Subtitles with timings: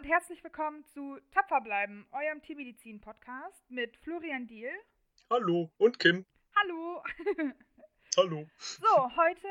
[0.00, 4.70] und herzlich willkommen zu Tapfer bleiben, eurem Tiermedizin-Podcast mit Florian Diel.
[5.28, 6.24] Hallo und Kim.
[6.56, 7.04] Hallo.
[8.16, 8.46] Hallo.
[8.56, 9.48] So, heute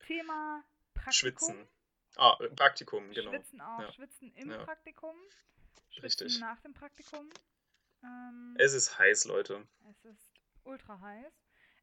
[0.00, 1.12] Thema Praktikum.
[1.14, 1.68] Schwitzen.
[2.16, 3.30] Ah, äh, Praktikum, genau.
[3.30, 3.80] Schwitzen auch.
[3.80, 3.92] Ja.
[3.92, 4.64] Schwitzen im Ja.
[4.64, 5.16] Praktikum.
[5.90, 6.40] Schwitzen Richtig.
[6.40, 7.30] nach dem Praktikum.
[8.02, 9.66] Ähm, Es ist heiß, Leute.
[9.90, 10.30] es ist
[10.64, 11.32] ultra heiß.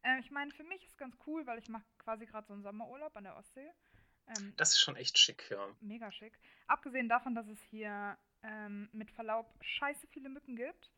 [0.04, 2.62] Ähm, ich meine, für mich ist ganz cool, weil ich mache quasi gerade so einen
[2.64, 3.72] Sommerurlaub an der Ostsee.
[4.38, 5.68] Ähm, Das ist schon echt schick, ja.
[5.82, 6.34] mega schick.
[6.68, 10.90] Abgesehen davon, dass es hier ähm, mit Verlaub scheiße viele Mücken gibt.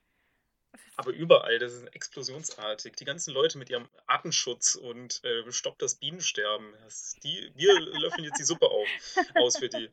[0.98, 2.96] Aber überall, das ist explosionsartig.
[2.96, 6.74] Die ganzen Leute mit ihrem Artenschutz und äh, stoppt das Bienensterben.
[6.84, 8.88] Das, die, wir löffeln jetzt die Suppe auf,
[9.36, 9.90] aus für die.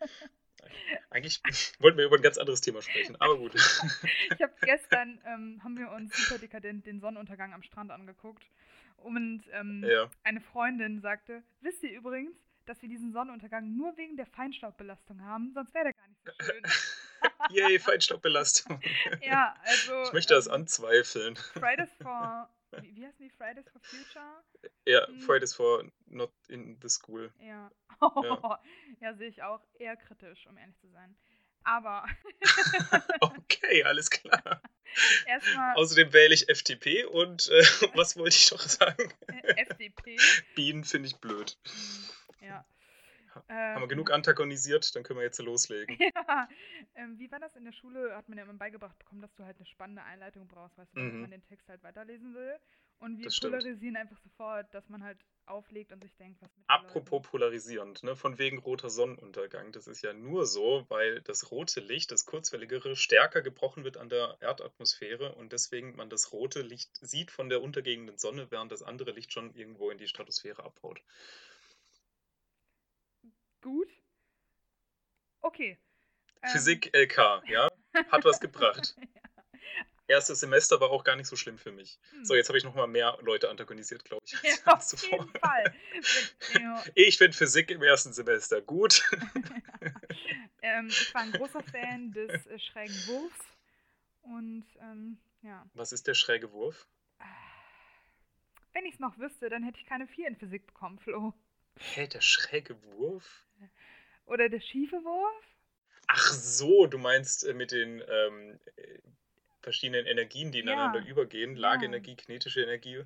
[1.10, 1.42] Eigentlich
[1.80, 3.52] wollten wir über ein ganz anderes Thema sprechen, aber gut.
[4.34, 8.44] Ich habe gestern, ähm, haben wir uns super dekadent den Sonnenuntergang am Strand angeguckt.
[8.96, 10.10] Und ähm, Ja.
[10.22, 15.52] eine Freundin sagte, wisst ihr übrigens, dass wir diesen Sonnenuntergang nur wegen der Feinstaubbelastung haben,
[15.54, 16.62] sonst wäre der gar nicht so schön.
[17.50, 18.80] Yay, Feinstaubbelastung.
[19.22, 21.36] ja, also Ich möchte das ähm, anzweifeln.
[21.36, 22.48] Fridays for,
[22.80, 23.30] wie, wie heißen die?
[23.30, 24.42] Fridays for Future?
[24.86, 25.20] Ja, Hm.
[25.20, 27.32] Fridays for not in the school.
[27.40, 27.70] Ja.
[28.22, 28.60] Ja.
[29.00, 31.14] ja, sehe ich auch eher kritisch, um ehrlich zu sein.
[31.62, 32.06] Aber
[33.20, 34.62] Okay, alles klar.
[35.26, 37.62] erstmal Außerdem wähle ich FDP und äh,
[37.94, 39.12] was wollte ich doch sagen?
[39.56, 40.16] FDP.
[40.54, 41.58] Bienen finde ich blöd.
[41.66, 41.74] Hm,
[42.40, 42.64] Ja.
[43.74, 45.98] Haben wir Ähm, genug antagonisiert, dann können wir jetzt loslegen.
[46.14, 46.48] Ja,
[46.94, 48.16] ähm, wie war das in der Schule?
[48.16, 50.96] Hat man ja immer beigebracht bekommen, dass du halt eine spannende Einleitung brauchst, weißt du,
[50.98, 51.20] damit Mhm.
[51.20, 52.58] man den Text halt weiterlesen will.
[52.98, 57.20] Und wir polarisieren einfach sofort, dass man halt auflegt und sich denkt, was mit Apropos
[57.28, 59.72] polarisierend, ne, von wegen roter Sonnenuntergang.
[59.72, 64.08] Das ist ja nur so, weil das rote Licht, das kurzwelligere, stärker gebrochen wird an
[64.08, 68.82] der Erdatmosphäre und deswegen man das rote Licht sieht von der untergehenden Sonne, während das
[68.82, 71.02] andere Licht schon irgendwo in die Stratosphäre abhaut.
[73.60, 73.88] Gut.
[75.40, 75.78] Okay.
[76.42, 77.68] Ähm, Physik LK, ja,
[78.10, 78.96] hat was gebracht.
[80.06, 82.00] Erstes Semester war auch gar nicht so schlimm für mich.
[82.10, 82.24] hm.
[82.24, 84.32] So, jetzt habe ich nochmal mehr Leute antagonisiert, glaube ich.
[84.42, 85.20] Ja, als auf zuvor.
[85.20, 85.74] jeden Fall.
[86.60, 89.08] Ja, Ich finde Physik im ersten Semester gut.
[90.62, 93.44] ähm, ich war ein großer Fan des äh, schrägen Wurfs.
[94.22, 95.64] Und ähm, ja.
[95.74, 96.88] Was ist der schräge Wurf?
[98.72, 101.34] Wenn ich es noch wüsste, dann hätte ich keine 4 in Physik bekommen, Flo.
[101.78, 103.46] Hä, der schräge Wurf?
[104.30, 105.44] Oder der schiefe Wurf?
[106.06, 108.98] Ach so, du meinst äh, mit den ähm, äh,
[109.60, 110.64] verschiedenen Energien, die Ja.
[110.64, 111.54] ineinander übergehen.
[111.54, 111.60] Ja.
[111.72, 113.04] Lageenergie, kinetische Energie.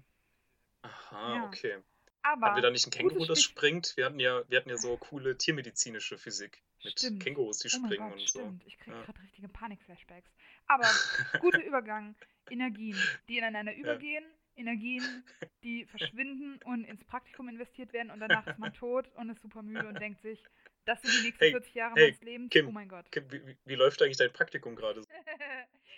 [0.83, 1.45] Aha, Ja.
[1.45, 1.79] okay.
[2.23, 3.97] Aber Hatten wir da nicht ein Känguru, das springt?
[3.97, 7.23] Wir hatten ja, wir hatten ja so coole tiermedizinische Physik mit Stimmt.
[7.23, 8.41] Kängurus, die Oh springen Gott, und so.
[8.41, 8.63] stimmt.
[8.67, 9.03] Ich kriege Ja.
[9.03, 10.31] gerade richtige Panik-Flashbacks.
[10.67, 10.85] Aber
[11.41, 12.15] guter Übergang.
[12.51, 12.99] Energien,
[13.29, 14.25] die ineinander übergehen.
[14.57, 15.25] Energien,
[15.65, 19.63] die verschwinden und ins Praktikum investiert werden und danach ist man tot und ist super
[19.63, 20.39] müde und denkt sich,
[20.85, 22.51] das sind die nächsten Hey, 40 Jahre hey, meines Lebens.
[22.51, 23.11] Kim, oh mein Gott.
[23.11, 25.03] Kim, Wie, wie, läuft eigentlich dein Praktikum gerade?
[25.03, 25.09] so?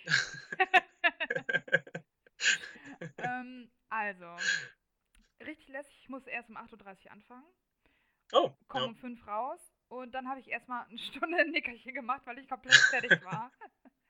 [3.17, 4.35] ähm, also,
[5.45, 5.97] richtig lässig.
[6.01, 7.45] Ich muss erst um 8.30 Uhr anfangen.
[8.33, 8.89] Oh, komme ja.
[8.89, 12.49] um fünf raus und dann habe ich erstmal eine Stunde ein Nickerchen gemacht, weil ich
[12.49, 13.51] komplett fertig war.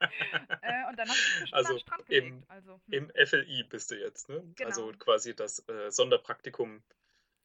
[0.00, 2.50] äh, und dann habe ich mich Also am Strand im- gelegt.
[2.50, 4.42] Also, hm, Im FLI bist du jetzt, ne?
[4.56, 4.68] Genau.
[4.68, 6.82] Also quasi das äh, Sonderpraktikum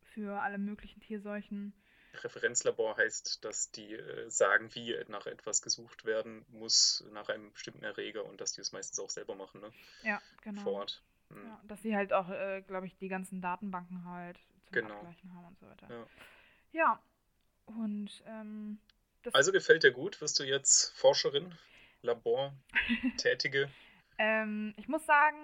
[0.03, 1.73] für alle möglichen Tierseuchen.
[2.13, 7.85] Referenzlabor heißt, dass die äh, sagen, wie nach etwas gesucht werden muss, nach einem bestimmten
[7.85, 9.73] Erreger und dass die es meistens auch selber machen, ne?
[10.03, 10.63] Ja, genau.
[10.63, 11.03] Vor Ort.
[11.31, 11.47] Hm.
[11.47, 14.39] Ja, dass sie halt auch, äh, glaube ich, die ganzen Datenbanken halt
[14.73, 14.95] zum Genau.
[14.97, 15.89] Abgleichen haben und so weiter.
[15.91, 16.07] Ja.
[16.73, 17.03] Ja,
[17.67, 18.79] und ähm,
[19.23, 20.21] das, Also gefällt dir gut?
[20.21, 21.55] Wirst du jetzt Forscherin,
[22.03, 22.53] Labor,
[23.17, 23.69] Tätige?
[24.19, 25.37] ähm, ich muss sagen,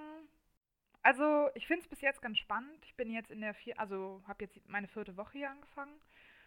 [1.03, 2.85] also ich finde es bis jetzt ganz spannend.
[2.85, 5.93] Ich bin jetzt in der vier, also habe jetzt meine vierte Woche hier angefangen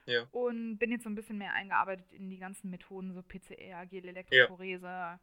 [0.05, 0.25] Ja.
[0.31, 5.19] und bin jetzt so ein bisschen mehr eingearbeitet in die ganzen Methoden, so PCR, Gelelektrophorese,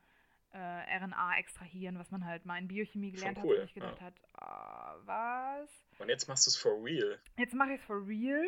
[0.56, 4.00] äh, RNA extrahieren, was man halt mal in Biochemie gelernt cool, hat, wo ich gedacht
[4.00, 5.70] hat, ah, was?
[5.98, 7.20] Und jetzt machst du es for real.
[7.36, 8.42] Jetzt mache ich es for real.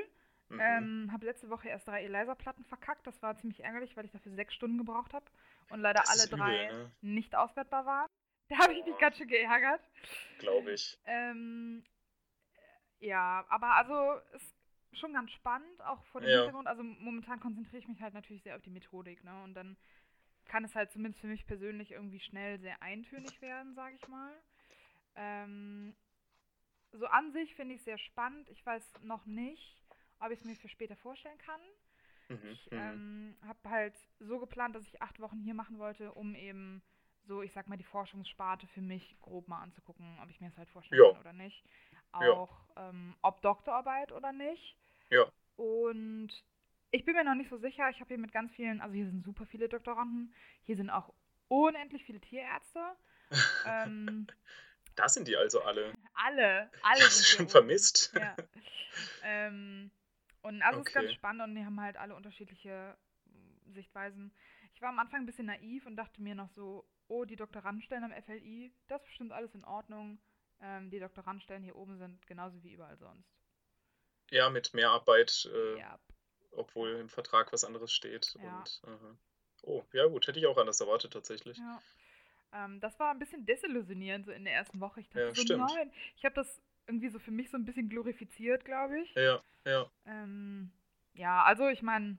[0.49, 0.61] Mhm.
[0.61, 3.07] Ähm, habe letzte Woche erst drei ELISA-Platten verkackt.
[3.07, 5.27] Das war ziemlich ärgerlich, weil ich dafür sechs Stunden gebraucht habe
[5.69, 6.93] und leider Das alle übel, drei ne?
[7.03, 8.09] nicht auswertbar waren.
[8.51, 9.83] Da habe ich mich ganz schön geärgert.
[10.39, 10.99] Glaube ich.
[11.05, 11.85] Ähm,
[12.99, 14.55] ja, aber also ist
[14.99, 16.37] schon ganz spannend, auch vor dem Ja.
[16.37, 16.67] Hintergrund.
[16.67, 19.43] Also momentan konzentriere ich mich halt natürlich sehr auf die Methodik, ne?
[19.45, 19.77] Und dann
[20.49, 24.33] kann es halt zumindest für mich persönlich irgendwie schnell sehr eintönig werden, sage ich mal.
[25.15, 25.95] Ähm,
[26.93, 28.49] so an sich finde ich es sehr spannend.
[28.49, 29.85] Ich weiß noch nicht,
[30.21, 31.61] ob ich es mir für später vorstellen kann.
[32.29, 32.51] Mhm.
[32.53, 32.79] Ich Mhm.
[32.79, 36.83] ähm, habe halt so geplant, dass ich acht Wochen hier machen wollte, um eben
[37.25, 40.57] so, ich sag mal, die Forschungssparte für mich grob mal anzugucken, ob ich mir das
[40.57, 41.13] halt vorstellen Ja.
[41.13, 41.63] kann oder nicht.
[42.13, 44.79] Auch ähm, ob Doktorarbeit oder nicht.
[45.11, 45.31] Ja.
[45.57, 46.29] Und
[46.91, 47.89] ich bin mir noch nicht so sicher.
[47.91, 51.13] Ich habe hier mit ganz vielen, also hier sind super viele Doktoranden, hier sind auch
[51.49, 52.81] unendlich viele Tierärzte.
[53.65, 54.29] ähm,
[54.97, 55.97] Da sind die also alle.
[56.15, 57.51] alle, alle hab's sind schon hier oben.
[57.51, 58.13] vermisst.
[58.15, 58.39] Ja.
[59.23, 59.91] ähm,
[60.43, 61.15] und also es ist ganz Okay.
[61.15, 62.97] spannend und die haben halt alle unterschiedliche
[63.27, 64.33] mm, Sichtweisen.
[64.75, 68.05] Ich war am Anfang ein bisschen naiv und dachte mir noch so, oh, die Doktorandenstellen
[68.05, 70.21] am FLI, das ist bestimmt alles in Ordnung.
[70.61, 73.29] Ähm, die Doktorandenstellen hier oben sind genauso wie überall sonst.
[74.31, 75.99] Ja, mit Mehrarbeit, äh, Ja,
[76.53, 78.35] obwohl im Vertrag was anderes steht.
[78.43, 78.59] Ja.
[78.59, 79.17] Und, aha.
[79.63, 81.59] Oh, ja gut, hätte ich auch anders erwartet tatsächlich.
[81.59, 81.83] ja.
[82.51, 85.01] Ähm, das war ein bisschen desillusionierend so in der ersten Woche.
[85.01, 85.71] Ich dachte Ja, so, stimmt.
[85.75, 85.93] nein.
[86.17, 89.15] Ich habe das irgendwie so für mich so ein bisschen glorifiziert, glaube ich.
[89.15, 89.91] Ja, ja.
[90.07, 90.73] Ähm,
[91.13, 92.17] ja, also ich meine,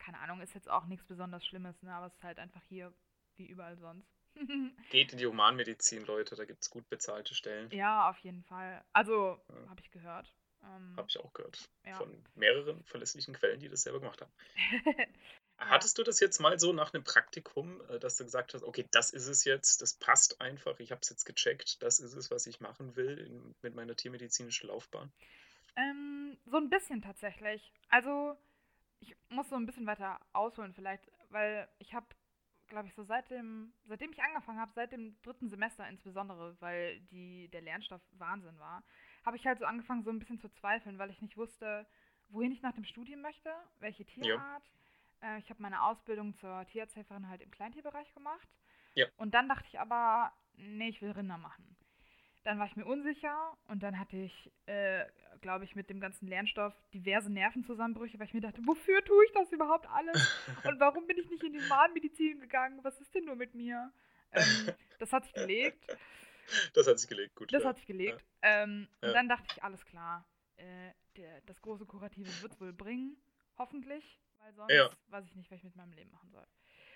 [0.00, 1.94] keine Ahnung, ist jetzt auch nichts besonders Schlimmes, ne?
[1.94, 2.92] Aber es ist halt einfach hier
[3.36, 4.08] wie überall sonst.
[4.90, 7.70] Geht in die Humanmedizin, Leute, da gibt es gut bezahlte Stellen.
[7.70, 8.82] ja, auf jeden Fall.
[8.92, 9.68] Also, Ja.
[9.70, 10.34] habe ich gehört.
[10.64, 11.68] Ähm, Habe ich auch gehört.
[11.84, 11.94] Ja.
[11.96, 14.32] Von mehreren verlässlichen Quellen, die das selber gemacht haben.
[15.58, 18.86] Hattest du das jetzt mal so nach einem Praktikum, äh, dass du gesagt hast, okay,
[18.90, 22.30] das ist es jetzt, das passt einfach, ich habe es jetzt gecheckt, das ist es,
[22.30, 25.12] was ich machen will in, mit meiner tiermedizinischen Laufbahn?
[25.76, 27.72] Ähm, so ein bisschen tatsächlich.
[27.88, 28.36] Also,
[29.00, 32.06] ich muss so ein bisschen weiter ausholen vielleicht, weil ich habe,
[32.68, 37.00] glaube ich, so seit dem, seitdem ich angefangen habe, seit dem dritten Semester insbesondere, weil
[37.12, 38.82] die, der Lernstoff Wahnsinn war,
[39.24, 41.86] habe ich halt so angefangen, so ein bisschen zu zweifeln, weil ich nicht wusste,
[42.28, 44.62] wohin ich nach dem Studium möchte, welche Tierart.
[45.22, 48.48] Äh, ich habe meine Ausbildung zur Tierarzthelferin halt im Kleintierbereich gemacht.
[48.94, 49.06] Ja.
[49.16, 51.76] Und dann dachte ich aber, nee, ich will Rinder machen.
[52.44, 55.04] Dann war ich mir unsicher und dann hatte ich, äh,
[55.40, 59.32] glaube ich, mit dem ganzen Lernstoff diverse Nervenzusammenbrüche, weil ich mir dachte, wofür tue ich
[59.32, 60.16] das überhaupt alles?
[60.64, 62.80] Und warum bin ich nicht in die Humanmedizin gegangen?
[62.82, 63.92] Was ist denn nur mit mir?
[64.32, 65.96] Ähm, das hat sich gelegt.
[66.74, 67.52] Das hat sich gelegt, gut.
[67.52, 67.68] Das ja.
[67.68, 68.24] hat sich gelegt.
[68.42, 69.08] Ähm, Ja.
[69.08, 73.16] Und dann dachte ich, alles klar, äh, der, das große Kurative wird es wohl bringen,
[73.58, 74.90] hoffentlich, weil sonst Ja.
[75.08, 76.46] weiß ich nicht, was ich mit meinem Leben machen soll.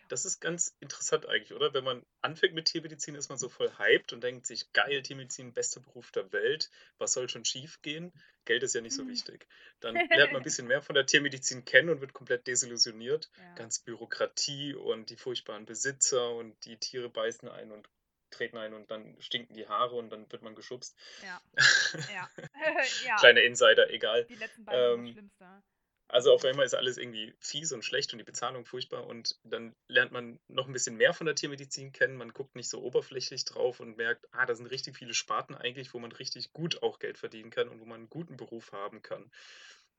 [0.08, 1.74] Das ist ganz interessant eigentlich, oder?
[1.74, 5.52] Wenn man anfängt mit Tiermedizin, ist man so voll hyped und denkt sich, geil, Tiermedizin,
[5.52, 8.12] bester Beruf der Welt, was soll schon schief gehen?
[8.44, 9.08] Geld ist ja nicht so Mhm.
[9.08, 9.48] wichtig.
[9.80, 13.30] Dann lernt man ein bisschen mehr von der Tiermedizin kennen und wird komplett desillusioniert.
[13.36, 13.54] Ja.
[13.56, 17.88] Ganz Bürokratie und die furchtbaren Besitzer und die Tiere beißen ein und
[18.36, 20.96] treten ein und dann stinken die Haare und dann wird man geschubst.
[21.22, 21.40] Ja.
[22.12, 22.28] Ja.
[23.06, 23.16] ja.
[23.16, 24.24] Kleiner Insider, egal.
[24.26, 25.62] Die letzten beiden sind Ähm, das Schlimmste.
[26.08, 29.74] Also auf einmal ist alles irgendwie fies und schlecht und die Bezahlung furchtbar und dann
[29.88, 32.16] lernt man noch ein bisschen mehr von der Tiermedizin kennen.
[32.16, 35.94] Man guckt nicht so oberflächlich drauf und merkt, ah, da sind richtig viele Sparten eigentlich,
[35.94, 39.02] wo man richtig gut auch Geld verdienen kann und wo man einen guten Beruf haben
[39.02, 39.32] kann.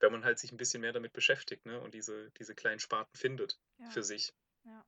[0.00, 3.14] Wenn man halt sich ein bisschen mehr damit beschäftigt ne, und diese, diese kleinen Sparten
[3.14, 3.90] findet Ja.
[3.90, 4.32] für sich.
[4.64, 4.82] Ja.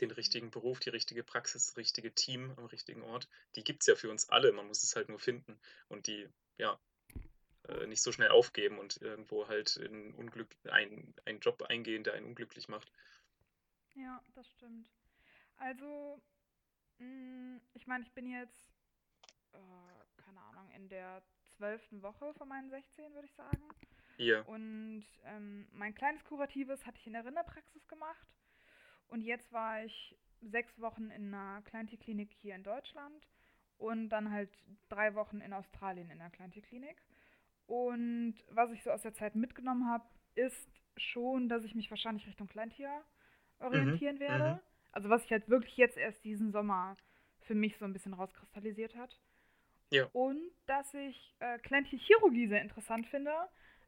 [0.00, 3.28] Den richtigen Beruf, die richtige Praxis, das richtige Team am richtigen Ort.
[3.56, 5.58] Die gibt es ja für uns alle, man muss es halt nur finden
[5.88, 6.78] und die, ja,
[7.68, 12.14] äh, nicht so schnell aufgeben und irgendwo halt in Unglück, ein, einen Job eingehen, der
[12.14, 12.90] einen unglücklich macht.
[13.94, 14.90] Ja, das stimmt.
[15.56, 16.20] Also,
[16.98, 18.74] mh, ich meine, ich bin jetzt,
[19.52, 21.22] äh, keine Ahnung, in der
[21.56, 23.62] zwölften Woche von meinen 16, würde ich sagen.
[24.16, 28.28] Hier, Und ähm, mein kleines Kuratives hatte ich in der Rinderpraxis gemacht.
[29.08, 33.26] Und jetzt war ich sechs Wochen in einer Kleintierklinik hier in Deutschland
[33.78, 34.50] und dann halt
[34.88, 36.96] drei Wochen in Australien in einer Kleintierklinik.
[37.66, 42.26] Und was ich so aus der Zeit mitgenommen habe, ist schon, dass ich mich wahrscheinlich
[42.26, 43.02] Richtung Kleintier
[43.58, 44.54] orientieren werde.
[44.54, 44.60] mhm.
[44.92, 46.96] Also was sich halt wirklich jetzt erst diesen Sommer
[47.40, 49.18] für mich so ein bisschen rauskristallisiert hat.
[49.90, 50.06] Ja.
[50.12, 53.32] Und dass ich äh, Kleintierchirurgie sehr interessant finde,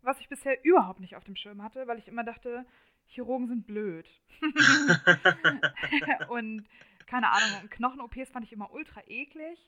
[0.03, 2.67] was ich bisher überhaupt nicht auf dem Schirm hatte, weil ich immer dachte,
[3.09, 4.09] Chirurgen sind blöd.
[6.29, 6.69] und
[7.07, 9.59] keine Ahnung, Knochen-OPs fand ich immer ultra eklig,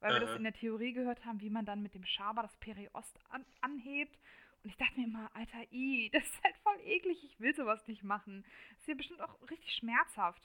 [0.00, 2.56] weil wir das in der Theorie gehört haben, wie man dann mit dem Schaber das
[2.56, 4.18] Periost an anhebt.
[4.62, 7.86] Und ich dachte mir immer, Alter, i, das ist halt voll eklig, ich will sowas
[7.86, 8.44] nicht machen.
[8.70, 10.42] Das ist ja bestimmt auch richtig schmerzhaft.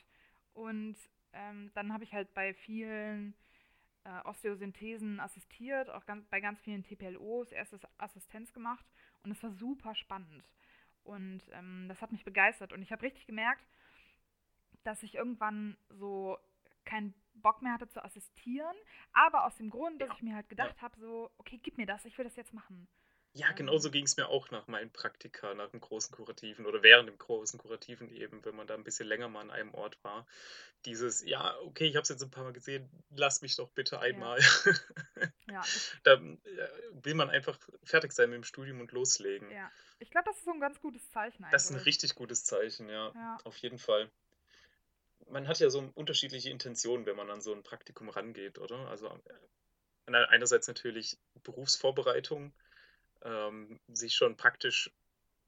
[0.54, 0.96] Und
[1.34, 3.34] ähm, dann habe ich halt bei vielen
[4.04, 8.86] äh, Osteosynthesen assistiert, auch ganz, bei ganz vielen TPLOs erstes Assistenz gemacht
[9.24, 10.44] und es war super spannend.
[11.04, 13.66] Und ähm, das hat mich begeistert und ich habe richtig gemerkt,
[14.84, 16.38] dass ich irgendwann so
[16.86, 18.76] keinen Bock mehr hatte zu assistieren,
[19.14, 20.74] aber aus dem Grund, dass Ja, ich mir halt ja.
[20.74, 22.88] gedacht habe, so, okay, gib mir das, ich will das jetzt machen.
[23.36, 26.84] Ja, genauso Ähm, ging es mir auch nach meinen Praktika, nach dem großen Kurativen oder
[26.84, 29.98] während dem großen Kurativen eben, wenn man da ein bisschen länger mal an einem Ort
[30.04, 30.28] war.
[30.86, 34.00] Dieses, ja, okay, ich habe es jetzt ein paar Mal gesehen, lass mich doch bitte
[34.10, 34.40] ja, einmal.
[35.48, 39.50] ja, ich, Da äh, will man einfach fertig sein mit dem Studium und loslegen.
[39.50, 39.72] ja.
[40.04, 41.86] Ich glaube, das ist so ein ganz gutes Zeichen Das ist ein eigentlich.
[41.86, 44.12] richtig gutes Zeichen, ja, Ja, auf jeden Fall.
[45.30, 48.90] Man hat ja so unterschiedliche Intentionen, wenn man an so ein Praktikum rangeht, oder?
[48.90, 52.52] Also äh, einerseits natürlich Berufsvorbereitung,
[53.24, 54.92] ähm, sich schon praktisch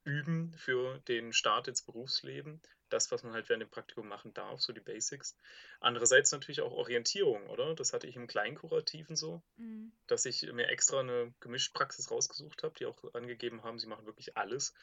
[0.05, 2.61] üben für den Start ins Berufsleben.
[2.89, 5.35] Das, was man halt während dem Praktikum machen darf, so die Basics.
[5.79, 7.73] Andererseits natürlich auch Orientierung, oder?
[7.73, 9.91] Das hatte ich im Kleinkurativen so, mhm.
[10.05, 14.37] dass ich mir extra eine Gemischtpraxis rausgesucht habe, die auch angegeben haben, sie machen wirklich
[14.37, 14.73] alles.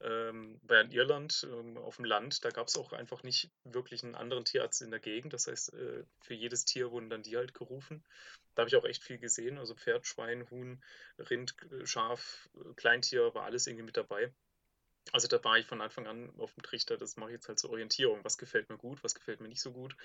[0.00, 4.14] Ähm, bei Irland, ähm, auf dem Land, da gab es auch einfach nicht wirklich einen
[4.14, 5.32] anderen Tierarzt in der Gegend.
[5.32, 8.04] Das heißt, äh, für jedes Tier wurden dann die halt gerufen.
[8.54, 9.58] Da habe ich auch echt viel gesehen.
[9.58, 10.80] Also Pferd, Schwein, Huhn,
[11.18, 14.32] Rind, Schaf, äh, Kleintier, war alles irgendwie mit dabei.
[15.12, 17.58] Also da war ich von Anfang an auf dem Trichter, das mache ich jetzt halt
[17.58, 18.24] zur Orientierung.
[18.24, 19.96] Was gefällt mir gut, was gefällt mir nicht so gut,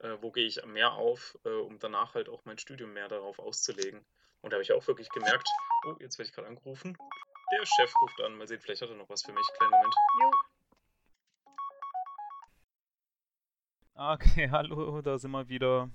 [0.00, 3.38] äh, wo gehe ich mehr auf, äh, um danach halt auch mein Studium mehr darauf
[3.38, 4.04] auszulegen.
[4.40, 5.48] Und da habe ich auch wirklich gemerkt,
[5.86, 6.96] oh, jetzt werde ich gerade angerufen.
[7.52, 9.46] Der Chef ruft an, mal sehen, vielleicht hat er noch was für mich.
[9.56, 9.94] Kleinen Moment.
[10.20, 10.30] Jo,
[13.94, 15.90] Ah, Okay, hallo, da sind wir wieder.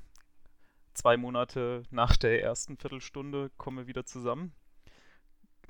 [0.94, 4.54] Zwei Monate nach der ersten Viertelstunde kommen wir wieder zusammen.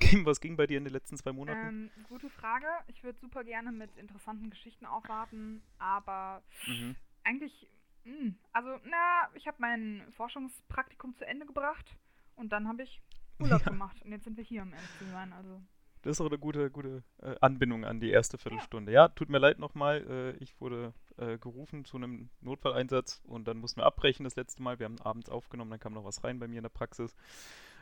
[0.10, 1.68] Kim, was ging bei dir in den letzten zwei Monaten?
[1.68, 2.68] ähm, gute Frage.
[2.88, 6.96] Ich würde super gerne mit interessanten Geschichten aufwarten, aber Mhm.
[7.24, 7.68] eigentlich,
[8.06, 11.98] mh, also, na, ich habe mein Forschungspraktikum zu Ende gebracht
[12.36, 13.02] und dann habe ich
[13.40, 15.34] Urlaub Ja, gemacht und jetzt sind wir hier, um ehrlich zu sein.
[15.34, 15.62] Also,
[16.04, 18.38] das ist auch eine gute, gute äh, Anbindung an die erste.
[18.38, 18.92] Viertelstunde.
[18.92, 20.06] Ja, tut mir leid nochmal.
[20.08, 24.62] Äh, ich wurde äh, gerufen zu einem Notfalleinsatz und dann mussten wir abbrechen das letzte
[24.62, 24.80] Mal.
[24.80, 27.16] Wir haben abends aufgenommen, dann kam noch was rein bei mir in der Praxis.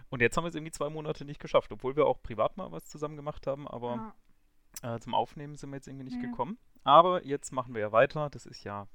[0.09, 2.71] Und jetzt haben wir es irgendwie zwei Monate nicht geschafft, obwohl wir auch privat mal
[2.71, 4.15] was zusammen gemacht haben, aber Ja,
[4.95, 6.57] Äh, zum Aufnehmen sind wir jetzt irgendwie nicht nee, gekommen.
[6.83, 8.29] Aber jetzt machen wir ja weiter.
[8.29, 8.87] Das ist ja,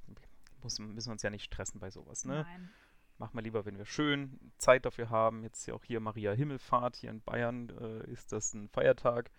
[0.63, 2.47] muss, müssen wir uns ja nicht stressen bei sowas, ne?
[2.49, 2.71] nein.
[3.19, 5.43] Machen wir lieber, wenn wir schön Zeit dafür haben.
[5.43, 6.97] Jetzt ist ja auch hier Maria Himmelfahrt.
[6.97, 9.31] Hier in Bayern äh, ist das ein Feiertag.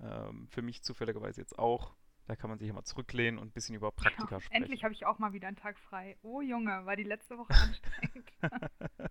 [0.00, 1.94] Ähm, für mich zufälligerweise jetzt auch.
[2.26, 4.82] Da kann man sich immer zurücklehnen und ein bisschen über Ja, Praktika endlich sprechen.
[4.84, 6.16] habe ich auch mal wieder einen Tag frei.
[6.22, 8.32] Oh Junge, war die letzte Woche anstrengend.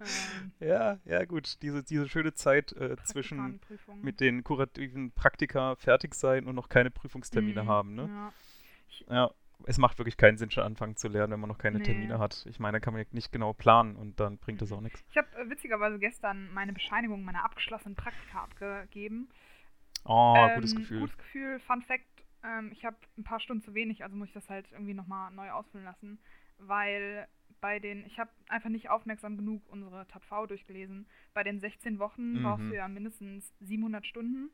[0.00, 1.60] ähm, Ja, ja, gut.
[1.62, 3.60] Diese, diese schöne Zeit äh, zwischen
[4.00, 8.08] mit den kurativen Praktika fertig sein und noch keine Prüfungstermine Mhm, haben, ne?
[8.08, 8.32] ja.
[8.88, 9.30] Ich, Ja,
[9.66, 11.84] es macht wirklich keinen Sinn, schon anfangen zu lernen, wenn man noch keine nee.
[11.84, 12.46] Termine hat.
[12.48, 14.76] Ich meine, da kann man ja nicht genau planen und dann bringt das Mhm.
[14.76, 15.04] auch nichts.
[15.10, 19.28] Ich habe äh, witzigerweise gestern meine Bescheinigung meiner abgeschlossenen Praktika abgegeben.
[20.04, 21.00] Oh, gutes Ähm, Gefühl.
[21.00, 21.60] Gutes Gefühl.
[21.60, 22.04] Fun Fact:
[22.42, 25.30] ähm, Ich habe ein paar Stunden zu wenig, also muss ich das halt irgendwie nochmal
[25.32, 26.18] neu ausfüllen lassen,
[26.58, 27.28] weil
[27.60, 31.06] bei den, ich habe einfach nicht aufmerksam genug unsere TAPV durchgelesen.
[31.32, 32.74] Bei den 16 Wochen brauchst du Mhm.
[32.74, 34.50] ja mindestens 700 Stunden.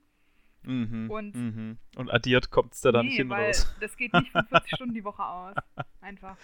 [0.62, 1.79] Mhm, Und mhm.
[1.97, 3.75] Und addiert kommt es da dann nicht nee, hin weil raus.
[3.81, 5.55] das geht nicht von 40 Stunden die Woche aus.
[6.00, 6.37] Einfach.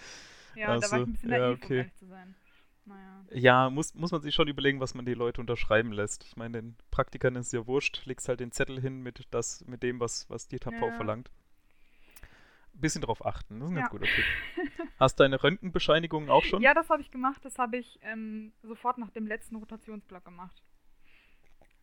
[0.55, 1.77] Ja, Ach da war ich ein bisschen ja, naiv, um okay.
[1.77, 2.35] ehrlich zu sein.
[2.85, 3.25] Naja.
[3.31, 6.23] Ja, muss, muss man sich schon überlegen, was man die Leute unterschreiben lässt.
[6.25, 9.81] Ich meine, den Praktikern ist ja wurscht, legst halt den Zettel hin mit, das, mit
[9.83, 10.91] dem, was, was die TAPV Ja.
[10.93, 11.31] verlangt.
[12.73, 13.91] Bisschen drauf achten, das ist ein ganz Ja.
[13.91, 14.25] guter Tipp.
[14.99, 16.61] Hast deine Röntgenbescheinigungen auch schon?
[16.61, 17.43] Ja, das habe ich gemacht.
[17.43, 20.61] Das habe ich ähm, sofort nach dem letzten Rotationsblock gemacht.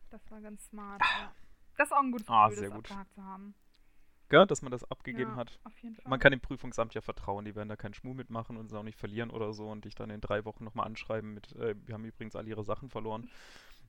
[0.09, 1.01] Das war ganz smart.
[1.01, 1.33] Ja.
[1.77, 2.91] Das ist auch ein gutes Gefühl, Ah, das sehr gut.
[2.91, 3.55] abgehakt zu haben.
[4.29, 5.59] Gell, dass man das abgegeben ja, hat.
[6.05, 8.83] Man kann dem Prüfungsamt ja vertrauen, die werden da keinen Schmuh mitmachen und es auch
[8.83, 11.93] nicht verlieren oder so und dich dann in drei Wochen nochmal anschreiben mit, äh, wir
[11.93, 13.29] haben übrigens alle ihre Sachen verloren.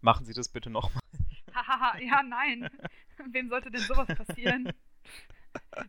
[0.02, 1.00] Machen Sie das bitte nochmal.
[1.54, 2.68] Hahaha, ja, nein.
[3.32, 4.70] Wem sollte denn sowas passieren?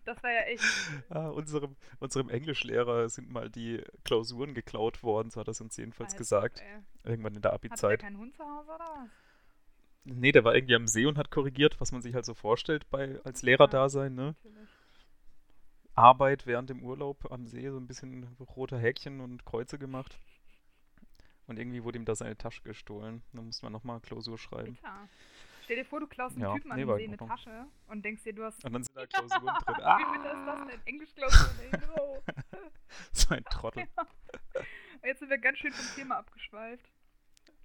[0.05, 0.63] Das war ja echt.
[1.09, 5.75] Ah, unserem, unserem Englischlehrer sind mal die Klausuren geklaut worden, so hat er es uns
[5.75, 6.61] jedenfalls ob, gesagt.
[6.61, 6.81] ey.
[7.11, 7.99] Irgendwann in der Hat der Abi-Zeit.
[8.01, 9.09] keinen Hund zu Hause oder was?
[10.05, 12.87] Nee, der war irgendwie am See und hat korrigiert, was man sich halt so vorstellt
[12.89, 14.35] bei als Lehrerdasein, ne?
[14.43, 14.69] Natürlich.
[15.95, 20.19] Arbeit während dem Urlaub am See, so ein bisschen rote Häkchen und Kreuze gemacht.
[21.47, 23.23] Und irgendwie wurde ihm da seine Tasche gestohlen.
[23.33, 24.73] Da musste man nochmal Klausur schreiben.
[24.75, 25.09] Bitter.
[25.63, 27.29] Stell dir vor, du klaust einen Ja, Typen an nee, dem See in eine Ordnung.
[27.29, 28.63] Tasche und denkst dir, du hast.
[28.65, 29.75] Und dann sind da Klausuren drin.
[29.77, 30.81] Wie Ah, bitte ist das denn?
[30.85, 32.23] Englischklausur, ey, no.
[33.11, 33.87] so ein Trottel.
[35.03, 36.85] Jetzt sind wir ganz schön vom Thema abgeschweift.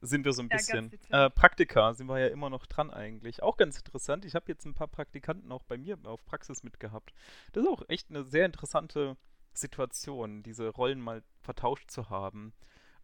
[0.02, 0.92] Sind wir so ein Ja, bisschen.
[1.10, 3.42] Äh, Praktika sind wir ja immer noch dran eigentlich.
[3.42, 4.24] Auch ganz interessant.
[4.24, 7.12] Ich habe jetzt ein paar Praktikanten auch bei mir auf Praxis mitgehabt.
[7.52, 9.16] Das ist auch echt eine sehr interessante
[9.52, 12.54] Situation, diese Rollen mal vertauscht zu haben.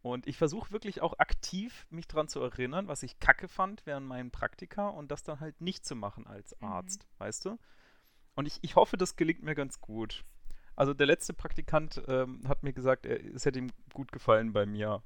[0.02, 4.06] Und ich versuche wirklich auch aktiv mich daran zu erinnern, was ich kacke fand während
[4.06, 6.68] meinen Praktika und das dann halt nicht zu machen als Mhm.
[6.68, 7.58] Arzt, weißt du?
[8.34, 10.24] Und ich, ich hoffe, das gelingt mir ganz gut.
[10.76, 14.66] Also der letzte Praktikant ähm, hat mir gesagt, er, es hätte ihm gut gefallen bei
[14.66, 15.02] mir.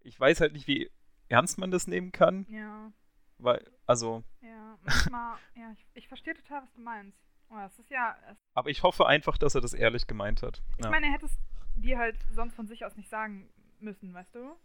[0.00, 0.90] Ich weiß halt nicht, wie
[1.32, 2.92] ernst man das nehmen kann, Ja,
[3.38, 4.78] weil, also, ja.
[4.82, 7.18] Manchmal, ja, ich, ich verstehe total, was du meinst.
[7.50, 8.16] Oh, das ist ja.
[8.30, 10.62] Es, aber ich hoffe einfach, dass er das ehrlich gemeint hat.
[10.78, 10.90] ich Ja.
[10.90, 11.36] meine, er hätte es
[11.74, 13.48] dir halt sonst von sich aus nicht sagen
[13.80, 14.56] müssen, weißt du?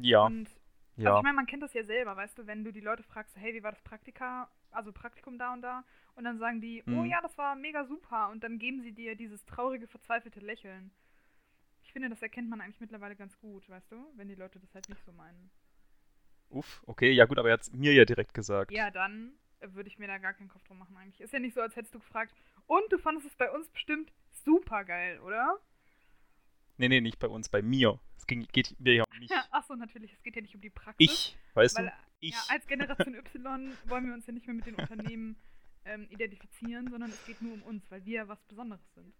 [0.00, 0.48] ja, Und
[0.96, 1.16] Also ja.
[1.18, 3.54] ich meine, man kennt das ja selber, weißt du, wenn du die Leute fragst, hey,
[3.54, 7.06] wie war das Praktika, also Praktikum da und da, und dann sagen die, oh Mhm.
[7.06, 10.90] ja, das war mega super, und dann geben sie dir dieses traurige, verzweifelte Lächeln.
[11.88, 14.74] Ich finde, das erkennt man eigentlich mittlerweile ganz gut, weißt du, wenn die Leute das
[14.74, 15.50] halt nicht so meinen.
[16.50, 18.70] Uff, okay, ja gut, aber er hat es mir ja direkt gesagt.
[18.70, 21.22] Ja, dann würde ich mir da gar keinen Kopf drum machen eigentlich.
[21.22, 22.34] Ist ja nicht so, als hättest du gefragt,
[22.66, 24.12] und du fandest es bei uns bestimmt
[24.44, 25.58] super geil, oder?
[26.76, 27.98] Nee, nee, nicht bei uns, bei mir.
[28.18, 29.30] Es ging, geht mir ja um mich.
[29.50, 31.10] Achso, natürlich, es geht ja nicht um die Praxis.
[31.10, 31.92] Ich, weißt weil, du?
[32.20, 32.34] Ich.
[32.34, 35.36] Ja, als Generation Y wollen wir uns ja nicht mehr mit den Unternehmen
[35.86, 39.14] ähm, identifizieren, sondern es geht nur um uns, weil wir ja was Besonderes sind.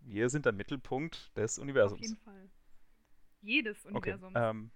[0.00, 2.00] Wir sind der Mittelpunkt des Auf Universums.
[2.00, 2.50] jeden Fall.
[3.42, 4.32] Jedes Okay, Universum.
[4.36, 4.70] ähm,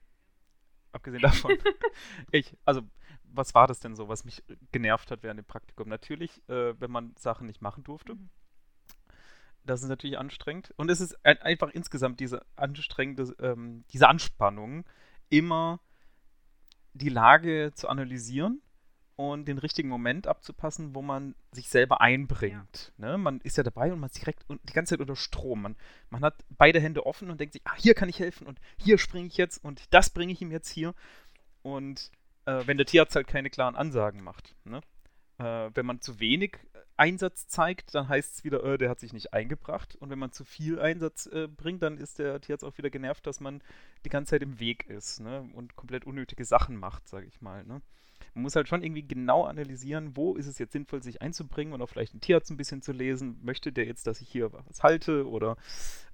[0.93, 1.52] abgesehen davon,
[2.31, 2.83] ich, also,
[3.25, 5.88] was war das denn so, was mich genervt hat während dem Praktikum?
[5.88, 8.14] Natürlich, äh, wenn man Sachen nicht machen durfte.
[8.14, 8.31] Mhm.
[9.64, 10.73] Das ist natürlich anstrengend.
[10.76, 14.85] Und es ist ein, einfach insgesamt diese anstrengende, ähm, diese Anspannung,
[15.29, 15.81] immer
[16.95, 18.61] die Lage zu analysieren
[19.16, 22.92] und den richtigen Moment abzupassen, wo man sich selber einbringt.
[22.96, 23.18] Ne?
[23.18, 25.62] Man ist ja dabei und man ist direkt un- die ganze Zeit unter Strom.
[25.62, 25.77] Man,
[26.11, 28.98] man hat beide Hände offen und denkt sich, ah, hier kann ich helfen und hier
[28.98, 30.94] springe ich jetzt und das bringe ich ihm jetzt hier.
[31.62, 32.11] Und
[32.46, 34.55] äh, wenn der Tierarzt halt keine klaren Ansagen macht.
[34.64, 34.81] Ne?
[35.38, 36.59] Äh, wenn man zu wenig
[36.96, 39.94] Einsatz zeigt, dann heißt es wieder, äh, der hat sich nicht eingebracht.
[39.96, 43.27] Und wenn man zu viel Einsatz äh, bringt, dann ist der Tierarzt auch wieder genervt,
[43.27, 43.62] dass man
[44.05, 45.48] die ganze Zeit im Weg ist ne?
[45.53, 47.64] und komplett unnötige Sachen macht, sage ich mal.
[47.64, 47.83] Ne?
[48.35, 51.83] Man muss halt schon irgendwie genau analysieren, wo ist es jetzt sinnvoll, sich einzubringen und
[51.83, 53.38] auch vielleicht einen Tierarzt ein bisschen zu lesen.
[53.42, 55.57] Möchte der jetzt, dass ich hier was halte oder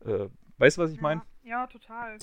[0.04, 0.28] äh,
[0.58, 1.22] weißt du, was ich ja, meine?
[1.44, 2.18] ja, total.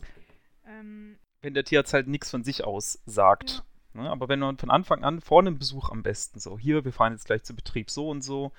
[0.68, 3.64] Ähm, Wenn der Tierarzt halt nichts von sich aus sagt.
[3.94, 4.10] Ne?
[4.10, 7.14] Aber wenn man von Anfang an vor einem Besuch am besten so, hier, wir fahren
[7.14, 8.52] jetzt gleich zu Betrieb so und so,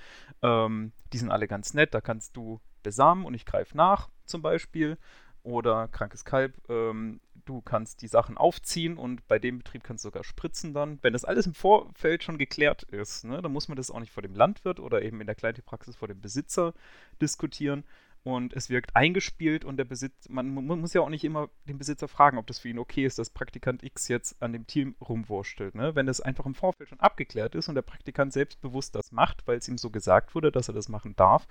[0.43, 4.43] ähm, die sind alle ganz nett, da kannst du besamen und ich greife nach zum
[4.43, 4.99] Beispiel.
[5.43, 10.09] Oder krankes Kalb, ähm, du kannst die Sachen aufziehen und bei dem Betrieb kannst du
[10.09, 10.99] sogar spritzen dann.
[11.03, 14.13] Wenn das alles im Vorfeld schon geklärt ist, ne, dann muss man das auch nicht
[14.13, 16.75] vor dem Landwirt oder eben in der Kleintierpraxis vor dem Besitzer
[17.21, 17.85] diskutieren.
[18.25, 21.79] Und es wirkt eingespielt und der Besitzer, man, man muss ja auch nicht immer den
[21.79, 24.97] Besitzer fragen, ob das für ihn okay ist, dass Praktikant X jetzt an dem Team
[25.01, 25.77] rumwurschtelt.
[25.77, 25.95] Ne?
[25.95, 29.59] Wenn das einfach im Vorfeld schon abgeklärt ist und der Praktikant selbstbewusst das macht, weil
[29.59, 31.47] es ihm so gesagt wurde, dass er das machen darf,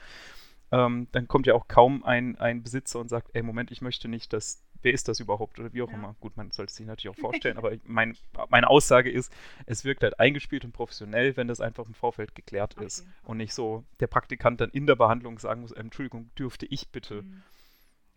[0.72, 4.08] ähm, dann kommt ja auch kaum ein, ein Besitzer und sagt, ey, Moment, ich möchte
[4.08, 5.96] nicht, dass, wer ist das überhaupt oder wie auch Ja.
[5.96, 6.16] immer.
[6.20, 8.18] Gut, man sollte es sich natürlich auch vorstellen, aber mein,
[8.50, 9.32] meine Aussage ist,
[9.66, 13.08] es wirkt halt eingespielt und professionell, wenn das einfach im Vorfeld geklärt Auf ist.
[13.24, 16.90] Und nicht so der Praktikant dann in der Behandlung sagen muss, ähm, Entschuldigung, dürfte ich
[16.90, 17.44] bitte mhm.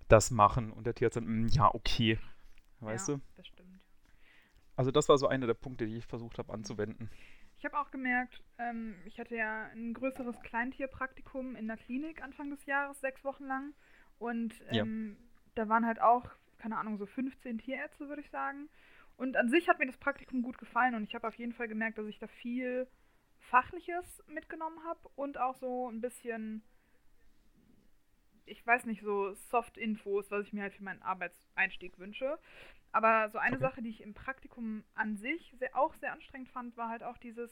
[0.08, 0.72] das machen?
[0.72, 2.18] Und der Tierarzt dann, "Mm, ja, okay.
[2.80, 3.20] Weißt ja, du?
[3.37, 3.68] Das stimmt.
[4.76, 7.11] Also das war so einer der Punkte, die ich versucht habe anzuwenden.
[7.58, 12.50] Ich habe auch gemerkt, ähm, ich hatte ja ein größeres Kleintierpraktikum in der Klinik Anfang
[12.50, 13.74] des Jahres, sechs Wochen lang.
[14.18, 14.82] Und Ja.
[14.82, 15.16] ähm,
[15.56, 18.68] da waren halt auch, keine Ahnung, so 15 Tierärzte, würde ich sagen.
[19.16, 21.66] Und an sich hat mir das Praktikum gut gefallen und ich habe auf jeden Fall
[21.66, 22.86] gemerkt, dass ich da viel
[23.40, 26.62] Fachliches mitgenommen habe und auch so ein bisschen,
[28.48, 32.38] ich weiß nicht, so Soft-Infos, was ich mir halt für meinen Arbeitseinstieg wünsche.
[32.92, 33.61] Aber so eine Okay.
[33.61, 37.18] Sache, die ich im Praktikum an sich sehr, auch sehr anstrengend fand, war halt auch
[37.18, 37.50] dieses,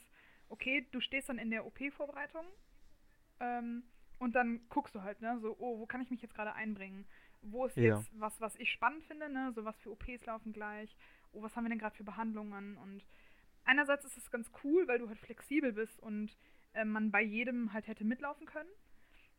[0.49, 2.47] okay, du stehst dann in der OP-Vorbereitung
[3.41, 3.85] ähm,
[4.19, 7.07] und dann guckst du halt, ne, so, oh, wo kann ich mich jetzt gerade einbringen?
[7.43, 8.05] Wo ist Ja.
[8.05, 10.97] jetzt was, was ich spannend finde, ne, so was für OPs laufen gleich,
[11.33, 12.77] oh, was haben wir denn gerade für Behandlungen?
[12.79, 13.05] Und
[13.65, 16.37] einerseits ist es ganz cool, weil du halt flexibel bist und
[16.75, 18.69] äh, man bei jedem halt hätte mitlaufen können.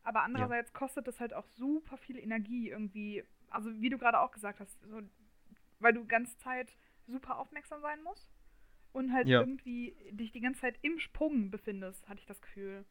[0.07, 3.23] Aber andererseits kostet das halt auch super viel Energie irgendwie.
[3.49, 5.01] Also wie du gerade auch gesagt hast, so,
[5.79, 6.75] weil du ganz Zeit
[7.07, 8.27] super aufmerksam sein musst
[8.93, 9.41] und halt Ja.
[9.41, 12.85] irgendwie dich die ganze Zeit im Sprung befindest, hatte ich das Gefühl.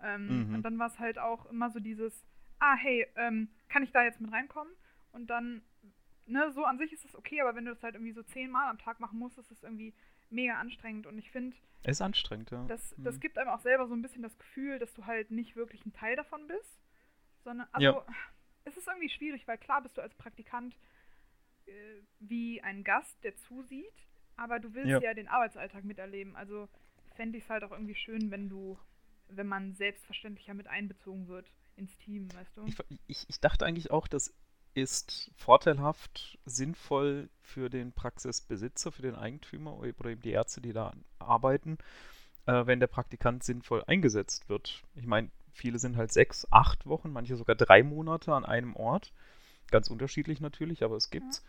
[0.00, 0.54] Ähm, Mhm.
[0.54, 2.24] Und dann war es halt auch immer so dieses,
[2.60, 4.72] ah hey, ähm, kann ich da jetzt mit reinkommen?
[5.12, 5.62] Und dann
[6.26, 8.68] ne, so an sich ist es okay, aber wenn du das halt irgendwie so zehnmal
[8.70, 9.92] am Tag machen musst, ist es irgendwie
[10.34, 11.06] mega anstrengend.
[11.06, 12.64] Und ich finde, Es ist anstrengend, ja.
[12.66, 13.20] das, das Mhm.
[13.20, 15.92] gibt einem auch selber so ein bisschen das Gefühl, dass du halt nicht wirklich ein
[15.92, 16.78] Teil davon bist.
[17.44, 18.06] Sondern, also, Ja.
[18.64, 20.74] es ist irgendwie schwierig, weil klar bist du als Praktikant
[21.66, 25.00] äh, wie ein Gast, der zusieht, aber du willst Ja.
[25.00, 26.36] ja, den Arbeitsalltag miterleben.
[26.36, 26.68] Also
[27.14, 28.78] fände ich es halt auch irgendwie schön, wenn du,
[29.28, 32.64] wenn man selbstverständlicher mit einbezogen wird ins Team, weißt du?
[32.66, 34.34] Ich, ich, ich dachte eigentlich auch, das
[34.74, 40.92] ist vorteilhaft, sinnvoll für den Praxisbesitzer, für den Eigentümer oder eben die Ärzte, die da
[41.18, 41.78] arbeiten,
[42.46, 44.82] äh, wenn der Praktikant sinnvoll eingesetzt wird.
[44.94, 49.12] Ich meine, viele sind halt sechs, acht Wochen, manche sogar drei Monate an einem Ort.
[49.70, 51.44] Ganz unterschiedlich natürlich, aber es gibt's.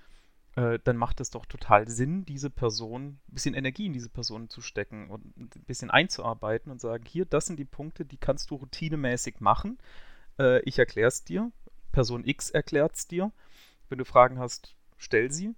[0.55, 4.49] Äh, dann macht es doch total Sinn, diese Person, ein bisschen Energie in diese Person
[4.49, 8.51] zu stecken und ein bisschen einzuarbeiten und sagen, hier, das sind die Punkte, die kannst
[8.51, 9.77] du routinemäßig machen.
[10.39, 11.51] Äh, ich erkläre es dir.
[11.95, 13.31] Person X erklärt es dir.
[13.87, 15.55] Wenn du Fragen hast, stell sie.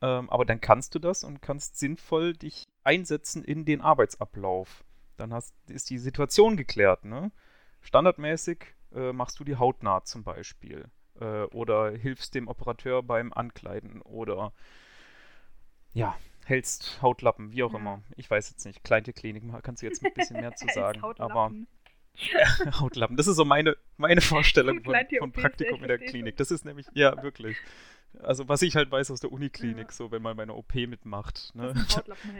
[0.00, 4.84] Ähm, aber dann kannst du das und kannst sinnvoll dich einsetzen in den Arbeitsablauf.
[5.16, 7.04] Dann hast, ist die Situation geklärt.
[7.04, 7.32] Ne?
[7.80, 10.84] Standardmäßig äh, machst du die Hautnaht zum Beispiel.
[11.20, 14.00] Äh, oder hilfst dem Operateur beim Ankleiden.
[14.02, 14.52] Oder
[15.92, 17.78] ja, hältst Hautlappen, wie auch Ja.
[17.80, 18.00] immer.
[18.16, 18.84] Ich weiß jetzt nicht.
[18.84, 21.02] Kleine Klinik, kannst du jetzt ein bisschen mehr zu sagen.
[21.18, 21.50] Aber
[22.34, 22.80] Hautlappen.
[22.80, 23.16] Hautlappen.
[23.16, 26.36] Das ist so meine, meine Vorstellung von, von Praktikum in der Klinik.
[26.36, 27.56] Das ist nämlich, ja, wirklich.
[28.24, 29.92] Also was ich halt weiß aus der Uniklinik, Ja.
[29.92, 31.52] so wenn man meine OP mitmacht.
[31.54, 31.72] Ne?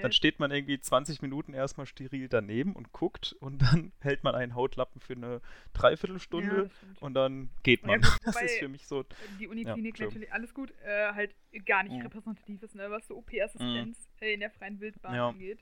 [0.02, 4.34] Dann steht man irgendwie 20 Minuten erstmal steril daneben und guckt und dann hält man
[4.34, 5.40] einen Hautlappen für eine Ja,
[5.74, 7.00] Dreiviertelstunde stimmt.
[7.02, 8.00] und dann geht Ja, man.
[8.00, 9.04] gut, das ist für mich so,
[9.38, 11.34] die Uniklinik natürlich alles gut, äh, halt
[11.66, 12.02] gar nicht Mhm.
[12.02, 15.28] repräsentativ ist, ne, was so OP-Assistenz äh, in der freien Wildbahn Ja.
[15.28, 15.60] angeht.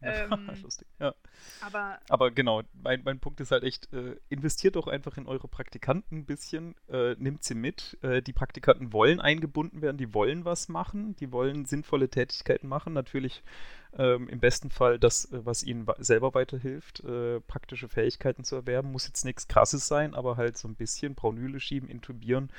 [0.30, 0.86] Ähm, lustig.
[1.00, 1.14] Ja.
[1.60, 5.48] Aber Aber genau, mein, mein Punkt ist halt echt, äh, investiert doch einfach in eure
[5.48, 7.98] Praktikanten ein bisschen, äh, nimmt sie mit.
[8.02, 12.92] Äh, die Praktikanten wollen eingebunden werden, die wollen was machen, die wollen sinnvolle Tätigkeiten machen.
[12.92, 13.42] Natürlich
[13.96, 18.92] ähm, im besten Fall das, äh, was ihnen selber weiterhilft, äh, praktische Fähigkeiten zu erwerben.
[18.92, 22.50] Muss jetzt nichts Krasses sein, aber halt so ein bisschen Braunüle schieben, intubieren,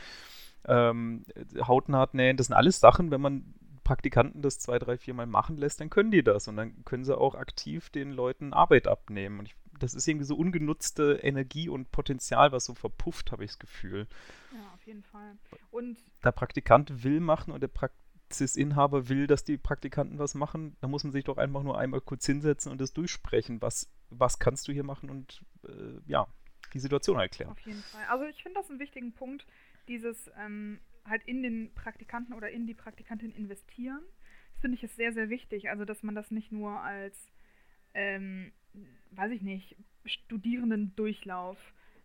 [0.66, 3.54] ähm, äh, Hautnaht nähen, das sind alles Sachen, wenn man
[3.90, 7.04] Praktikanten das zwei, drei, vier Mal machen lässt, dann können die das und dann können
[7.04, 9.40] sie auch aktiv den Leuten Arbeit abnehmen.
[9.40, 13.50] Und ich, das ist irgendwie so ungenutzte Energie und Potenzial, was so verpufft, habe ich
[13.50, 14.06] das Gefühl.
[14.54, 15.40] ja, auf jeden Fall.
[15.72, 20.88] Und Der Praktikant will machen und der Praxisinhaber will, dass die Praktikanten was machen, da
[20.88, 23.60] muss man sich doch einfach nur einmal kurz hinsetzen und das durchsprechen.
[23.60, 26.28] Was, was kannst du hier machen und äh, ja,
[26.76, 27.50] die Situation erklären.
[27.50, 28.06] auf jeden Fall.
[28.08, 29.48] Also ich finde das einen wichtigen Punkt,
[29.88, 34.02] dieses ähm, halt in den Praktikanten oder in die Praktikantin investieren.
[34.52, 35.70] Das finde ich ist sehr, sehr wichtig.
[35.70, 37.32] Also dass man das nicht nur als,
[37.94, 38.52] ähm,
[39.12, 41.58] weiß ich nicht, Studierendendurchlauf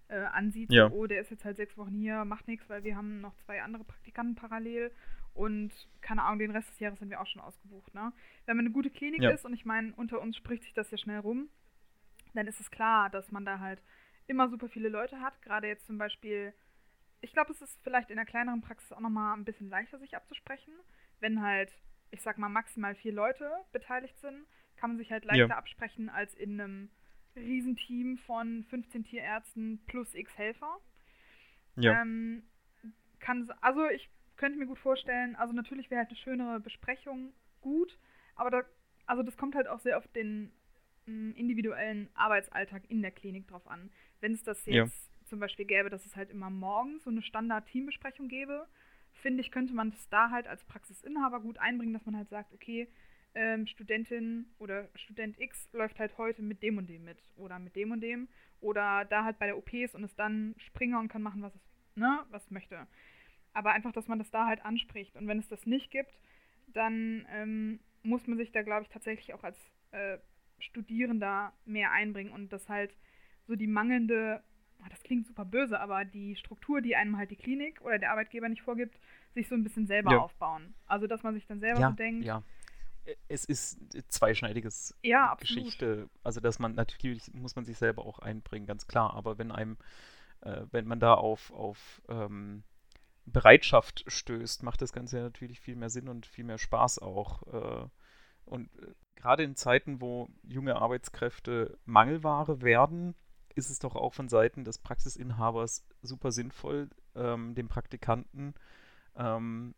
[0.08, 0.72] äh, ansieht.
[0.72, 0.90] Ja.
[0.90, 3.62] Oh, der ist jetzt halt sechs Wochen hier, macht nichts, weil wir haben noch zwei
[3.62, 4.90] andere Praktikanten parallel
[5.32, 7.92] und keine Ahnung, den Rest des Jahres sind wir auch schon ausgebucht.
[7.94, 8.12] Ne?
[8.46, 9.30] Wenn man eine gute Klinik Ja.
[9.30, 11.48] ist und ich meine, unter uns spricht sich das ja schnell rum,
[12.34, 13.82] dann ist es klar, dass man da halt
[14.26, 15.40] immer super viele Leute hat.
[15.42, 16.52] Gerade jetzt zum Beispiel,
[17.24, 20.14] ich glaube, es ist vielleicht in der kleineren Praxis auch nochmal ein bisschen leichter, sich
[20.14, 20.72] abzusprechen.
[21.20, 21.72] Wenn halt,
[22.10, 25.56] ich sag mal, maximal vier Leute beteiligt sind, kann man sich halt leichter Ja.
[25.56, 26.90] absprechen als in einem
[27.34, 30.78] Riesenteam von 15 Tierärzten plus x Helfer.
[31.76, 32.02] Ja.
[32.02, 32.44] Ähm,
[33.20, 37.98] kann, also ich könnte mir gut vorstellen, also natürlich wäre halt eine schönere Besprechung gut,
[38.36, 38.62] aber da,
[39.06, 40.52] also das kommt halt auch sehr auf den
[41.06, 43.90] mm, individuellen Arbeitsalltag in der Klinik drauf an.
[44.20, 44.86] Wenn es das Ja.
[45.34, 48.68] Zum Beispiel gäbe, dass es halt immer morgens so eine Standard-Teambesprechung gäbe,
[49.14, 52.52] finde ich, könnte man das da halt als Praxisinhaber gut einbringen, dass man halt sagt,
[52.54, 52.88] okay,
[53.34, 57.74] ähm, Studentin oder Student X läuft halt heute mit dem und dem mit oder mit
[57.74, 58.28] dem und dem
[58.60, 61.52] oder da halt bei der OP ist und ist dann Springer und kann machen, was
[61.56, 61.62] es
[61.96, 62.86] ne, was möchte.
[63.52, 65.16] Aber einfach, dass man das da halt anspricht.
[65.16, 66.16] Und wenn es das nicht gibt,
[66.68, 69.58] dann ähm, muss man sich da, glaube ich, tatsächlich auch als
[69.90, 70.18] äh,
[70.60, 72.96] Studierender mehr einbringen und das halt
[73.46, 74.42] so die mangelnde,
[74.90, 78.48] das klingt super böse, aber die Struktur, die einem halt die Klinik oder der Arbeitgeber
[78.48, 78.98] nicht vorgibt,
[79.34, 80.18] sich so ein bisschen selber Ja.
[80.20, 80.74] aufbauen.
[80.86, 82.42] Also, dass man sich dann selber ja, so denkt, ja.
[83.28, 85.34] Es ist zweischneidiges Ja.
[85.34, 86.08] Geschichte.
[86.22, 89.12] Also, dass man natürlich muss man sich selber auch einbringen, ganz klar.
[89.14, 89.76] Aber wenn einem,
[90.40, 92.62] äh, wenn man da auf, auf ähm,
[93.26, 97.42] Bereitschaft stößt, macht das Ganze ja natürlich viel mehr Sinn und viel mehr Spaß auch.
[97.52, 97.88] Äh,
[98.46, 103.14] und äh, gerade in Zeiten, wo junge Arbeitskräfte Mangelware werden,
[103.54, 108.54] ist es doch auch von Seiten des Praxisinhabers super sinnvoll, ähm, dem Praktikanten
[109.16, 109.74] ähm,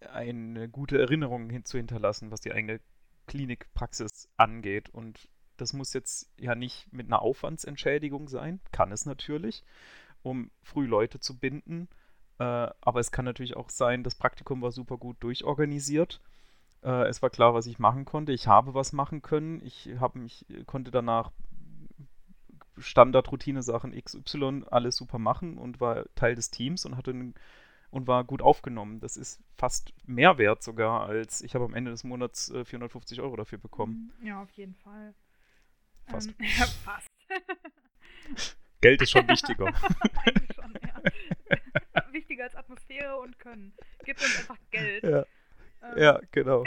[0.00, 2.80] eine gute Erinnerung hin zu hinterlassen, was die eigene
[3.26, 4.88] Klinikpraxis angeht.
[4.90, 9.64] Und das muss jetzt ja nicht mit einer Aufwandsentschädigung sein, kann es natürlich,
[10.22, 11.88] um früh Leute zu binden.
[12.38, 12.44] Äh,
[12.80, 16.20] aber es kann natürlich auch sein, das Praktikum war super gut durchorganisiert.
[16.82, 18.32] Äh, es war klar, was ich machen konnte.
[18.32, 19.60] Ich habe was machen können.
[19.64, 21.32] Ich mich, konnte danach
[22.80, 27.34] Standard-Routine-Sachen XY alles super machen und war Teil des Teams und hatte einen,
[27.90, 29.00] und war gut aufgenommen.
[29.00, 33.20] Das ist fast mehr wert sogar, als ich habe am Ende des Monats äh, 450
[33.20, 34.12] Euro dafür bekommen.
[34.20, 34.26] Mhm.
[34.26, 35.14] Ja, auf jeden Fall.
[36.06, 36.28] Fast.
[36.28, 37.08] Ähm, ja, fast.
[38.80, 39.66] Geld ist schon wichtiger.
[40.54, 42.12] Schon, ja.
[42.12, 43.72] Wichtiger als Atmosphäre und Können.
[44.04, 45.02] Gibt uns einfach Geld.
[45.02, 45.24] ja.
[45.82, 46.64] Ähm, ja, genau.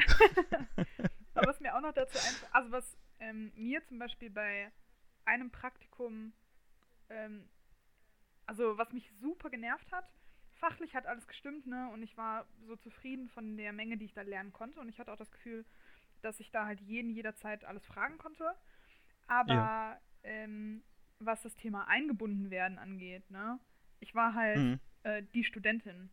[1.33, 4.71] Aber was mir auch noch dazu einfällt, also was ähm, mir zum Beispiel bei
[5.25, 6.33] einem Praktikum,
[7.09, 7.49] ähm,
[8.45, 10.05] also was mich super genervt hat,
[10.53, 11.89] fachlich hat alles gestimmt, ne?
[11.91, 14.79] Und ich war so zufrieden von der Menge, die ich da lernen konnte.
[14.79, 15.65] Und ich hatte auch das Gefühl,
[16.21, 18.55] dass ich da halt jeden jederzeit alles fragen konnte.
[19.27, 19.99] Aber Ja.
[20.23, 20.83] ähm,
[21.19, 23.59] was das Thema eingebunden werden angeht, ne?
[23.99, 24.79] Ich war halt Mhm.
[25.03, 26.09] äh, die Studentin.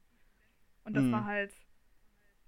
[0.85, 1.12] Und das Mhm.
[1.12, 1.53] war halt,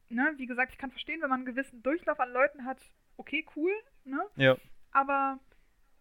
[0.09, 2.81] ne, wie gesagt, ich kann verstehen, wenn man einen gewissen Durchlauf an Leuten hat,
[3.17, 3.73] okay, cool,
[4.05, 4.21] ne?
[4.37, 4.57] Ja,
[4.93, 5.39] Aber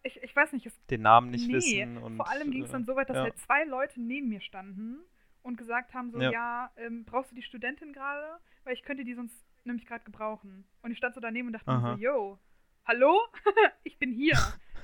[0.02, 2.70] ich, ich weiß nicht, es, den Namen nicht nee, wissen und vor allem ging es
[2.70, 3.22] dann so weit, dass ja.
[3.24, 5.00] halt zwei Leute neben mir standen
[5.42, 6.30] und gesagt haben, so, Ja.
[6.30, 8.38] ja, ähm, brauchst du die Studentin gerade?
[8.64, 9.34] Weil ich könnte die sonst
[9.64, 10.64] nämlich gerade gebrauchen.
[10.82, 11.94] Und ich stand so daneben und dachte mir Aha.
[11.94, 12.38] so, yo,
[12.86, 13.20] hallo?
[13.84, 14.36] ich bin hier.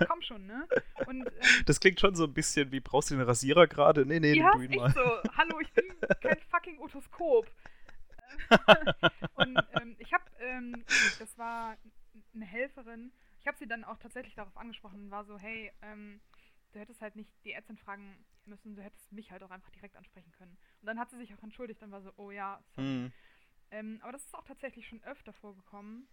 [0.07, 0.69] Komm schon, ne?
[1.07, 4.05] Und ähm, Das klingt schon so ein bisschen wie, brauchst du den Rasierer gerade?
[4.05, 4.91] Nee, nee, ja, du ihn mal.
[4.91, 5.01] so.
[5.37, 5.85] Hallo, ich bin
[6.21, 7.51] kein fucking Otoskop.
[9.37, 10.85] und ähm, ich habe, ähm,
[11.19, 11.77] das war
[12.35, 13.13] eine Helferin,
[13.47, 16.21] ich habe sie dann auch tatsächlich darauf angesprochen und war so, hey, ähm,
[16.73, 19.95] du hättest halt nicht die Ärztin fragen müssen, du hättest mich halt auch einfach direkt
[19.95, 20.59] ansprechen können.
[20.81, 22.89] Und dann hat sie sich auch entschuldigt und war so, oh ja, sorry.
[22.89, 23.13] Hm.
[23.71, 26.09] Ähm, aber das ist auch tatsächlich schon öfter vorgekommen.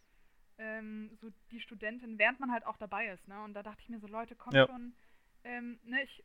[0.60, 3.43] Ähm, so die Studentin, während man halt auch dabei ist, ne?
[3.43, 4.67] Und da dachte ich mir so, Leute, kommt Ja.
[4.67, 4.96] schon,
[5.43, 6.24] ähm, ne, ich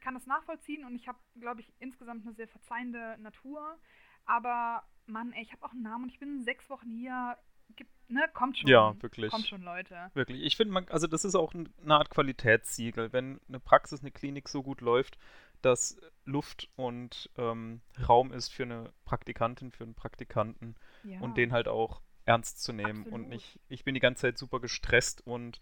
[0.00, 3.78] kann das nachvollziehen und ich habe, glaube ich, insgesamt eine sehr verzeihende Natur.
[4.24, 7.38] Aber Mann, ey, ich habe auch einen Namen und ich bin sechs Wochen hier.
[7.76, 8.68] Gibt, ne, kommt schon.
[8.68, 9.30] Ja, wirklich.
[9.30, 10.10] Kommt schon, Leute.
[10.14, 10.42] Wirklich.
[10.42, 14.48] Ich finde, also das ist auch ein- eine Art Qualitätssiegel, wenn eine Praxis, eine Klinik
[14.48, 15.18] so gut läuft,
[15.62, 21.20] dass Luft und ähm, Raum ist für eine Praktikantin, für einen Praktikanten Ja.
[21.20, 23.28] und den halt auch ernst zu nehmen und Absolut.
[23.28, 25.60] nicht, ich bin die ganze Zeit super gestresst und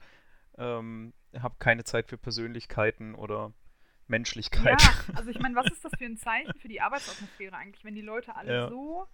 [0.57, 3.53] ähm, habe keine Zeit für Persönlichkeiten oder
[4.07, 4.81] Menschlichkeit.
[4.81, 7.95] Ja, also ich meine, was ist das für ein Zeichen für die Arbeitsatmosphäre eigentlich, wenn
[7.95, 8.69] die Leute alle Ja.
[8.69, 9.07] so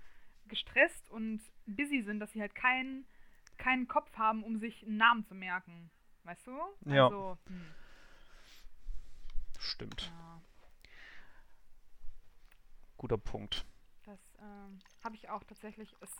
[0.48, 3.06] gestresst und busy sind, dass sie halt keinen
[3.56, 5.90] keinen Kopf haben, um sich einen Namen zu merken.
[6.24, 6.58] Weißt du?
[6.86, 7.04] Ja.
[7.04, 7.74] Also, hm,
[9.58, 10.12] Stimmt.
[10.14, 10.40] ja,
[12.96, 13.64] Guter Punkt.
[14.04, 15.94] das ähm, habe ich auch tatsächlich.
[16.00, 16.10] Es,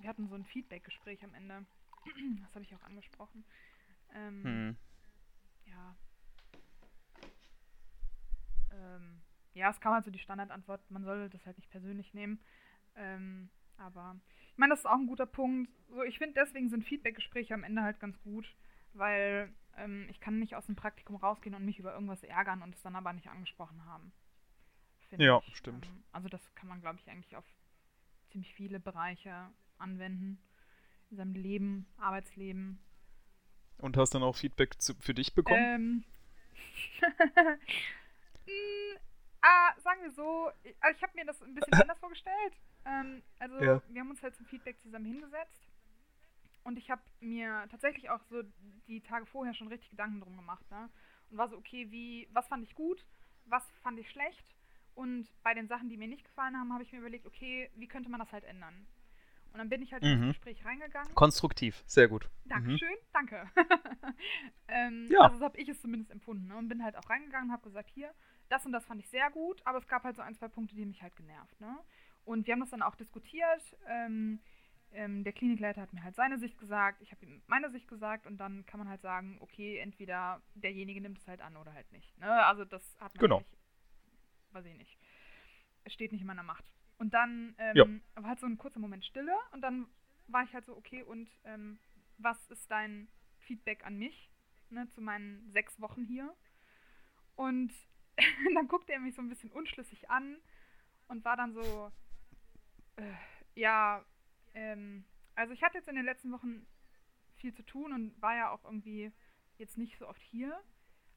[0.00, 1.64] wir hatten so ein Feedback-Gespräch am Ende.
[2.42, 3.44] Das habe ich auch angesprochen.
[4.14, 4.76] Ähm, Hm.
[5.66, 5.96] Ja.
[8.72, 9.20] Ähm,
[9.54, 12.40] ja, es kam halt so die Standardantwort, man soll das halt nicht persönlich nehmen.
[12.96, 14.16] Ähm, aber
[14.52, 15.70] ich meine, das ist auch ein guter Punkt.
[15.88, 18.54] So, ich finde, deswegen sind Feedback-Gespräche am Ende halt ganz gut,
[18.92, 22.74] weil ähm, ich kann nicht aus dem Praktikum rausgehen und mich über irgendwas ärgern und
[22.74, 24.12] es dann aber nicht angesprochen haben.
[25.18, 25.56] Ja, ich.
[25.56, 25.86] stimmt.
[25.86, 27.44] Ähm, also das kann man, glaube ich, eigentlich auf
[28.30, 30.38] ziemlich viele Bereiche anwenden.
[31.10, 32.82] In seinem Leben, Arbeitsleben,
[33.78, 35.60] Und hast dann auch Feedback zu, für dich bekommen?
[35.60, 36.04] ähm.
[38.46, 38.96] Mm,
[39.42, 42.54] ah, sagen wir so, ich, also ich habe mir das ein bisschen anders vorgestellt.
[42.86, 43.82] Ähm, also Ja.
[43.88, 45.66] wir haben uns halt zum Feedback zusammen hingesetzt
[46.64, 48.42] und ich habe mir tatsächlich auch so
[48.88, 50.90] die Tage vorher schon richtig Gedanken drum gemacht, ne?
[51.30, 53.04] Und war so, okay, wie, was fand ich gut,
[53.46, 54.54] was fand ich schlecht
[54.94, 57.88] und bei den Sachen, die mir nicht gefallen haben, habe ich mir überlegt, okay, wie
[57.88, 58.86] könnte man das halt ändern?
[59.52, 60.26] Und dann bin ich halt in Mhm.
[60.26, 61.14] das Gespräch reingegangen.
[61.14, 62.28] Konstruktiv, sehr gut.
[62.44, 62.48] Mhm.
[62.48, 63.48] Dankeschön, danke.
[64.68, 65.20] ähm, Ja.
[65.20, 66.48] Also so habe ich es zumindest empfunden.
[66.48, 66.56] Ne?
[66.56, 68.12] Und bin halt auch reingegangen und habe gesagt, hier,
[68.48, 70.74] das und das fand ich sehr gut, aber es gab halt so ein, zwei Punkte,
[70.74, 71.60] die mich halt genervt.
[71.60, 71.78] Ne?
[72.24, 73.76] Und wir haben das dann auch diskutiert.
[73.86, 74.40] Ähm,
[74.92, 78.26] ähm, der Klinikleiter hat mir halt seine Sicht gesagt, ich habe ihm meine Sicht gesagt
[78.26, 81.90] und dann kann man halt sagen, okay, entweder derjenige nimmt es halt an oder halt
[81.92, 82.16] nicht.
[82.18, 82.30] Ne?
[82.46, 83.38] Also das hat man Genau.
[83.38, 83.50] nicht,
[84.52, 84.96] weiß ich nicht.
[85.82, 86.64] Es steht nicht in meiner Macht.
[86.98, 87.76] Und dann ähm,
[88.14, 88.22] Ja.
[88.22, 89.86] war halt so ein kurzer Moment Stille und dann
[90.28, 91.78] war ich halt so, okay, und ähm,
[92.18, 93.08] was ist dein
[93.40, 94.30] Feedback an mich,
[94.70, 96.32] ne, zu meinen sechs Wochen hier?
[97.34, 97.72] Und
[98.54, 100.38] dann guckte er mich so ein bisschen unschlüssig an
[101.08, 101.90] und war dann so,
[102.96, 103.12] äh,
[103.54, 104.04] ja,
[104.54, 105.04] ähm,
[105.34, 106.66] also ich hatte jetzt in den letzten Wochen
[107.36, 109.12] viel zu tun und war ja auch irgendwie
[109.58, 110.58] jetzt nicht so oft hier,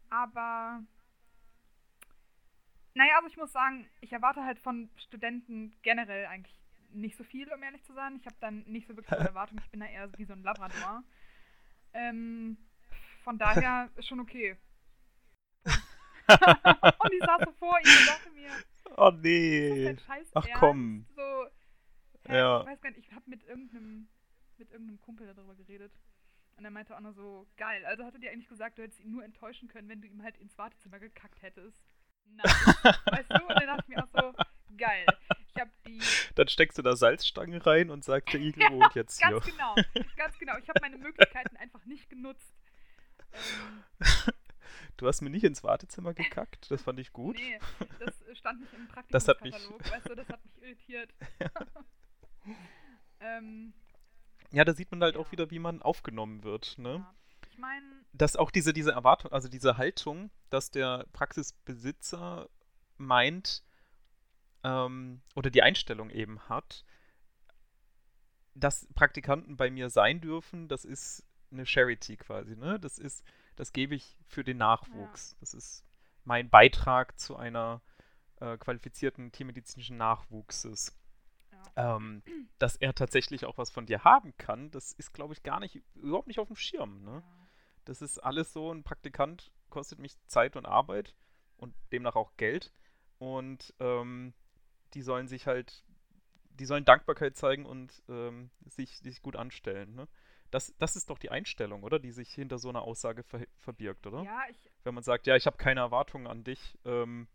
[0.09, 0.83] aber
[2.93, 6.59] naja, also ich muss sagen, ich erwarte halt von Studenten generell eigentlich
[6.89, 8.15] nicht so viel, um ehrlich zu sein.
[8.15, 9.61] Ich habe dann nicht so wirklich hohe Erwartungen.
[9.63, 11.03] Ich bin da eher wie so ein Labrador.
[11.93, 12.57] Ähm,
[13.23, 14.57] von daher ist schon okay.
[15.65, 18.49] und ich saß so vor ihm und dachte mir,
[18.95, 19.95] Oh Ist das nee.
[20.07, 20.59] scheiß Ach Ernst?
[20.59, 21.05] komm.
[21.15, 21.47] So,
[22.35, 22.61] Ja.
[22.61, 24.07] ich weiß gar nicht, ich habe mit irgendeinem,
[24.57, 25.93] mit irgendeinem Kumpel darüber geredet.
[26.57, 28.99] Und er meinte auch noch so, geil, also hat er dir eigentlich gesagt, du hättest
[28.99, 31.83] ihn nur enttäuschen können, wenn du ihm halt ins Wartezimmer gekackt hättest.
[32.25, 32.45] Nein.
[33.05, 33.41] weißt du?
[33.43, 34.33] Und dann dachte ich mir auch so,
[34.75, 35.05] geil.
[35.53, 35.99] Ich habe die,
[36.35, 39.29] Dann steckst du da Salzstangen rein und sagst, der Igel Ja, wohnt jetzt hier.
[39.31, 39.75] ganz genau,
[40.15, 40.57] ganz genau.
[40.57, 42.53] Ich habe meine Möglichkeiten einfach nicht genutzt.
[43.33, 43.83] Ähm,
[44.97, 47.35] Du hast mir nicht ins Wartezimmer gekackt, das fand ich gut.
[47.35, 47.59] Nee,
[47.99, 51.13] das stand nicht im Das hat mich- Praktikumskatalog, weißt du, das hat mich irritiert.
[53.19, 53.73] Ähm,
[54.51, 55.31] Ja, da sieht man halt auch Ja.
[55.33, 56.95] wieder, wie man aufgenommen wird, ne?
[56.95, 57.13] ja.
[57.49, 62.49] Ich meine, dass auch diese, diese Erwartung, also diese Haltung, dass der Praxisbesitzer
[62.97, 63.63] meint
[64.63, 66.85] ähm, oder die Einstellung eben hat,
[68.53, 72.79] dass Praktikanten bei mir sein dürfen, das ist eine Charity quasi, ne?
[72.79, 73.23] Das ist,
[73.55, 75.35] das gebe ich für den Nachwuchs.
[75.39, 75.83] Das ist
[76.25, 77.81] mein Beitrag zu einer
[78.39, 80.95] äh, qualifizierten tiermedizinischen Nachwuchses.
[81.75, 81.97] Ja.
[81.97, 82.23] Ähm,
[82.59, 85.81] dass er tatsächlich auch was von dir haben kann, das ist, glaube ich, gar nicht,
[85.95, 87.23] überhaupt nicht auf dem Schirm, ne?
[87.25, 87.47] ja.
[87.85, 91.15] Das ist alles so, ein Praktikant kostet mich Zeit und Arbeit
[91.55, 92.73] und demnach auch Geld.
[93.17, 94.33] Und ähm,
[94.93, 95.85] die sollen sich halt,
[96.49, 99.95] die sollen Dankbarkeit zeigen und ähm, sich, sich gut anstellen.
[99.95, 100.07] Ne?
[100.51, 101.99] Das, das ist doch die Einstellung, oder?
[101.99, 104.23] Die sich hinter so einer Aussage ver verbirgt, oder?
[104.23, 106.77] Ja, ich, Wenn man sagt, ja, ich habe keine Erwartungen an dich.
[106.85, 107.27] Ähm,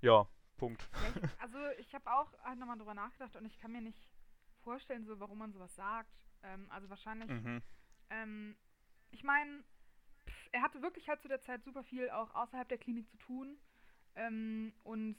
[0.00, 0.88] ja, Punkt.
[0.94, 4.08] ja, ich, also ich habe auch halt nochmal drüber nachgedacht und ich kann mir nicht
[4.62, 6.10] vorstellen, so warum man sowas sagt.
[6.42, 7.62] Ähm, also wahrscheinlich, Mhm.
[8.10, 8.56] ähm,
[9.10, 9.62] ich meine,
[10.52, 13.58] er hatte wirklich halt zu der Zeit super viel auch außerhalb der Klinik zu tun
[14.14, 15.16] ähm, und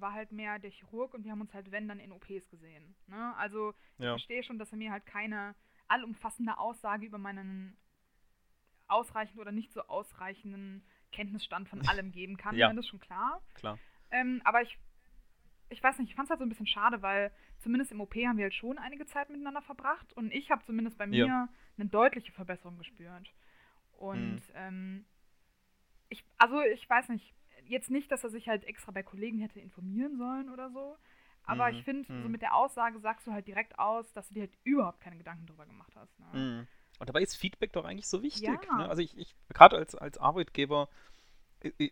[0.00, 2.94] war halt mehr der Chirurg und wir haben uns halt, wenn, dann in OPs gesehen.
[3.06, 3.34] Ne?
[3.36, 4.10] Also ich Ja.
[4.12, 5.54] verstehe schon, dass er mir halt keine
[5.88, 7.76] allumfassende Aussage über meinen
[8.88, 12.56] ausreichend oder nicht so ausreichenden Kenntnisstand von allem geben kann.
[12.56, 12.68] Ja.
[12.68, 13.40] Das ist schon klar.
[13.54, 13.78] Klar.
[14.10, 14.78] Ähm, aber ich,
[15.68, 18.14] ich weiß nicht, ich fand es halt so ein bisschen schade, weil zumindest im OP
[18.16, 21.26] haben wir halt schon einige Zeit miteinander verbracht und ich habe zumindest bei Ja.
[21.26, 23.32] mir eine deutliche Verbesserung gespürt.
[23.92, 24.42] Und Mhm.
[24.54, 25.04] ähm,
[26.08, 27.34] ich, also ich weiß nicht,
[27.66, 30.96] jetzt nicht, dass er sich halt extra bei Kollegen hätte informieren sollen oder so,
[31.44, 32.32] aber Mhm, ich finde, so mhm.
[32.32, 35.46] mit der Aussage sagst du halt direkt aus, dass du dir halt überhaupt keine Gedanken
[35.46, 36.18] drüber gemacht hast.
[36.18, 36.26] Ne?
[36.32, 36.66] Mhm.
[36.98, 38.42] Und dabei ist Feedback doch eigentlich so wichtig.
[38.42, 38.60] Ja.
[38.76, 38.88] Ne?
[38.88, 40.88] Also ich, ich gerade als, als Arbeitgeber,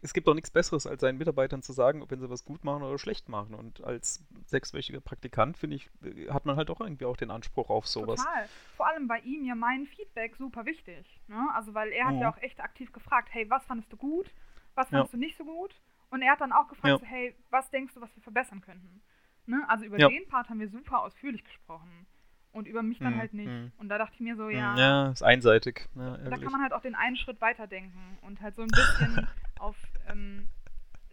[0.03, 2.65] es gibt doch nichts Besseres, als seinen Mitarbeitern zu sagen, ob wenn sie was gut
[2.65, 3.55] machen oder schlecht machen.
[3.55, 7.69] Und als sechswöchiger Praktikant, finde ich, äh, hat man halt auch irgendwie auch den Anspruch
[7.69, 8.21] auf sowas.
[8.21, 8.49] Total.
[8.77, 11.21] Vor allem bei ihm ja mein Feedback super wichtig.
[11.29, 11.49] Ne?
[11.55, 12.23] Also weil er hat Mhm.
[12.23, 14.31] ja auch echt aktiv gefragt, hey, was fandest du gut,
[14.75, 14.93] was Ja.
[14.93, 15.75] fandest du nicht so gut?
[16.11, 16.99] Und er hat dann auch gefragt, Ja.
[16.99, 19.03] so, hey, was denkst du, was wir verbessern könnten?
[19.47, 19.65] Ne?
[19.69, 20.09] Also über Ja.
[20.09, 22.07] den Part haben wir super ausführlich gesprochen.
[22.51, 23.49] Und über mich dann Mhm, halt nicht.
[23.49, 23.73] mhm.
[23.77, 24.55] Und da dachte ich mir so, Mhm.
[24.55, 25.87] ja, Ja, ist einseitig.
[25.95, 26.43] Ja, da ärgerlich.
[26.43, 29.27] kann man halt auch den einen Schritt weiterdenken und halt so ein bisschen
[29.59, 29.77] auf
[30.09, 30.49] ähm,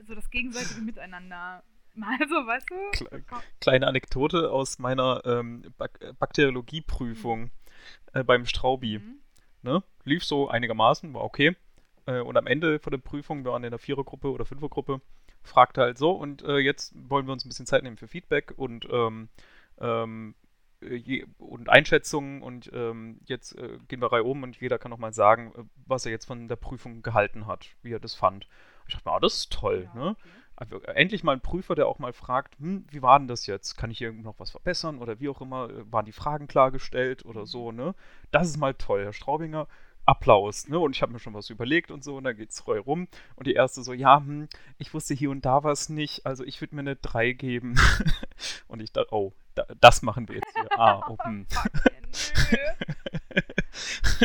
[0.08, 1.64] so das gegenseitige Miteinander
[1.96, 3.26] mal so, weißt du?
[3.60, 7.52] Kleine Anekdote aus meiner ähm, Bak äh, Bakteriologieprüfung
[8.14, 9.00] äh, beim Straubi.
[9.00, 9.20] Mhm.
[9.62, 9.84] Ne?
[10.04, 11.56] Lief so einigermaßen, war okay.
[12.06, 15.02] Äh, und am Ende von der Prüfung, wir waren in der Vierergruppe oder Fünfergruppe,
[15.42, 18.54] fragte halt so, und äh, jetzt wollen wir uns ein bisschen Zeit nehmen für Feedback
[18.56, 19.30] und, ähm,
[19.80, 20.45] ähm, äh,
[20.82, 25.14] je, und Einschätzungen und ähm, jetzt äh, gehen wir Reihe um und jeder kann nochmal
[25.14, 28.48] sagen, äh, was er jetzt von der Prüfung gehalten hat, wie er das fand.
[28.88, 30.18] Ich dachte mir, ah, das ist toll, Ja, ne?
[30.20, 30.30] okay.
[30.56, 33.46] Also, äh, endlich mal ein Prüfer, der auch mal fragt, hm, wie war denn das
[33.46, 33.76] jetzt?
[33.78, 35.70] Kann ich hier noch was verbessern oder wie auch immer?
[35.70, 37.96] Äh, Waren die Fragen klargestellt oder so, ne?
[38.32, 39.68] Das ist mal toll, Herr Straubinger.
[40.06, 40.80] Applaus, ne?
[40.80, 43.08] Und ich habe mir schon was überlegt und so, und dann geht's reu rum.
[43.36, 46.62] Und die erste so, ja, hm, ich wusste hier und da was nicht, also ich
[46.62, 47.76] würde mir eine 3 geben.
[48.68, 50.80] und ich dachte, oh, da, das machen wir jetzt hier.
[50.80, 51.48] Ah, oh, hm.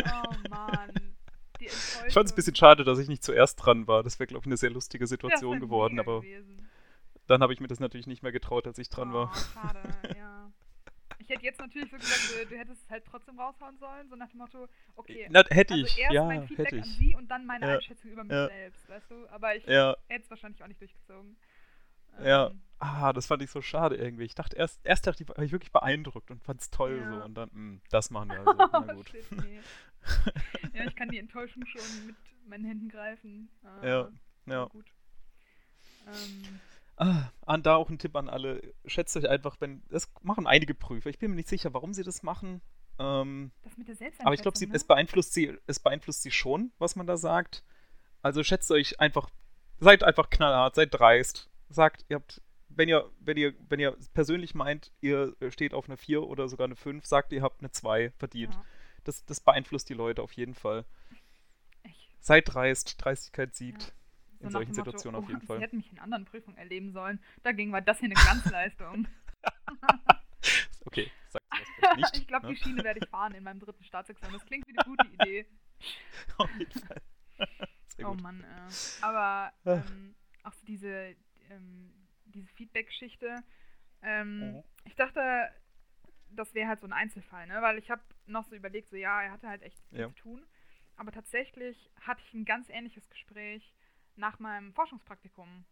[0.05, 0.93] Oh Mann.
[1.59, 4.03] Ich fand es ein bisschen schade, dass ich nicht zuerst dran war.
[4.03, 6.69] Das wäre, glaube ich, eine sehr lustige Situation geworden, aber gewesen.
[7.27, 9.33] dann habe ich mir das natürlich nicht mehr getraut, als ich dran oh, war.
[9.53, 9.81] Schade,
[10.17, 10.40] ja.
[11.21, 14.15] Ich hätte jetzt natürlich so gesagt, du, du hättest es halt trotzdem raushauen sollen, so
[14.15, 17.27] nach dem Motto, okay, Na, hätte also ich, erst ja, mein Feedback an sie und
[17.29, 18.47] dann meine Ja, Einschätzung über mich ja.
[18.47, 19.27] selbst, weißt du?
[19.29, 21.37] Aber ich hätte es wahrscheinlich auch nicht durchgezogen.
[22.23, 22.47] Ja.
[22.47, 24.23] Ähm, Ah, das fand ich so schade irgendwie.
[24.23, 27.09] Ich dachte erst, erst dachte ich, war ich wirklich beeindruckt und fand es toll Ja.
[27.19, 27.23] so.
[27.25, 28.53] Und dann, mh, das machen wir also.
[28.71, 29.07] Na gut.
[29.09, 29.61] Shit, nee.
[30.73, 32.15] ja, ich kann die Enttäuschung schon mit
[32.47, 33.49] meinen Händen greifen.
[33.63, 34.09] Ah, Ja,
[34.47, 34.65] ja.
[34.65, 34.85] Gut.
[36.07, 36.59] Ähm,
[36.97, 38.73] Ah, und da auch ein Tipp an alle.
[38.85, 39.83] Schätzt euch einfach, wenn.
[39.89, 41.09] Das machen einige Prüfer.
[41.09, 42.61] Ich bin mir nicht sicher, warum sie das machen.
[42.99, 44.75] Ähm, das mit der aber ich glaube, ne?
[44.75, 47.63] es beeinflusst sie, es beeinflusst sie schon, was man da sagt.
[48.21, 49.29] Also schätzt euch einfach,
[49.79, 51.49] seid einfach knallhart, seid dreist.
[51.69, 55.97] Sagt, ihr habt, wenn ihr, wenn ihr, wenn ihr persönlich meint, ihr steht auf eine
[55.97, 58.53] 4 oder sogar eine 5, sagt, ihr habt eine 2 verdient.
[58.53, 58.65] Ja.
[59.03, 60.85] Das, das beeinflusst die Leute auf jeden Fall.
[61.83, 63.81] Ich Seid dreist, Dreistigkeit siegt.
[63.81, 63.91] So
[64.41, 65.59] in nach solchen Motto, Situationen auf oh, jeden Sie Fall.
[65.61, 67.19] hätten mich in anderen Prüfungen erleben sollen.
[67.43, 69.07] Dagegen war das hier eine Glanzleistung.
[70.85, 72.17] Okay, sag vielleicht nicht.
[72.17, 72.53] ich glaube, ne?
[72.53, 74.33] die Schiene werde ich fahren in meinem dritten Staatsexamen.
[74.33, 75.45] Das klingt wie eine gute Idee.
[76.37, 77.01] Auf jeden Fall.
[77.95, 78.21] Sehr Oh gut.
[78.21, 78.71] Mann, äh.
[79.01, 79.83] Aber Ah.
[79.85, 81.15] ähm, auch so diese,
[81.49, 81.93] ähm,
[82.25, 83.43] diese Feedback-Geschichte.
[84.01, 84.63] Ähm, Mhm.
[84.85, 85.21] Ich dachte,
[86.31, 87.61] das wäre halt so ein Einzelfall, ne?
[87.61, 90.07] Weil ich habe noch so überlegt, so ja, er hatte halt echt viel Ja.
[90.07, 90.45] zu tun.
[90.95, 93.73] Aber tatsächlich hatte ich ein ganz ähnliches Gespräch
[94.21, 95.65] nach meinem Forschungspraktikum.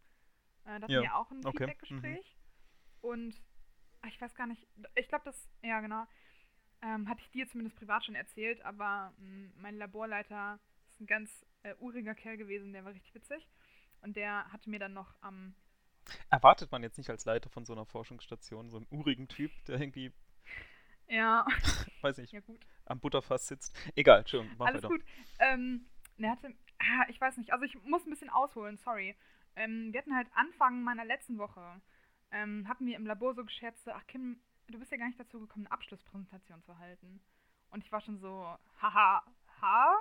[0.65, 2.11] Äh, da hatten Ja, wir auch ein okay, mhm.
[2.11, 2.37] Feedback-Gespräch.
[3.01, 3.41] Und
[4.01, 6.05] ah, ich weiß gar nicht, ich glaube, das, ja genau,
[6.81, 10.59] ähm, hatte ich dir zumindest privat schon erzählt, aber mh, mein Laborleiter
[10.91, 13.47] ist ein ganz äh, uriger Kerl gewesen, der war richtig witzig.
[14.01, 15.55] Und der hatte mir dann noch am,
[16.31, 19.79] Erwartet man jetzt nicht als Leiter von so einer Forschungsstation so einen urigen Typ, der
[19.79, 20.11] irgendwie,
[21.07, 21.45] ja,
[22.01, 23.75] weiß nicht, ja gut, am Butterfass sitzt?
[23.95, 24.87] Egal, Entschuldigung, mach alles weiter.
[24.87, 25.03] gut.
[25.39, 25.85] Ähm,
[26.17, 29.15] der hatte, ah, ich weiß nicht, also ich muss ein bisschen ausholen, sorry.
[29.55, 31.81] Ähm, wir hatten halt Anfang meiner letzten Woche,
[32.31, 35.19] ähm, hatten wir im Labor so gescherzt, so, ach Kim, du bist ja gar nicht
[35.19, 37.21] dazu gekommen, eine Abschlusspräsentation zu halten.
[37.71, 39.23] Und ich war schon so, haha,
[39.61, 39.95] ha?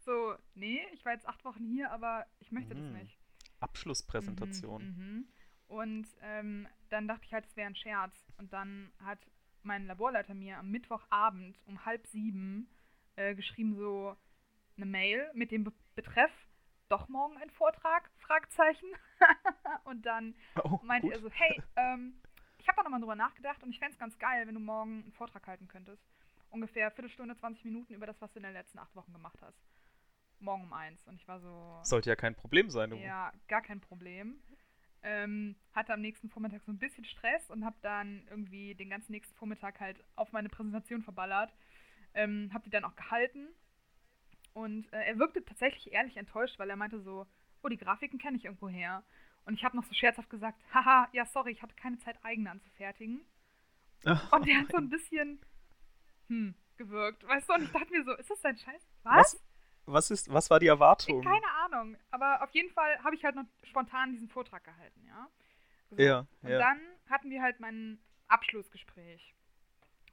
[0.00, 2.92] So, nee, ich war jetzt acht Wochen hier, aber ich möchte das Mhm.
[2.94, 3.18] nicht.
[3.60, 4.82] Abschlusspräsentation.
[4.82, 5.28] Mhm, mhm.
[5.66, 8.14] Und ähm, dann dachte ich halt, es wäre ein Scherz.
[8.38, 9.18] Und dann hat
[9.62, 12.68] mein Laborleiter mir am Mittwochabend um halb sieben
[13.16, 14.16] äh, geschrieben so
[14.80, 16.30] eine Mail mit dem Be Betreff
[16.88, 18.10] doch morgen ein Vortrag?
[18.18, 18.88] Fragezeichen.
[19.84, 21.16] und dann Oh, meinte gut.
[21.16, 22.14] er so, hey, ähm,
[22.58, 25.02] ich habe da nochmal drüber nachgedacht und ich fände es ganz geil, wenn du morgen
[25.02, 26.02] einen Vortrag halten könntest.
[26.50, 29.58] Ungefähr Viertelstunde, 20 Minuten über das, was du in den letzten acht Wochen gemacht hast.
[30.40, 31.06] Morgen um eins.
[31.06, 32.90] Und ich war so, Sollte ja kein Problem sein.
[32.90, 32.96] Du.
[32.96, 34.42] ja, gar kein Problem.
[35.02, 39.12] Ähm, hatte am nächsten Vormittag so ein bisschen Stress und habe dann irgendwie den ganzen
[39.12, 41.54] nächsten Vormittag halt auf meine Präsentation verballert.
[42.14, 43.48] Ähm, habe die dann auch gehalten.
[44.52, 47.26] Und äh, er wirkte tatsächlich ehrlich enttäuscht, weil er meinte so,
[47.62, 49.04] oh, die Grafiken kenne ich irgendwo her.
[49.44, 52.50] Und ich habe noch so scherzhaft gesagt, haha, ja, sorry, ich hatte keine Zeit, eigene
[52.50, 53.24] anzufertigen.
[54.30, 55.40] Und der hat so ein bisschen,
[56.28, 57.54] hm, gewirkt, weißt du?
[57.54, 58.82] Und ich dachte mir so, ist das dein Scheiß?
[59.02, 59.16] Was?
[59.16, 59.42] Was,
[59.86, 61.22] was, ist, was war die Erwartung?
[61.22, 61.96] Keine Ahnung.
[62.10, 65.28] Aber auf jeden Fall habe ich halt noch spontan diesen Vortrag gehalten, ja.
[65.90, 65.96] So.
[65.96, 66.58] Ja, Und ja.
[66.58, 67.98] dann hatten wir halt mein
[68.28, 69.34] Abschlussgespräch.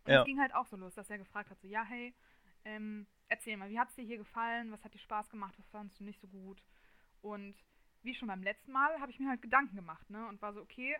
[0.06, 0.22] Und Ja.
[0.22, 2.14] es ging halt auch so los, dass er gefragt hat, so, ja, hey,
[2.66, 4.72] ähm, erzähl mal, wie hat es dir hier gefallen?
[4.72, 5.54] Was hat dir Spaß gemacht?
[5.58, 6.62] Was fandest du nicht so gut?
[7.22, 7.56] Und
[8.04, 10.28] wie schon beim letzten Mal habe ich mir halt Gedanken gemacht, ne?
[10.28, 10.96] Und war so, okay,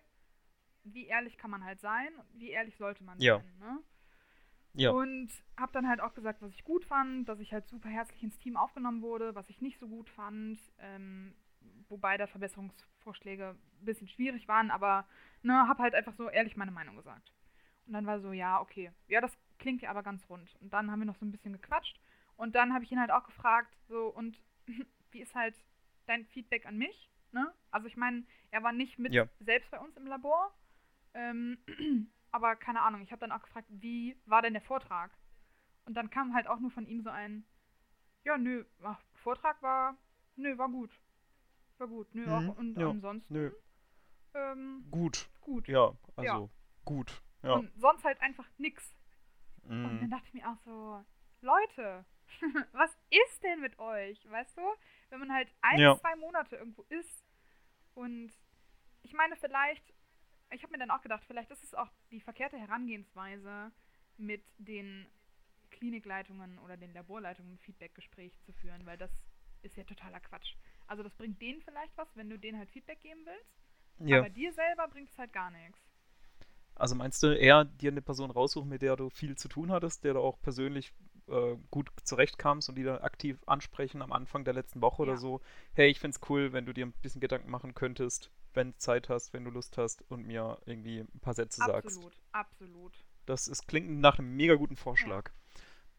[0.84, 2.10] wie ehrlich kann man halt sein?
[2.34, 3.38] Wie ehrlich sollte man Ja.
[3.38, 3.84] sein, ne?
[4.74, 4.92] Ja.
[4.92, 8.22] Und habe dann halt auch gesagt, was ich gut fand, dass ich halt super herzlich
[8.22, 11.36] ins Team aufgenommen wurde, was ich nicht so gut fand, ähm,
[11.90, 15.08] wobei da Verbesserungsvorschläge ein bisschen schwierig waren, aber
[15.42, 17.34] ne, habe halt einfach so ehrlich meine Meinung gesagt.
[17.88, 20.56] Und dann war so, ja, okay, ja, das klingt ja aber ganz rund.
[20.62, 22.00] Und dann haben wir noch so ein bisschen gequatscht
[22.38, 24.42] und dann habe ich ihn halt auch gefragt, so, und
[25.12, 25.56] wie ist halt
[26.06, 27.12] dein Feedback an mich?
[27.32, 27.54] Ne?
[27.72, 29.28] Also ich meine, er war nicht mit Ja.
[29.40, 30.58] selbst bei uns im Labor,
[31.14, 31.58] ähm,
[32.32, 35.12] aber keine Ahnung, ich habe dann auch gefragt, wie war denn der Vortrag?
[35.86, 37.46] Und dann kam halt auch nur von ihm so ein,
[38.24, 39.98] ja, nö, ach, Vortrag war,
[40.36, 40.92] nö, war gut.
[41.78, 43.52] War gut, nö, Mhm, auch, und ja, ansonsten, nö.
[44.34, 45.30] ähm, Gut.
[45.42, 45.68] gut.
[45.68, 46.50] Ja, also
[46.86, 47.22] gut.
[47.44, 47.54] Ja.
[47.56, 48.94] Und sonst halt einfach nix.
[49.64, 51.06] Und dann dachte ich mir auch so,
[51.42, 52.06] Leute,
[52.74, 54.30] was ist denn mit euch?
[54.30, 54.62] Weißt du?
[55.10, 55.98] Wenn man halt ein, Ja.
[55.98, 57.24] zwei Monate irgendwo ist
[57.94, 58.32] und
[59.04, 59.94] ich meine, vielleicht,
[60.52, 63.72] ich habe mir dann auch gedacht, vielleicht ist es auch die verkehrte Herangehensweise,
[64.18, 65.08] mit den
[65.70, 69.12] Klinikleitungen oder den Laborleitungen ein Feedbackgespräch zu führen, weil das
[69.62, 70.56] ist ja totaler Quatsch.
[70.88, 74.20] Also das bringt denen vielleicht was, wenn du denen halt Feedback geben willst, Ja.
[74.20, 75.80] aber dir selber bringt es halt gar nichts.
[76.76, 80.04] Also meinst du eher dir eine Person raussuchen, mit der du viel zu tun hattest,
[80.04, 80.94] der du auch persönlich
[81.30, 85.18] äh, gut zurechtkamst und die dann aktiv ansprechen am Anfang der letzten Woche oder Ja.
[85.18, 85.42] so?
[85.74, 89.10] Hey, ich find's cool, wenn du dir ein bisschen Gedanken machen könntest, wenn du Zeit
[89.10, 91.98] hast, wenn du Lust hast und mir irgendwie ein paar Sätze sagst.
[91.98, 93.06] Absolut, absolut.
[93.26, 95.32] Das ist, klingt nach einem mega guten Vorschlag.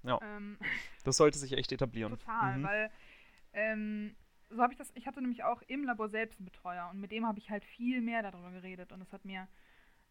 [0.02, 0.58] Ja, Ähm,
[1.04, 2.12] das sollte sich echt etablieren.
[2.12, 2.64] Total, Mhm.
[2.64, 2.90] weil
[3.52, 4.16] ähm,
[4.50, 7.12] so habe ich das, ich hatte nämlich auch im Labor selbst einen Betreuer und mit
[7.12, 9.48] dem habe ich halt viel mehr darüber geredet und das hat mir,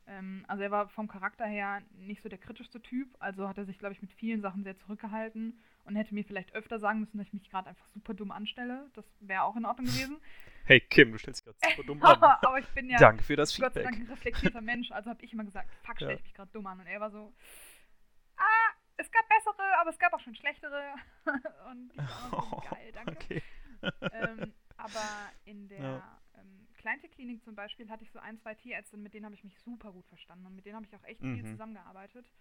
[0.07, 3.65] ähm, also er war vom Charakter her nicht so der kritischste Typ, also hat er
[3.65, 7.17] sich, glaube ich, mit vielen Sachen sehr zurückgehalten und hätte mir vielleicht öfter sagen müssen,
[7.17, 8.89] dass ich mich gerade einfach super dumm anstelle.
[8.93, 10.17] Das wäre auch in Ordnung gewesen.
[10.67, 12.21] Hey Kim, du stellst dich gerade super dumm an.
[12.41, 13.99] Aber ich bin ja Danke für das Gott sei Feedback.
[13.99, 16.15] Dank ein reflektierter Mensch, also habe ich immer gesagt, fuck, stell Ja.
[16.15, 16.81] ich mich gerade dumm an.
[16.81, 17.33] Und er war so,
[18.35, 20.93] ah, es gab bessere, aber es gab auch schon schlechtere.
[21.71, 23.11] und ich war so, geil, danke.
[23.13, 23.41] Okay.
[24.11, 26.16] ähm, aber in der Ja.
[26.87, 29.91] Kleintierklinik zum Beispiel hatte ich so ein, zwei Tierärzte, mit denen habe ich mich super
[29.91, 31.47] gut verstanden und mit denen habe ich auch echt viel Mhm.
[31.51, 32.31] zusammengearbeitet.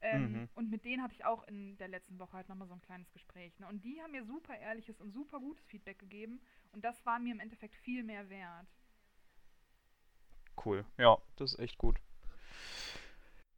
[0.00, 0.48] Ähm, Mhm.
[0.54, 3.12] Und mit denen hatte ich auch in der letzten Woche halt nochmal so ein kleines
[3.12, 3.58] Gespräch.
[3.60, 3.68] Ne?
[3.68, 6.40] Und die haben mir super ehrliches und super gutes Feedback gegeben.
[6.72, 8.66] Und das war mir im Endeffekt viel mehr wert.
[10.64, 10.84] Cool.
[10.96, 12.00] Ja, das ist echt gut.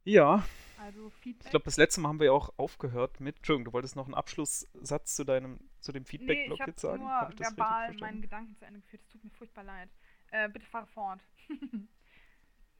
[0.05, 0.43] Ja,
[0.77, 1.45] Also Feedback.
[1.45, 3.37] ich glaube, das letzte Mal haben wir ja auch aufgehört mit.
[3.37, 7.03] Entschuldigung, du wolltest noch einen Abschlusssatz zu deinem, zu dem nee, Feedback-Block habe jetzt sagen?
[7.03, 9.01] nur Hab ich verbal meinen Gedanken zu Ende geführt.
[9.03, 9.89] Es tut mir furchtbar leid.
[10.33, 11.21] Äh, bitte fahre fort.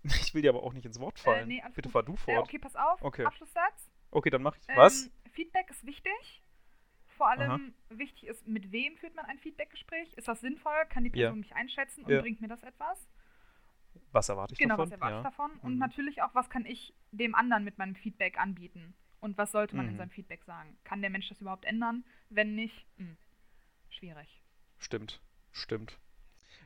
[0.04, 1.48] Ich will dir aber auch nicht ins Wort fallen.
[1.48, 1.94] nee, alles Bitte gut.
[1.94, 2.40] fahr du äh, fort.
[2.50, 3.02] okay, pass auf.
[3.02, 3.24] Okay.
[3.24, 3.90] Abschlusssatz.
[4.12, 4.64] Okay, dann mach ich.
[4.68, 5.10] Ähm, Was?
[5.32, 6.44] Feedback ist wichtig.
[7.16, 7.98] Vor allem Aha.
[7.98, 10.12] wichtig ist, mit wem führt man ein Feedbackgespräch?
[10.16, 10.74] Ist das sinnvoll?
[10.90, 11.28] Kann die Ja.
[11.28, 12.20] Person mich einschätzen und Ja.
[12.20, 13.08] bringt mir das etwas?
[14.12, 14.86] Was erwarte ich genau, davon?
[14.88, 15.20] was erwarte ja.
[15.22, 15.52] ich davon?
[15.62, 15.80] Und Mhm.
[15.80, 18.94] natürlich auch, was kann ich dem anderen mit meinem Feedback anbieten?
[19.22, 19.98] Und was sollte man in Mhm.
[20.00, 20.76] seinem Feedback sagen?
[20.84, 22.04] Kann der Mensch das überhaupt ändern?
[22.30, 23.16] Wenn nicht, hm,
[23.90, 24.44] schwierig.
[24.80, 25.22] Stimmt,
[25.54, 25.98] stimmt.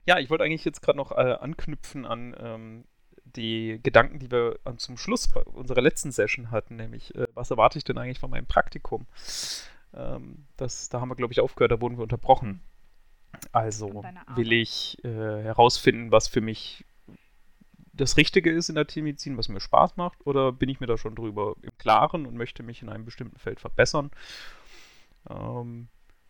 [0.07, 2.85] Ja, ich wollte eigentlich jetzt gerade noch äh, anknüpfen an ähm,
[3.25, 7.77] die Gedanken, die wir an, zum Schluss unserer letzten Session hatten, nämlich, äh, was erwarte
[7.77, 9.05] ich denn eigentlich von meinem Praktikum?
[9.93, 12.61] Ähm, das, da haben wir, glaube ich, aufgehört, da wurden wir unterbrochen.
[13.51, 14.03] Also
[14.35, 16.85] will ich äh, herausfinden, was für mich
[17.91, 20.97] das Richtige ist in der Tiermedizin, was mir Spaß macht, oder bin ich mir da
[20.97, 24.11] schon drüber im Klaren und möchte mich in einem bestimmten Feld verbessern?
[25.29, 25.89] Ähm,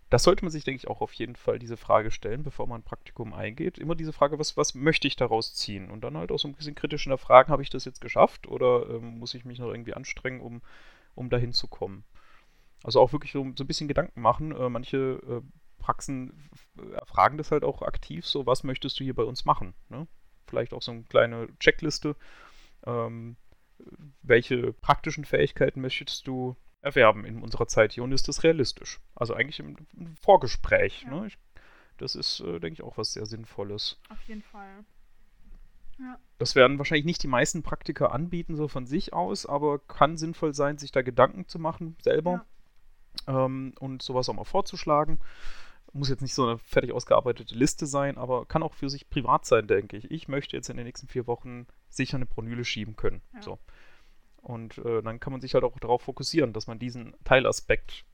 [0.09, 2.79] das sollte man sich, denke ich, auch auf jeden Fall diese Frage stellen, bevor man
[2.79, 3.77] ein Praktikum eingeht.
[3.77, 5.91] Immer diese Frage, was, was möchte ich daraus ziehen?
[5.91, 8.89] Und dann halt auch so ein bisschen kritisch hinterfragen, habe ich das jetzt geschafft oder
[8.89, 10.61] ähm, muss ich mich noch irgendwie anstrengen, um,
[11.15, 12.05] um dahin zu kommen?
[12.83, 14.55] Also auch wirklich so, so ein bisschen Gedanken machen.
[14.55, 15.41] Äh, manche äh,
[15.77, 16.49] Praxen
[17.05, 19.73] fragen das halt auch aktiv, so was möchtest du hier bei uns machen?
[19.89, 20.07] Ne?
[20.47, 22.15] Vielleicht auch so eine kleine Checkliste.
[22.85, 23.35] Ähm,
[24.21, 28.99] welche praktischen Fähigkeiten möchtest du erwerben in unserer Zeit hier und ist das realistisch?
[29.15, 31.03] Also eigentlich im, im Vorgespräch.
[31.03, 31.11] Ja.
[31.11, 31.27] Ne?
[31.27, 31.37] Ich,
[31.97, 33.99] das ist, äh, denke ich, auch was sehr Sinnvolles.
[34.09, 34.85] Auf jeden Fall.
[35.99, 40.17] Ja, Das werden wahrscheinlich nicht die meisten Praktiker anbieten, so von sich aus, aber kann
[40.17, 42.45] sinnvoll sein, sich da Gedanken zu machen selber
[43.27, 45.19] ähm, und sowas auch mal vorzuschlagen.
[45.93, 49.45] Muss jetzt nicht so eine fertig ausgearbeitete Liste sein, aber kann auch für sich privat
[49.45, 50.11] sein, denke ich.
[50.11, 53.21] Ich möchte jetzt in den nächsten vier Wochen sicher eine Pronyle schieben können.
[53.33, 53.41] Ja.
[53.41, 53.59] So.
[54.41, 58.05] Und äh, dann kann man sich halt auch darauf fokussieren, dass man diesen Teilaspekt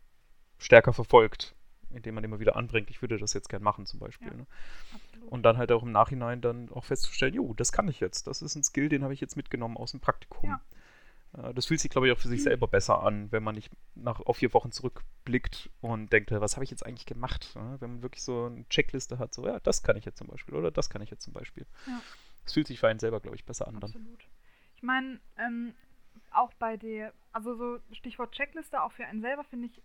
[0.58, 1.56] stärker verfolgt,
[1.92, 4.30] indem man immer wieder anbringt, ich würde das jetzt gern machen zum Beispiel.
[4.30, 4.34] Ja.
[4.38, 4.48] Ne?
[5.30, 8.28] Und dann halt auch im Nachhinein dann auch festzustellen, jo, das kann ich jetzt.
[8.28, 10.60] Das ist ein Skill, den habe ich jetzt mitgenommen aus dem Praktikum.
[11.38, 12.44] Äh, Das fühlt sich, glaube ich, auch für sich Mhm.
[12.46, 16.64] selber besser an, wenn man nicht nach, auf vier Wochen zurückblickt und denkt, was habe
[16.64, 17.52] ich jetzt eigentlich gemacht?
[17.56, 20.28] Ja, Wenn man wirklich so eine Checkliste hat, so, ja, das kann ich jetzt zum
[20.28, 21.66] Beispiel oder das kann ich jetzt zum Beispiel.
[21.88, 22.02] Ja.
[22.44, 23.84] Das fühlt sich für einen selber, glaube ich, besser an dann.
[23.92, 24.28] Absolut.
[24.76, 25.74] Ich meine, ähm,
[26.36, 29.82] auch bei der, also so Stichwort Checkliste, auch für einen selber finde ich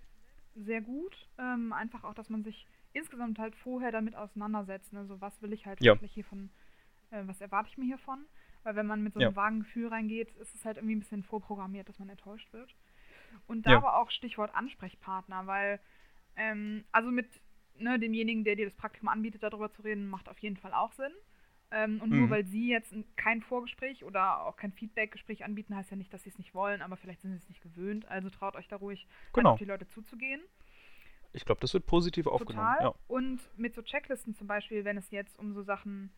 [0.55, 1.29] sehr gut.
[1.39, 4.93] Ähm, einfach auch, dass man sich insgesamt halt vorher damit auseinandersetzt.
[4.93, 5.07] Ne?
[5.07, 5.95] So, was will ich halt Ja.
[5.95, 6.51] wirklich hiervon,
[7.11, 8.27] äh, was erwarte ich mir hiervon?
[8.65, 9.29] Weil wenn man mit so Ja.
[9.29, 12.75] einem vagen Gefühl reingeht, ist es halt irgendwie ein bisschen vorprogrammiert, dass man enttäuscht wird.
[13.47, 13.77] Und da Ja.
[13.79, 15.81] aber auch Stichwort Ansprechpartner, weil,
[16.37, 17.29] ähm, also mit
[17.77, 20.93] ne, demjenigen, der dir das Praktikum anbietet, darüber zu reden, macht auf jeden Fall auch
[20.93, 21.13] Sinn.
[21.71, 22.31] Ähm, und nur Mhm.
[22.31, 26.31] weil sie jetzt kein Vorgespräch oder auch kein Feedbackgespräch anbieten, heißt ja nicht, dass sie
[26.31, 28.07] es nicht wollen, aber vielleicht sind sie es nicht gewöhnt.
[28.09, 29.53] Also traut euch da ruhig Genau.
[29.53, 30.41] auf die Leute zuzugehen.
[31.35, 32.69] Ich glaube, das wird positiv aufgenommen.
[32.75, 32.87] Total.
[32.87, 32.95] Ja.
[33.07, 36.11] Und mit so Checklisten zum Beispiel, wenn es jetzt um so Sachen,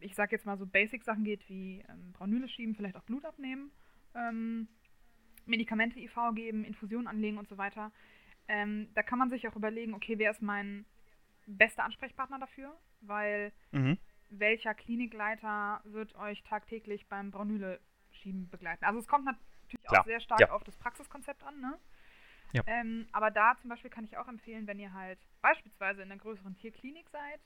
[0.00, 3.70] ich sag jetzt mal so Basic-Sachen geht, wie ähm, Braunüle schieben, vielleicht auch Blut abnehmen,
[4.14, 4.66] ähm,
[5.44, 7.92] Medikamente IV geben, Infusionen anlegen und so weiter.
[8.48, 10.86] Ähm, da kann man sich auch überlegen, okay, wer ist mein
[11.46, 12.74] bester Ansprechpartner dafür?
[13.02, 13.98] Weil Mhm.
[14.30, 18.84] Welcher Klinikleiter wird euch tagtäglich beim Braunüle-Schieben begleiten?
[18.84, 20.50] Also es kommt natürlich Klar, auch sehr stark ja.
[20.50, 21.78] auf das Praxiskonzept an, ne?
[22.52, 22.62] Ja.
[22.66, 26.20] Ähm, aber da zum Beispiel kann ich auch empfehlen, wenn ihr halt beispielsweise in einer
[26.20, 27.40] größeren Tierklinik seid,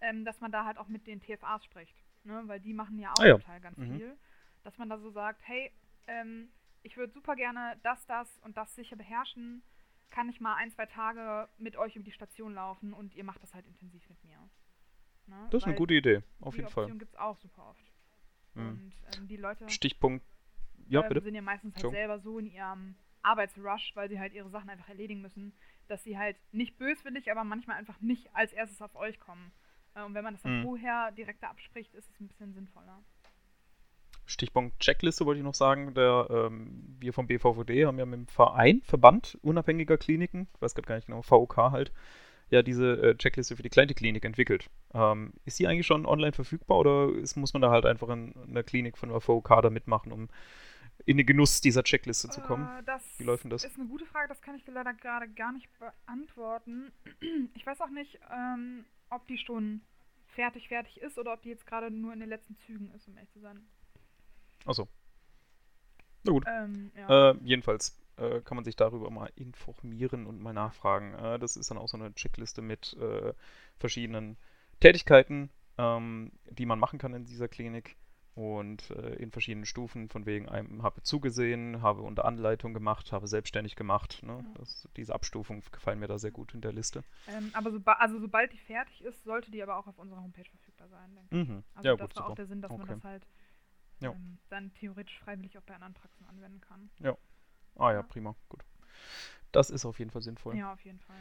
[0.00, 1.96] ähm, dass man da halt auch mit den TFAs spricht.
[2.24, 2.42] Ne?
[2.46, 3.38] Weil die machen ja auch Ah ja.
[3.38, 3.96] Teil ganz Mhm.
[3.96, 4.18] viel.
[4.62, 5.72] Dass man da so sagt, hey,
[6.06, 6.50] ähm,
[6.82, 9.62] ich würde super gerne das, das und das sicher beherrschen.
[10.10, 13.42] Kann ich mal ein, zwei Tage mit euch über die Station laufen und ihr macht
[13.42, 14.38] das halt intensiv mit mir.
[15.28, 15.36] Ne?
[15.50, 16.84] Das ist eine Weil gute Idee, auf die jeden Fall.
[16.84, 17.92] Option gibt es auch super oft.
[18.54, 18.68] Mhm.
[18.68, 20.24] Und ähm, die Leute Stichpunkt.
[20.88, 21.20] Ja, ähm, bitte.
[21.20, 22.00] sind ja meistens halt Entschuldigung.
[22.08, 25.52] selber so in ihrem Arbeitsrush, weil sie halt ihre Sachen einfach erledigen müssen,
[25.86, 29.52] dass sie halt nicht böswillig, aber manchmal einfach nicht als erstes auf euch kommen.
[29.94, 30.64] Äh, und wenn man das dann Mhm.
[30.64, 33.02] vorher direkt abspricht, ist es ein bisschen sinnvoller.
[34.26, 35.94] Stichpunkt Checkliste wollte ich noch sagen.
[35.94, 40.74] Der, ähm, wir vom BVVD haben ja mit dem Verein, Verband unabhängiger Kliniken, ich weiß
[40.74, 41.92] gerade gar nicht genau, VOK halt,
[42.50, 44.70] ja diese äh, Checkliste für die kleine Klinik entwickelt.
[44.94, 48.32] Ähm, ist die eigentlich schon online verfügbar oder ist, muss man da halt einfach in,
[48.46, 50.28] in der Klinik von der VOK da mitmachen, um
[51.04, 52.68] in den Genuss dieser Checkliste zu kommen?
[52.78, 53.64] Äh, das Wie läuft denn das?
[53.64, 56.92] ist eine gute Frage, das kann ich dir leider gerade gar nicht beantworten.
[57.54, 59.80] Ich weiß auch nicht, ähm, ob die schon
[60.28, 63.16] fertig fertig ist oder ob die jetzt gerade nur in den letzten Zügen ist, um
[63.16, 63.60] ehrlich zu sein.
[64.64, 64.88] Achso.
[66.24, 66.44] Na gut.
[66.46, 67.30] Ähm, ja.
[67.30, 71.14] Äh, jedenfalls äh, kann man sich darüber mal informieren und mal nachfragen.
[71.14, 73.32] Äh, das ist dann auch so eine Checkliste mit äh,
[73.78, 74.36] verschiedenen
[74.80, 77.96] Tätigkeiten, ähm, die man machen kann in dieser Klinik
[78.34, 83.26] und äh, in verschiedenen Stufen, von wegen einem habe zugesehen, habe unter Anleitung gemacht, habe
[83.26, 84.22] selbstständig gemacht.
[84.22, 84.44] Ne?
[84.54, 87.02] Das, diese Abstufung gefallen mir da sehr gut in der Liste.
[87.26, 90.48] Ähm, aber soba also sobald die fertig ist, sollte die aber auch auf unserer Homepage
[90.48, 91.48] verfügbar sein, denke ich.
[91.48, 91.64] Mhm.
[91.74, 92.36] Also ja, das gut, war auch super.
[92.36, 92.94] der Sinn, dass man Okay.
[92.94, 93.26] das halt
[94.00, 94.10] Ja.
[94.12, 96.90] ähm, dann theoretisch freiwillig auch bei anderen Praxen anwenden kann.
[97.76, 98.64] Ah ja, prima, gut.
[99.52, 100.56] Das ist auf jeden Fall sinnvoll.
[100.56, 101.16] Ja, auf jeden Fall.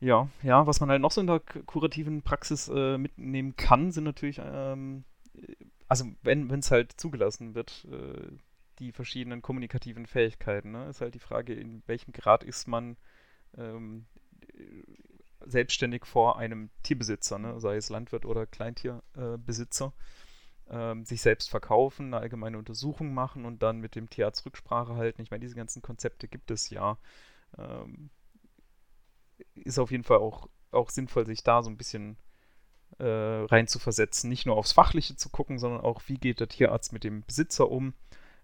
[0.00, 4.04] Ja, ja, was man halt noch so in der kurativen Praxis äh, mitnehmen kann, sind
[4.04, 5.04] natürlich, ähm,
[5.34, 5.54] äh,
[5.88, 8.36] also wenn es halt zugelassen wird, äh,
[8.78, 10.72] die verschiedenen kommunikativen Fähigkeiten.
[10.72, 10.88] Ne?
[10.88, 12.96] Ist halt die Frage, in welchem Grad ist man
[13.56, 14.06] ähm,
[14.54, 14.82] äh,
[15.46, 17.60] selbstständig vor einem Tierbesitzer, ne?
[17.60, 19.86] sei es Landwirt oder Kleintierbesitzer.
[19.86, 20.25] Äh.
[20.70, 25.22] Ähm, sich selbst verkaufen, eine allgemeine Untersuchung machen und dann mit dem Tierarzt Rücksprache halten.
[25.22, 26.98] Ich meine, diese ganzen Konzepte gibt es ja.
[27.58, 28.10] Ähm,
[29.54, 32.16] ist auf jeden Fall auch, auch sinnvoll, sich da so ein bisschen
[32.98, 33.66] äh, rein.
[34.24, 37.70] Nicht nur aufs Fachliche zu gucken, sondern auch, wie geht der Tierarzt mit dem Besitzer
[37.70, 37.94] um?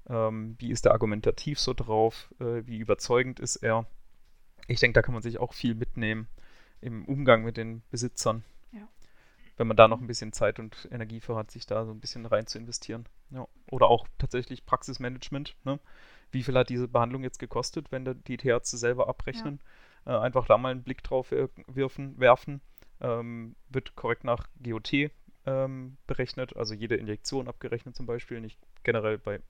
[0.09, 2.33] Ähm, wie ist er argumentativ so drauf?
[2.41, 3.87] Äh, wie überzeugend ist er?
[4.69, 6.29] Ich denke, da kann man sich auch viel mitnehmen
[6.81, 8.45] im Umgang mit den Besitzern.
[9.53, 9.59] Ja.
[9.59, 12.01] Wenn man da noch ein bisschen Zeit und Energie für hat, sich da so ein
[12.01, 13.07] bisschen rein zu investieren.
[13.31, 13.47] Ja.
[13.71, 15.57] Oder auch tatsächlich Praxismanagement.
[15.65, 15.79] Ne?
[16.31, 19.61] Wie viel hat diese Behandlung jetzt gekostet, wenn die Tierärzte selber abrechnen?
[20.07, 22.61] Äh, einfach da mal einen Blick drauf wir- wirfen, werfen.
[23.01, 25.11] Ähm, wird korrekt nach GOT
[25.47, 29.41] ähm, berechnet, also jede Injektion abgerechnet zum Beispiel, nicht generell bei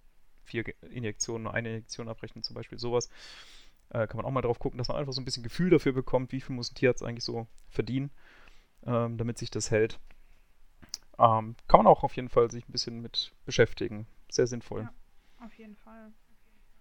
[0.44, 3.08] vier Injektionen nur eine Injektion abrechnen zum Beispiel, sowas.
[3.90, 5.92] Äh, kann man auch mal drauf gucken, dass man einfach so ein bisschen Gefühl dafür
[5.92, 8.10] bekommt, wie viel muss ein Tierarzt eigentlich so verdienen,
[8.86, 9.98] ähm, damit sich das hält.
[11.18, 14.06] Ähm, kann man auch auf jeden Fall sich ein bisschen mit beschäftigen.
[14.30, 14.82] Sehr sinnvoll.
[14.82, 14.92] Ja.
[15.44, 16.12] Auf jeden Fall.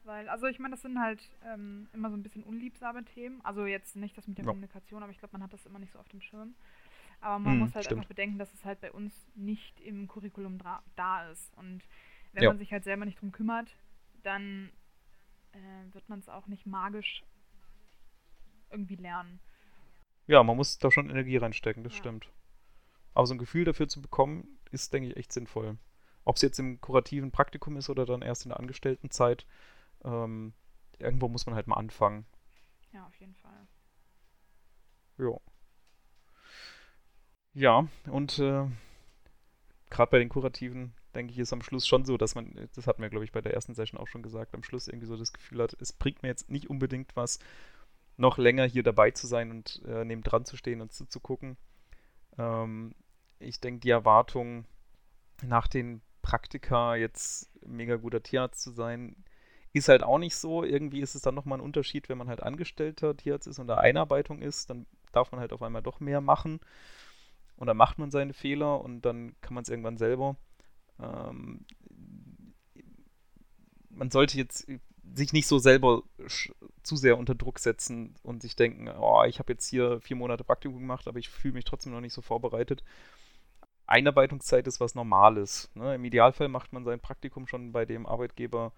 [0.04, 3.42] Weil, also ich meine, das sind halt ähm, immer so ein bisschen unliebsame Themen.
[3.44, 4.52] Also jetzt nicht das mit der Ja.
[4.52, 6.56] Kommunikation, aber ich glaube, man hat das immer nicht so auf dem Schirm.
[7.22, 8.02] Aber man Mhm, muss halt stimmt.
[8.02, 10.60] einfach bedenken, dass es halt bei uns nicht im Curriculum
[10.96, 11.56] da ist.
[11.58, 11.84] Und
[12.34, 12.50] wenn Ja.
[12.50, 13.76] man sich halt selber nicht drum kümmert,
[14.24, 14.72] dann
[15.54, 17.24] äh, wird man es auch nicht magisch
[18.72, 19.40] irgendwie lernen.
[20.28, 22.00] Ja, man muss da schon Energie reinstecken, das Ja.
[22.00, 22.32] stimmt.
[23.14, 25.78] Aber so ein Gefühl dafür zu bekommen, ist, denke ich, echt sinnvoll.
[26.24, 29.46] Ob es jetzt im kurativen Praktikum ist oder dann erst in der Angestelltenzeit,
[30.04, 30.54] ähm,
[31.00, 32.26] irgendwo muss man halt mal anfangen.
[32.94, 33.68] Ja, auf jeden Fall.
[35.18, 35.38] Ja.
[37.54, 38.66] Ja, und äh,
[39.90, 43.02] gerade bei den Kurativen, denke ich, ist am Schluss schon so, dass man, das hatten
[43.02, 45.34] wir, glaube ich, bei der ersten Session auch schon gesagt, am Schluss irgendwie so das
[45.34, 47.40] Gefühl hat, es bringt mir jetzt nicht unbedingt was,
[48.18, 51.58] noch länger hier dabei zu sein und äh, neben dran zu stehen und zuzugucken.
[52.38, 52.94] Ähm,
[53.40, 54.66] ich denke, die Erwartung
[55.42, 59.16] nach den Praktika jetzt mega guter Tierarzt zu sein,
[59.74, 60.64] ist halt auch nicht so.
[60.64, 63.78] Irgendwie ist es dann nochmal ein Unterschied, wenn man halt angestellter Tierarzt ist und da
[63.78, 66.60] Einarbeitung ist, dann darf man halt auf einmal doch mehr machen.
[67.56, 70.36] Und dann macht man seine Fehler und dann kann man es irgendwann selber.
[71.00, 71.66] Ähm,
[73.90, 74.68] man sollte jetzt
[75.14, 76.04] sich nicht so selber
[76.84, 80.44] zu sehr unter Druck setzen und sich denken, oh, ich habe jetzt hier vier Monate
[80.44, 82.84] Praktikum gemacht, aber ich fühle mich trotzdem noch nicht so vorbereitet.
[83.88, 85.70] Einarbeitungszeit ist was Normales.
[85.74, 85.96] Ne?
[85.96, 88.72] Im Idealfall macht man sein Praktikum schon bei dem Arbeitgeber,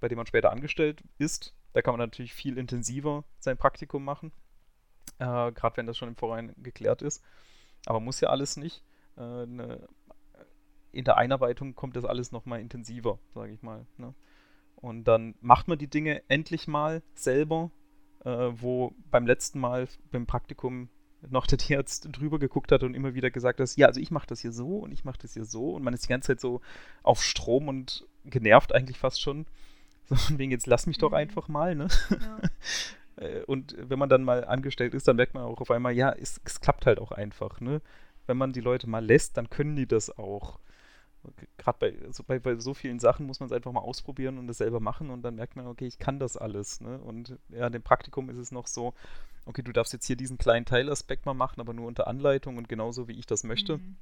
[0.00, 1.54] bei dem man später angestellt ist.
[1.72, 4.32] Da kann man natürlich viel intensiver sein Praktikum machen,
[5.18, 7.22] äh, gerade wenn das schon im Vorhinein geklärt ist.
[7.86, 8.82] Aber muss ja alles nicht.
[9.16, 9.88] Äh, ne,
[10.92, 13.86] in der Einarbeitung kommt das alles nochmal intensiver, sage ich mal.
[13.96, 14.14] Ne?
[14.80, 17.70] Und dann macht man die Dinge endlich mal selber,
[18.24, 20.88] äh, wo beim letzten Mal beim Praktikum
[21.30, 24.28] noch der Tierarzt drüber geguckt hat und immer wieder gesagt hat, ja, also ich mache
[24.28, 26.40] das hier so und ich mache das hier so und man ist die ganze Zeit
[26.40, 26.60] so
[27.02, 29.46] auf Strom und genervt eigentlich fast schon.
[30.08, 31.16] So von wegen, jetzt lass mich doch Mhm.
[31.16, 31.88] einfach mal, ne?
[32.10, 32.40] Ja.
[33.16, 36.12] Äh, Und wenn man dann mal angestellt ist, dann merkt man auch auf einmal, ja,
[36.12, 37.82] es, es klappt halt auch einfach, ne?
[38.26, 40.60] Wenn man die Leute mal lässt, dann können die das auch.
[41.56, 44.46] Gerade bei, so, bei, bei so vielen Sachen muss man es einfach mal ausprobieren und
[44.46, 46.98] das selber machen und dann merkt man, okay, ich kann das alles, ne?
[46.98, 48.94] Und ja, in dem Praktikum ist es noch so,
[49.46, 52.68] okay, du darfst jetzt hier diesen kleinen Teilaspekt mal machen, aber nur unter Anleitung und
[52.68, 53.78] genauso, wie ich das möchte.
[53.78, 53.96] Mhm.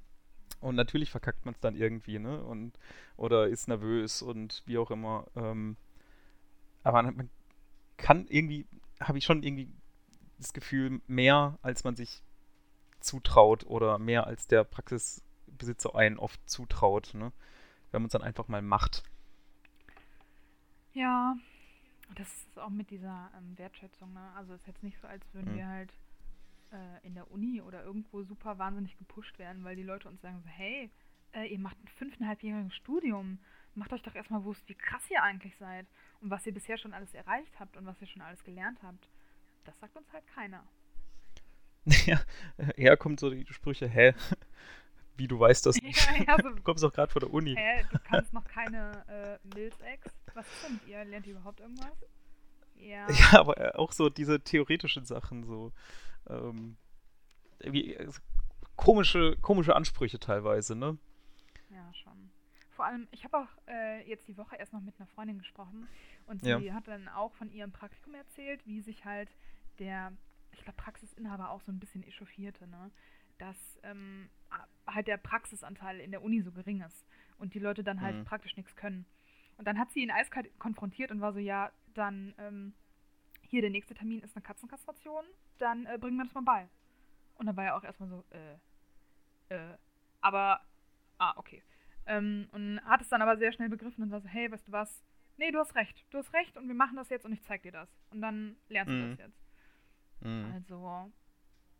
[0.60, 2.42] Und natürlich verkackt man es dann irgendwie, ne?
[2.42, 2.78] Und,
[3.16, 5.26] oder ist nervös und wie auch immer.
[5.36, 5.76] Ähm,
[6.82, 7.30] aber man,
[7.96, 8.66] kann irgendwie,
[9.00, 9.68] habe ich schon irgendwie
[10.38, 12.22] das Gefühl, mehr als man sich
[13.00, 14.64] zutraut oder mehr als der
[15.56, 17.32] Praxisbesitzer einen oft zutraut, ne?
[17.92, 19.04] Wenn man es dann einfach mal macht.
[20.92, 21.36] Ja,
[22.16, 24.32] das ist auch mit dieser ähm, Wertschätzung, ne?
[24.36, 25.56] Also es ist jetzt nicht so, als würden Mhm.
[25.56, 25.92] wir halt
[26.72, 30.40] äh, in der Uni oder irgendwo super wahnsinnig gepusht werden, weil die Leute uns sagen
[30.42, 30.90] so, hey,
[31.34, 33.40] äh, ihr macht ein fünfeinhalbjähriges Studium,
[33.74, 35.88] macht euch doch erstmal bewusst, wie krass ihr eigentlich seid
[36.20, 39.08] und was ihr bisher schon alles erreicht habt und was ihr schon alles gelernt habt.
[39.64, 40.64] Das sagt uns halt keiner.
[42.06, 42.20] Ja,
[42.76, 44.14] eher kommt so die Sprüche, hä?
[45.16, 45.96] Wie du weißt das nicht.
[46.18, 47.54] Ja, ja, so, Du kommst doch gerade von der Uni.
[47.56, 49.04] hä, du kannst noch keine
[49.44, 50.06] äh, Milz-Ex.
[50.34, 51.04] Was ist denn mit ihr?
[51.04, 51.92] Lernt ihr überhaupt irgendwas?
[52.74, 53.06] Ja.
[53.32, 55.72] Ja, aber äh, auch so diese theoretischen Sachen, so
[56.28, 56.76] ähm,
[57.60, 58.06] äh,
[58.76, 60.98] komische, komische Ansprüche teilweise, ne?
[61.70, 62.30] Ja, schon.
[62.72, 65.88] Vor allem, ich habe auch äh, jetzt die Woche erst noch mit einer Freundin gesprochen
[66.26, 66.74] und sie Ja.
[66.74, 69.30] hat dann auch von ihrem Praktikum erzählt, wie sich halt
[69.78, 70.12] der,
[70.52, 72.90] ich glaube, Praxisinhaber auch so ein bisschen echauffierte, ne?
[73.38, 74.28] Dass ähm,
[74.86, 77.06] halt der Praxisanteil in der Uni so gering ist
[77.38, 78.24] und die Leute dann halt Mhm.
[78.24, 79.04] praktisch nichts können.
[79.58, 82.74] Und dann hat sie ihn eiskalt konfrontiert und war so, ja, dann ähm,
[83.42, 85.24] hier, der nächste Termin ist eine Katzenkastration,
[85.58, 86.68] dann äh, bringen wir das mal bei.
[87.36, 89.76] Und dann war er auch erstmal so, äh, äh,
[90.20, 90.60] aber,
[91.18, 91.62] ah, okay.
[92.06, 94.72] Ähm, und hat es dann aber sehr schnell begriffen und war so, hey, weißt du
[94.72, 95.02] was?
[95.38, 96.04] Nee, du hast recht.
[96.10, 97.88] Du hast recht und wir machen das jetzt und ich zeig dir das.
[98.10, 99.10] Und dann lernst du Mhm.
[99.10, 99.44] das jetzt.
[100.20, 100.52] Mhm.
[100.54, 101.12] Also,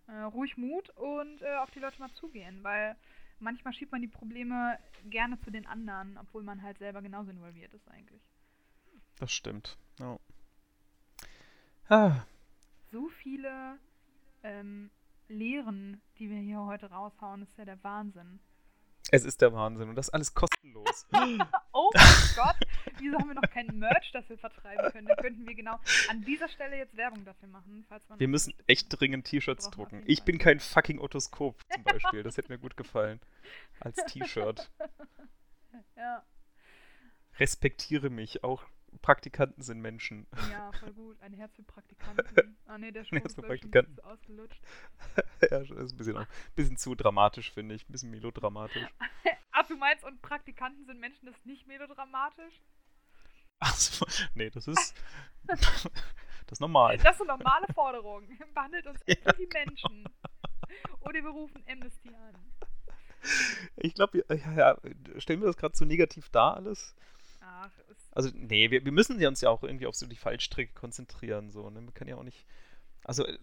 [0.08, 2.96] äh, ruhig Mut und äh, auf die Leute mal zugehen, weil
[3.38, 7.72] manchmal schiebt man die Probleme gerne zu den anderen, obwohl man halt selber genauso involviert
[7.74, 8.22] ist eigentlich.
[9.18, 9.78] Das stimmt.
[9.98, 10.18] Ja.
[11.88, 12.26] Ah,
[12.90, 13.78] So viele
[14.42, 14.90] ähm,
[15.28, 18.40] Lehren, die wir hier heute raushauen, ist ja der Wahnsinn.
[19.10, 21.06] Es ist der Wahnsinn und das alles kostenlos.
[21.72, 22.56] Oh mein Gott,
[22.98, 25.06] wieso haben wir noch kein Merch, das wir vertreiben können?
[25.06, 25.78] Da könnten wir genau
[26.08, 27.86] an dieser Stelle jetzt Werbung dafür machen.
[28.16, 30.02] Wir müssen echt dringend T-Shirts drucken.
[30.06, 32.22] Ich bin kein fucking Otoskop zum Beispiel.
[32.22, 33.20] Das hätte mir gut gefallen.
[33.80, 34.70] Als T-Shirt.
[35.94, 36.22] Ja,
[37.38, 38.44] Respektiere mich.
[38.44, 38.64] Auch
[39.02, 40.26] Praktikanten sind Menschen.
[40.50, 41.20] ja, voll gut.
[41.20, 42.56] Ein Herz für Praktikanten.
[42.68, 44.00] Ah ne, der Ein Spruch Herz ist Praktikanten.
[44.00, 44.60] ausgelutscht.
[45.40, 46.26] ja, das ist ein bisschen, ein
[46.56, 47.88] bisschen zu dramatisch, finde ich.
[47.88, 48.84] Ein bisschen melodramatisch.
[49.52, 52.60] Ach, du meinst, und Praktikanten sind Menschen, das ist nicht melodramatisch?
[53.60, 54.94] Achso, nee, das ist.
[55.46, 55.60] das
[56.50, 56.98] ist normal.
[56.98, 58.36] Das sind normale Forderungen.
[58.52, 60.04] Behandelt uns Ja, wie Menschen.
[61.00, 62.34] Oder wir rufen Amnesty an.
[63.76, 64.76] Ich glaube, ja, ja,
[65.18, 66.94] stellen wir das gerade so negativ dar alles?
[67.46, 67.70] Ach.
[68.10, 71.50] Also, nee, wir, wir müssen ja uns ja auch irgendwie auf so die Fallstricke konzentrieren.
[71.50, 71.80] So, ne?
[71.80, 72.44] Man kann ja auch nicht.
[73.04, 73.38] Also, äh,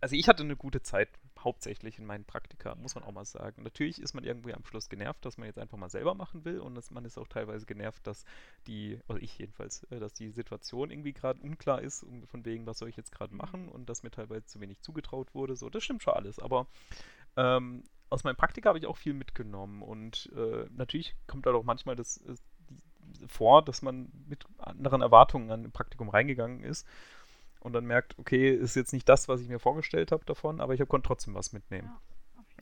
[0.00, 1.08] also ich hatte eine gute Zeit,
[1.38, 3.62] hauptsächlich in meinen Praktika, muss man auch mal sagen.
[3.62, 6.60] Natürlich ist man irgendwie am Schluss genervt, dass man jetzt einfach mal selber machen will
[6.60, 8.24] und dass man ist auch teilweise genervt, dass
[8.66, 12.78] die, oder ich jedenfalls, äh, dass die Situation irgendwie gerade unklar ist, von wegen, was
[12.78, 15.56] soll ich jetzt gerade machen und dass mir teilweise zu wenig zugetraut wurde.
[15.56, 16.38] So, das stimmt schon alles.
[16.38, 16.66] Aber
[17.36, 21.64] ähm, aus meinem Praktika habe ich auch viel mitgenommen und äh, natürlich kommt da doch
[21.64, 22.34] manchmal das äh,
[23.26, 26.86] vor, dass man mit anderen Erwartungen an ein Praktikum reingegangen ist
[27.60, 30.74] und dann merkt, okay, ist jetzt nicht das, was ich mir vorgestellt habe davon, aber
[30.74, 31.88] ich hab- konnte trotzdem was mitnehmen.
[31.88, 32.00] Ja,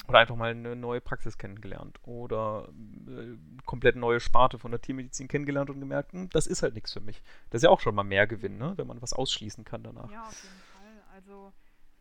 [0.08, 2.68] Oder einfach mal eine neue Praxis kennengelernt oder
[3.08, 6.92] äh, komplett neue Sparte von der Tiermedizin kennengelernt und gemerkt, hm, das ist halt nichts
[6.92, 7.22] für mich.
[7.50, 8.74] Das ist ja auch schon mal mehr Gewinn, ne?
[8.76, 10.10] wenn man was ausschließen kann danach.
[10.10, 11.04] Ja, auf jeden Fall.
[11.14, 11.52] Also,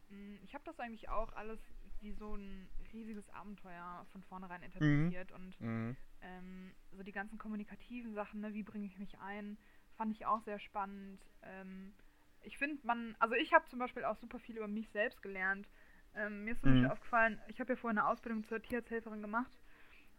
[0.09, 1.59] mh, ich habe das eigentlich auch alles
[2.01, 5.95] wie so ein riesiges Abenteuer von vornherein interpretiert und Mhm.
[6.21, 9.57] ähm, so die ganzen kommunikativen Sachen, ne, wie bringe ich mich ein,
[9.97, 11.25] fand ich auch sehr spannend.
[11.41, 11.93] Ähm,
[12.41, 15.67] ich finde, man, also ich habe zum Beispiel auch super viel über mich selbst gelernt.
[16.15, 16.75] Ähm, mir ist zum Mhm.
[16.75, 19.51] Beispiel aufgefallen, ich habe ja vorher eine Ausbildung zur Tierarzthelferin gemacht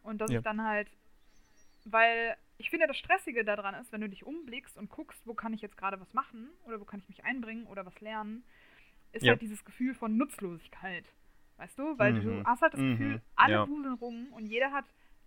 [0.02, 0.38] und dass Ja.
[0.38, 0.90] ich dann halt,
[1.84, 5.52] weil ich finde, das Stressige daran ist, wenn du dich umblickst und guckst, wo kann
[5.52, 8.44] ich jetzt gerade was machen oder wo kann ich mich einbringen oder was lernen,
[9.12, 9.32] ist Ja.
[9.32, 11.12] halt dieses Gefühl von Nutzlosigkeit.
[11.56, 11.98] Weißt du?
[11.98, 12.46] Weil du Mhm.
[12.46, 12.90] hast halt das Mhm.
[12.90, 13.68] Gefühl, alle Ja.
[13.68, 14.84] wuseln rum und jeder hat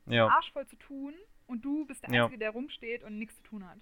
[0.07, 1.13] Ja, Arsch voll zu tun
[1.47, 2.25] und du bist der Ja.
[2.25, 3.79] Einzige, der rumsteht und nichts zu tun hat.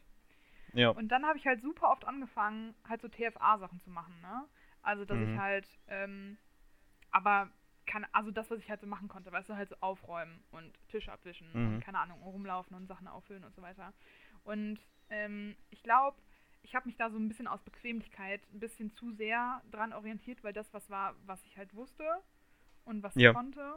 [0.73, 0.89] ja.
[0.89, 4.45] Und dann habe ich halt super oft angefangen, halt so TFA-Sachen zu machen, ne?
[4.81, 5.39] Also, dass ich Mhm.
[5.39, 6.37] halt, ähm,
[7.11, 7.49] aber
[7.87, 10.73] kann, also das, was ich halt so machen konnte, weißt du, halt so aufräumen und
[10.89, 11.75] Tisch abwischen Mhm.
[11.75, 13.93] und keine Ahnung, rumlaufen und Sachen auffüllen und so weiter.
[14.43, 14.79] Und
[15.09, 16.17] ähm, ich glaube,
[16.63, 20.43] ich habe mich da so ein bisschen aus Bequemlichkeit ein bisschen zu sehr dran orientiert,
[20.43, 22.03] weil das was war, was ich halt wusste
[22.85, 23.29] und was Ja.
[23.29, 23.75] ich konnte.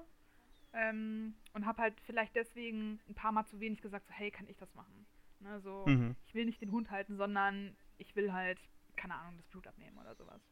[0.72, 4.46] Ähm, und habe halt vielleicht deswegen ein paar Mal zu wenig gesagt, so, hey, kann
[4.46, 5.06] ich das machen?
[5.40, 6.14] Ne, so, Mhm.
[6.26, 8.58] ich will nicht den Hund halten, sondern ich will halt,
[8.96, 10.42] keine Ahnung, das Blut abnehmen oder sowas.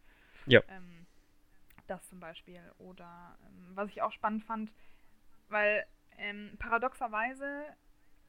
[0.46, 0.62] Ja.
[0.68, 1.07] Ähm,
[1.86, 2.62] das zum Beispiel.
[2.78, 4.72] Oder ähm, was ich auch spannend fand,
[5.48, 5.86] weil
[6.16, 7.64] ähm, paradoxerweise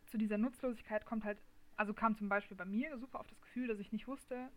[0.07, 1.41] zu dieser Nutzlosigkeit kommt halt,
[1.75, 4.49] also kam zum Beispiel bei mir super auf das Gefühl, dass ich nicht wusste,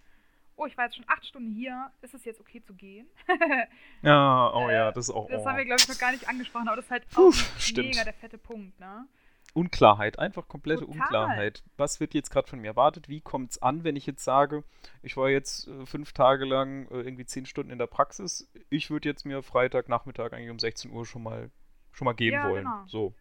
[0.61, 3.07] oh, ich war jetzt schon acht Stunden hier, ist es jetzt okay zu gehen?
[4.03, 5.47] Ja, oh ja, das ist auch Das oh.
[5.47, 7.89] haben wir, glaube ich, noch gar nicht angesprochen, aber das ist halt Puh, auch stimmt.
[7.89, 9.07] mega der fette Punkt, ne?
[9.53, 11.01] Unklarheit, einfach komplette Total.
[11.01, 11.65] Unklarheit.
[11.77, 13.09] Was wird jetzt gerade von mir erwartet?
[13.09, 14.63] Wie kommt es an, wenn ich jetzt sage,
[15.03, 18.91] ich war jetzt äh, fünf Tage lang äh, irgendwie zehn Stunden in der Praxis, ich
[18.91, 21.51] würde jetzt mir Freitagnachmittag eigentlich um 16 Uhr schon mal
[21.93, 22.65] schon mal geben Ja, wollen.
[22.65, 22.85] genau.
[22.87, 23.15] So.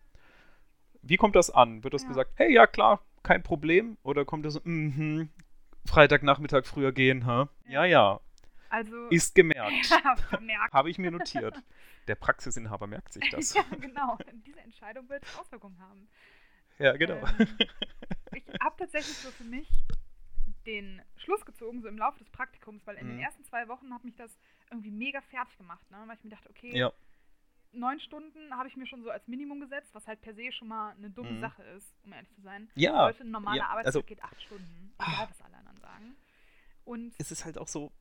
[1.02, 1.84] Wie kommt das an?
[1.84, 2.10] Wird das Ja.
[2.10, 3.98] gesagt, hey, ja klar, kein Problem?
[4.04, 5.30] Oder kommt so, mhm,
[5.90, 7.50] Freitagnachmittag früher gehen, ha?
[7.68, 8.20] Ja, ja.
[8.70, 9.92] Also, Ist gemerkt.
[10.72, 11.62] Habe ich mir notiert.
[12.08, 13.54] Der Praxisinhaber merkt sich das.
[13.56, 14.18] ja, genau.
[14.46, 16.08] Diese Entscheidung wird Auswirkungen haben.
[16.78, 17.16] Ja, genau.
[17.40, 17.58] Ähm,
[18.34, 19.68] ich habe tatsächlich so für mich
[20.66, 23.24] den Schluss gezogen, so im Laufe des Praktikums, weil in den Mhm.
[23.24, 24.32] ersten zwei Wochen hat mich das
[24.72, 25.98] irgendwie mega fertig gemacht, ne?
[26.06, 26.92] weil ich mir dachte, okay, Ja,
[27.72, 30.67] neun Stunden habe ich mir schon so als Minimum gesetzt, was halt per se schon
[30.67, 31.41] mal eine dumme Mhm.
[31.41, 32.70] Sache ist, um ehrlich zu sein.
[32.76, 33.05] ja.
[33.07, 35.28] Leute, ein normaler ja, Arbeitstag also- geht acht Stunden, Ah.
[35.30, 36.15] was alle anderen sagen.
[36.86, 37.91] Und Es ist halt auch so.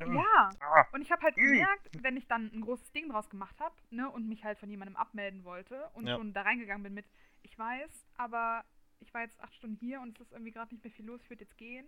[0.00, 3.58] ja, Ah, und ich habe halt gemerkt, wenn ich dann ein großes Ding draus gemacht
[3.60, 6.16] habe ne, und mich halt von jemandem abmelden wollte und Ja.
[6.16, 7.06] schon da reingegangen bin mit,
[7.42, 8.64] ich weiß, aber
[9.00, 11.20] ich war jetzt acht Stunden hier und es ist irgendwie gerade nicht mehr viel los,
[11.22, 11.86] ich würde jetzt gehen,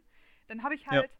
[0.48, 0.90] dann habe ich Ja.
[0.92, 1.10] halt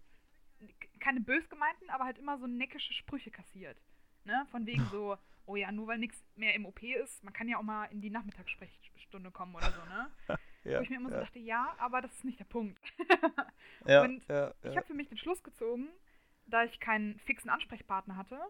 [0.78, 3.78] k- keine bös gemeinten, aber halt immer so neckische Sprüche kassiert.
[4.24, 4.46] Ne?
[4.50, 5.16] Von wegen so,
[5.47, 8.01] oh ja, nur weil nichts mehr im OP ist, man kann ja auch mal in
[8.01, 10.11] die Nachmittagssprechstunde kommen oder so, ne?
[10.64, 12.80] ja, Wo ich mir immer so ja, dachte, ja, aber das ist nicht der Punkt.
[13.86, 14.22] ja, und
[14.62, 15.88] Ich habe für mich den Schluss gezogen,
[16.47, 18.40] da ich keinen fixen Ansprechpartner hatte,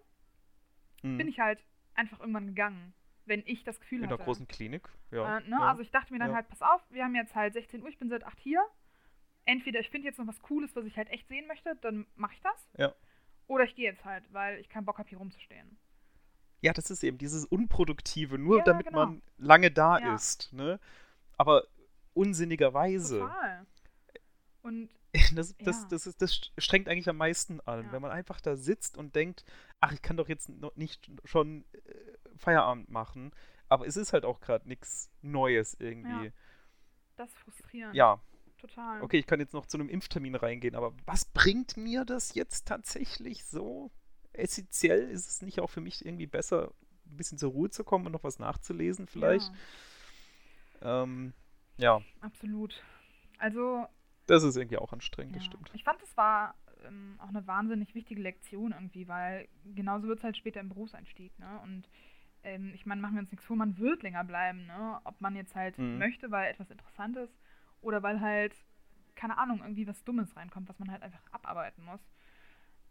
[1.05, 1.19] Mhm.
[1.19, 1.63] bin ich halt
[1.95, 2.95] einfach irgendwann gegangen,
[3.27, 4.25] wenn ich das Gefühl in der hatte.
[4.25, 4.89] großen Klinik.
[5.11, 5.61] Ja, äh, ne?
[5.61, 7.99] Also ich dachte mir dann halt, pass auf, wir haben jetzt halt 16 Uhr, ich
[7.99, 8.65] bin seit 8 hier.
[9.45, 12.33] Entweder ich finde jetzt noch was Cooles, was ich halt echt sehen möchte, dann mache
[12.35, 12.69] ich das.
[12.79, 12.95] Ja.
[13.47, 15.79] Oder ich gehe jetzt halt, weil ich keinen Bock habe, hier rumzustehen.
[16.61, 19.07] Ja, das ist eben dieses Unproduktive, nur Ja, damit genau.
[19.07, 20.15] man lange da Ja.
[20.15, 20.53] ist.
[20.53, 20.81] Ne?
[21.37, 21.65] Aber
[22.15, 23.19] unsinnigerweise.
[23.21, 23.67] Total.
[24.63, 24.89] Und
[25.35, 25.89] Das, das, Ja.
[25.91, 27.93] das, ist, das strengt eigentlich am meisten an, Ja.
[27.93, 29.45] wenn man einfach da sitzt und denkt,
[29.81, 31.79] ach, ich kann doch jetzt noch nicht schon äh,
[32.37, 33.31] Feierabend machen.
[33.69, 36.33] Aber es ist halt auch gerade nichts Neues irgendwie.
[37.17, 37.95] das ist frustrierend.
[37.95, 38.21] Ja,
[38.59, 39.03] Total.
[39.03, 42.67] okay, ich kann jetzt noch zu einem Impftermin reingehen, aber was bringt mir das jetzt
[42.67, 43.91] tatsächlich so
[44.39, 45.09] essentiell?
[45.11, 46.73] Ist es nicht auch für mich irgendwie besser,
[47.07, 49.53] ein bisschen zur Ruhe zu kommen und noch was nachzulesen vielleicht?
[50.83, 51.33] Ja, Ähm,
[51.79, 52.83] ja, absolut.
[53.39, 53.87] Also,
[54.27, 55.47] das ist irgendwie auch anstrengend, das Ja.
[55.47, 55.71] stimmt.
[55.75, 56.55] Ich fand, das war
[56.87, 61.39] ähm, auch eine wahnsinnig wichtige Lektion irgendwie, weil genauso wird es halt später im Berufseinstieg.
[61.39, 61.61] Ne?
[61.63, 61.89] Und
[62.43, 64.67] ähm, ich meine, machen wir uns nichts vor, man wird länger bleiben.
[64.67, 65.01] Ne?
[65.05, 65.99] Ob man jetzt halt Mhm.
[65.99, 67.35] möchte, weil etwas interessant ist
[67.81, 68.55] oder weil halt,
[69.15, 72.01] keine Ahnung, irgendwie was Dummes reinkommt, was man halt einfach abarbeiten muss.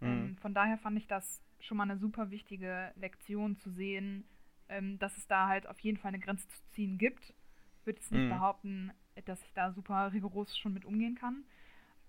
[0.05, 0.37] Mhm.
[0.37, 4.25] von daher fand ich das schon mal eine super wichtige Lektion zu sehen,
[4.69, 7.33] ähm, dass es da halt auf jeden Fall eine Grenze zu ziehen gibt.
[7.79, 8.29] Ich würde jetzt nicht Mhm.
[8.29, 8.91] behaupten,
[9.25, 11.43] dass ich da super rigoros schon mit umgehen kann.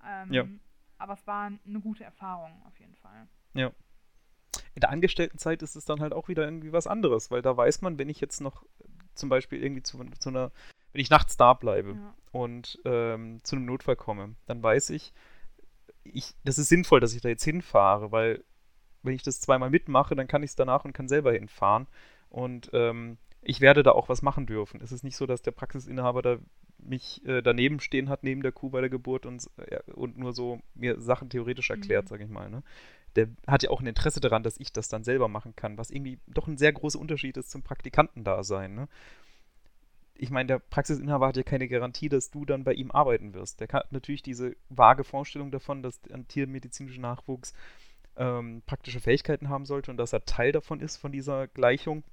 [0.07, 0.47] Ähm, Ja.
[0.99, 3.27] Aber es war eine gute Erfahrung auf jeden Fall.
[3.55, 3.73] Ja.
[4.75, 7.83] In der Angestelltenzeit ist es dann halt auch wieder irgendwie was anderes, weil da weiß
[7.83, 8.67] man, wenn ich jetzt noch äh,
[9.15, 10.51] zum Beispiel irgendwie zu, zu einer,
[10.93, 12.15] wenn ich nachts da bleibe Ja.
[12.33, 15.13] und ähm, zu einem Notfall komme, dann weiß ich,
[16.05, 18.45] ich, das ist sinnvoll, dass ich da jetzt hinfahre, weil
[19.03, 21.87] wenn ich das zweimal mitmache, dann kann ich es danach und kann selber hinfahren.
[22.31, 24.81] Und ähm, ich werde da auch was machen dürfen.
[24.81, 26.39] Es ist nicht so, dass der Praxisinhaber da
[26.79, 30.33] mich äh, daneben stehen hat, neben der Kuh bei der Geburt und, äh, und nur
[30.33, 32.09] so mir Sachen theoretisch erklärt, Mhm.
[32.09, 32.51] sage ich mal.
[32.51, 32.63] Ne?
[33.17, 35.91] Der hat ja auch ein Interesse daran, dass ich das dann selber machen kann, was
[35.91, 38.75] irgendwie doch ein sehr großer Unterschied ist zum Praktikantendasein.
[38.75, 38.89] Ne?
[40.17, 43.61] Ich meine, der Praxisinhaber hat ja keine Garantie, dass du dann bei ihm arbeiten wirst.
[43.61, 47.53] Der hat natürlich diese vage Vorstellung davon, dass ein tiermedizinischer Nachwuchs
[48.17, 52.05] ähm, praktische Fähigkeiten haben sollte und dass er Teil davon ist, von dieser Gleichung.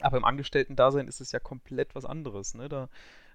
[0.00, 2.54] Aber im Angestellten-Dasein ist es ja komplett was anderes.
[2.54, 2.68] Ne?
[2.68, 2.88] Da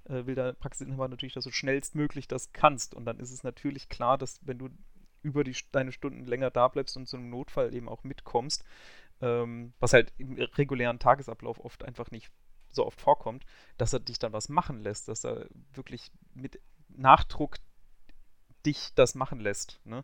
[0.05, 2.95] äh, will der Praxisinhaber natürlich, dass du schnellstmöglich das kannst.
[2.95, 4.69] Und dann ist es natürlich klar, dass wenn du
[5.21, 8.63] über die, deine Stunden länger da bleibst und zu einem Notfall eben auch mitkommst,
[9.21, 12.31] ähm, was halt im regulären Tagesablauf oft einfach nicht
[12.77, 13.45] so oft vorkommt,
[13.77, 16.59] dass er dich dann was machen lässt, dass er wirklich mit
[16.89, 17.57] Nachdruck
[18.65, 19.81] dich das machen lässt.
[19.85, 20.03] Ne?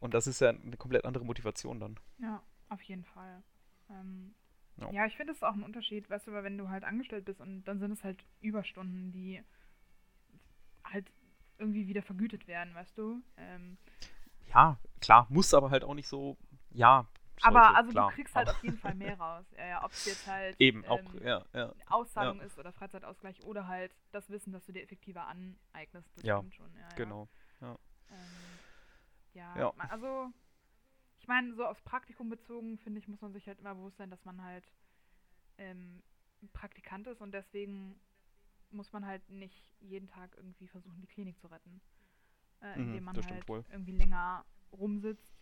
[0.00, 1.98] Und das ist ja eine komplett andere Motivation dann.
[2.18, 3.42] Ja, auf jeden Fall.
[3.90, 4.34] Ähm,
[4.76, 4.90] Ja.
[4.92, 5.06] ja.
[5.06, 7.40] ich finde es ist auch ein Unterschied, weißt du, weil wenn du halt angestellt bist
[7.40, 9.42] und dann sind es halt Überstunden, die
[10.84, 11.10] halt
[11.58, 13.22] irgendwie wieder vergütet werden, weißt du?
[13.38, 13.78] Ähm,
[14.54, 16.36] Ja, klar, muss aber halt auch nicht so,
[16.70, 17.06] ja.
[17.42, 19.46] Aber sollte, also klar, du kriegst halt aber auf jeden Fall mehr raus.
[19.56, 21.74] Ja, ja, ob es jetzt halt Eben, auch, ähm, ja, ja.
[21.88, 26.16] Auszahlung ist oder Freizeitausgleich oder halt das Wissen, dass du dir effektiver aneignest.
[26.16, 26.70] Das Ja, stimmt schon.
[26.76, 26.94] Ja.
[26.96, 27.28] Genau.
[28.10, 28.58] Ähm,
[29.34, 29.72] ja, Ja.
[29.76, 30.30] ma- also
[31.18, 34.10] ich meine, so aufs Praktikum bezogen, finde ich, muss man sich halt immer bewusst sein,
[34.10, 34.64] dass man halt
[35.58, 36.02] ähm,
[36.52, 37.98] Praktikant ist und deswegen
[38.70, 41.80] muss man halt nicht jeden Tag irgendwie versuchen, die Klinik zu retten.
[42.62, 43.64] Äh, Mhm, indem man das stimmt halt wohl.
[43.70, 45.35] irgendwie länger rumsitzt,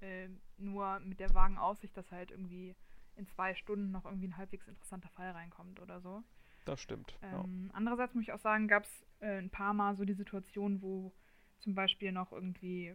[0.00, 2.74] äh, nur mit der vagen Aussicht, dass halt irgendwie
[3.16, 6.22] in zwei Stunden noch irgendwie ein halbwegs interessanter Fall reinkommt oder so.
[6.64, 7.18] Das stimmt.
[7.22, 7.44] Ja.
[7.44, 10.80] Ähm, andererseits muss ich auch sagen, gab es äh, ein paar Mal so die Situation,
[10.82, 11.12] wo
[11.58, 12.94] zum Beispiel noch irgendwie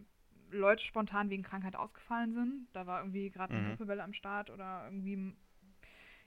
[0.50, 2.68] Leute spontan wegen Krankheit ausgefallen sind.
[2.72, 3.68] Da war irgendwie gerade eine Mhm.
[3.68, 5.36] Grippewelle am Start oder irgendwie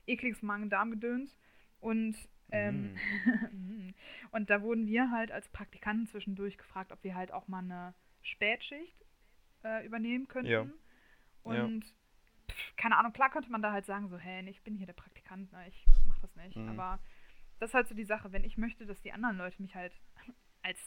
[0.08, 1.38] ekliges Magen-Darm-Gedöns.
[1.80, 2.16] Und,
[2.52, 3.94] ähm, Mm.
[4.32, 7.94] und da wurden wir halt als Praktikanten zwischendurch gefragt, ob wir halt auch mal eine
[8.22, 9.06] Spätschicht
[9.64, 10.52] äh, übernehmen könnten.
[10.52, 10.66] Ja.
[11.54, 11.64] Ja.
[11.64, 11.84] Und
[12.50, 14.94] pff, keine Ahnung, klar könnte man da halt sagen, so, hey, ich bin hier der
[14.94, 16.58] Praktikant, ne, ich mach das nicht.
[16.58, 16.70] Mhm.
[16.70, 17.00] Aber
[17.60, 19.94] das ist halt so die Sache, wenn ich möchte, dass die anderen Leute mich halt
[20.62, 20.80] als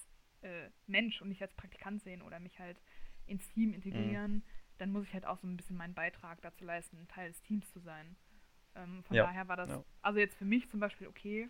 [0.43, 2.81] äh, Mensch und nicht als Praktikant sehen oder mich halt
[3.27, 4.43] ins Team integrieren,
[4.79, 7.41] dann muss ich halt auch so ein bisschen meinen Beitrag dazu leisten, ein Teil des
[7.43, 8.17] Teams zu sein.
[8.75, 9.85] Ähm, von Ja, daher war das, ja.
[10.01, 11.49] also jetzt für mich zum Beispiel okay,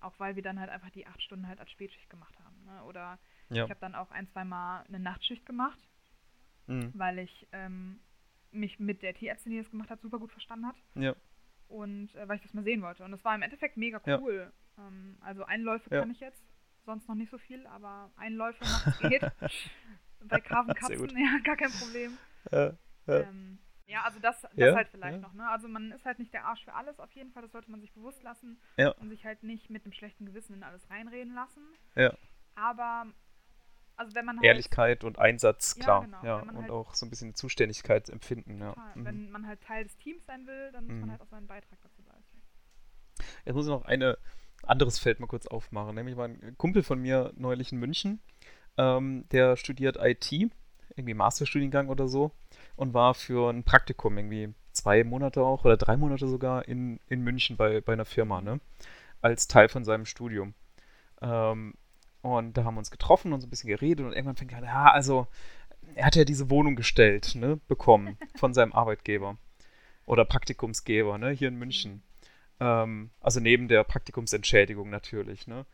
[0.00, 2.64] auch weil wir dann halt einfach die acht Stunden halt als Spätschicht gemacht haben.
[2.64, 2.82] Ne?
[2.84, 3.18] Oder
[3.50, 3.64] Ja.
[3.64, 5.78] ich habe dann auch ein, zwei Mal eine Nachtschicht gemacht,
[6.66, 6.88] Mm.
[6.94, 8.00] weil ich ähm,
[8.52, 11.14] mich mit der Tierärztin, die das gemacht hat, super gut verstanden hat Ja.
[11.68, 13.04] und äh, weil ich das mal sehen wollte.
[13.04, 14.18] Und das war im Endeffekt mega Ja.
[14.20, 14.52] cool.
[14.78, 16.00] Ähm, also Einläufe Ja.
[16.00, 16.42] kann ich jetzt,
[16.84, 19.22] sonst noch nicht so viel, aber Einläufe nachts geht.
[20.24, 20.76] Bei gut.
[20.76, 22.16] Katzen, ja, gar kein Problem.
[22.50, 22.72] Äh,
[23.08, 25.20] Ähm, ja, also das, das Ja, halt vielleicht ja.
[25.22, 25.32] noch.
[25.34, 25.48] Ne?
[25.48, 27.42] Also man ist halt nicht der Arsch für alles, auf jeden Fall.
[27.42, 28.90] Das sollte man sich bewusst lassen Ja.
[28.92, 31.62] und sich halt nicht mit einem schlechten Gewissen in alles reinreden lassen.
[31.96, 32.12] Ja.
[32.54, 33.06] Aber,
[34.02, 34.44] also wenn man halt...
[34.44, 36.00] Ehrlichkeit und Einsatz, Ja, klar.
[36.04, 38.58] genau, Ja, wenn man und halt- auch so ein bisschen Zuständigkeit empfinden.
[38.60, 38.74] Ja.
[38.94, 39.04] Mhm.
[39.04, 41.10] Wenn man halt Teil des Teams sein will, dann muss man Mhm.
[41.12, 42.42] halt auch seinen Beitrag dazu leisten.
[43.44, 44.14] Jetzt muss ich noch ein
[44.64, 45.94] anderes Feld mal kurz aufmachen.
[45.94, 48.20] Nämlich war ein Kumpel von mir neulich in München,
[48.76, 50.32] ähm, der studiert IT,
[50.94, 52.32] irgendwie Masterstudiengang oder so,
[52.76, 57.22] und war für ein Praktikum irgendwie zwei Monate auch oder drei Monate sogar in, in
[57.22, 58.60] München bei, bei einer Firma, ne?
[59.20, 60.54] Als Teil von seinem Studium.
[61.20, 61.74] Ähm,
[62.22, 64.58] und da haben wir uns getroffen und so ein bisschen geredet und irgendwann fängt er
[64.58, 65.26] an, ja, also
[65.94, 69.36] er hat ja diese Wohnung gestellt, ne, bekommen von seinem Arbeitgeber
[70.06, 72.02] oder Praktikumsgeber, ne, hier in München.
[72.60, 75.66] Ähm, also neben der Praktikumsentschädigung natürlich, ne?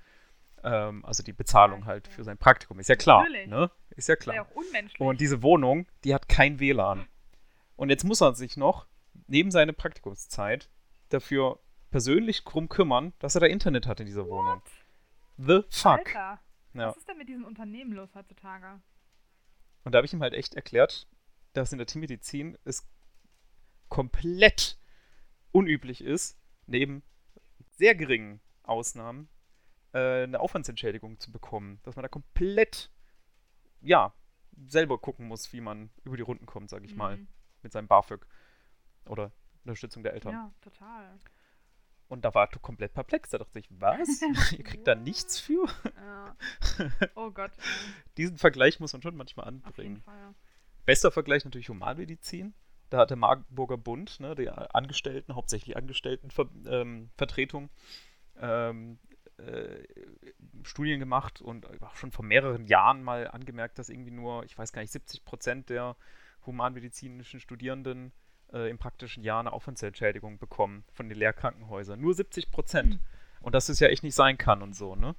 [0.64, 2.12] Ähm, also die Bezahlung Ja, halt ja.
[2.14, 3.46] für sein Praktikum, ist ja klar, Natürlich.
[3.46, 3.70] ne?
[3.90, 4.46] Ist ja Das wäre klar.
[4.46, 5.01] auch unmenschlich.
[5.01, 7.07] Und diese Wohnung, die hat kein WLAN.
[7.76, 8.86] Und jetzt muss er sich noch
[9.28, 10.68] neben seiner Praktikumszeit
[11.11, 11.59] dafür
[11.90, 14.61] persönlich drum kümmern, dass er da Internet hat in dieser Wohnung.
[15.39, 15.99] The fuck.
[16.14, 16.41] Alter,
[16.74, 16.89] Ja.
[16.89, 18.80] was ist denn mit diesen Unternehmen los heutzutage?
[19.84, 21.09] Und da habe ich ihm halt echt erklärt,
[21.55, 22.86] dass in der Tiermedizin es
[23.89, 24.78] komplett
[25.53, 27.03] unüblich ist, neben
[27.70, 29.28] sehr geringen Ausnahmen
[29.95, 31.80] äh, eine Aufwandsentschädigung zu bekommen.
[31.84, 32.91] Dass man da komplett,
[33.80, 34.12] ja,
[34.66, 37.28] selber gucken muss, wie man über die Runden kommt, sage ich mal, Mhm.
[37.62, 38.26] mit seinem BAföG
[39.07, 39.32] oder
[39.64, 40.32] Unterstützung der Eltern.
[40.32, 41.18] Ja, total.
[42.09, 43.30] Und da war er komplett perplex.
[43.30, 44.22] Da dachte ich, was?
[44.52, 45.66] Ihr kriegt da nichts für?
[45.96, 46.36] Ja.
[47.14, 47.52] Oh Gott.
[48.16, 50.02] Diesen Vergleich muss man schon manchmal anbringen.
[50.02, 50.34] Fall.
[50.86, 52.54] Bester Vergleich natürlich Humanmedizin.
[52.88, 57.68] Da hat der Marburger Bund, ne, die Angestellten, hauptsächlich Angestelltenvertretung, Vertretung,
[58.40, 58.98] ähm,
[59.36, 59.84] äh,
[60.62, 64.72] Studien gemacht und auch schon vor mehreren Jahren mal angemerkt, dass irgendwie nur, ich weiß
[64.72, 65.96] gar nicht, 70 Prozent der
[66.46, 68.12] humanmedizinischen Studierenden
[68.53, 72.01] äh, im praktischen Jahr eine Aufwandsentschädigung bekommen von den Lehrkrankenhäusern.
[72.01, 72.94] Nur 70 Prozent.
[72.94, 73.01] Hm.
[73.40, 75.14] Und dass es ja echt nicht sein kann und so, ne?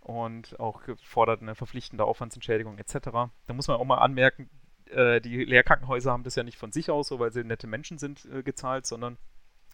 [0.00, 3.08] Und auch gefordert eine verpflichtende Aufwandsentschädigung etc.
[3.46, 4.48] Da muss man auch mal anmerken,
[4.90, 7.98] äh, die Lehrkrankenhäuser haben das ja nicht von sich aus, so weil sie nette Menschen
[7.98, 9.18] sind, äh, gezahlt, sondern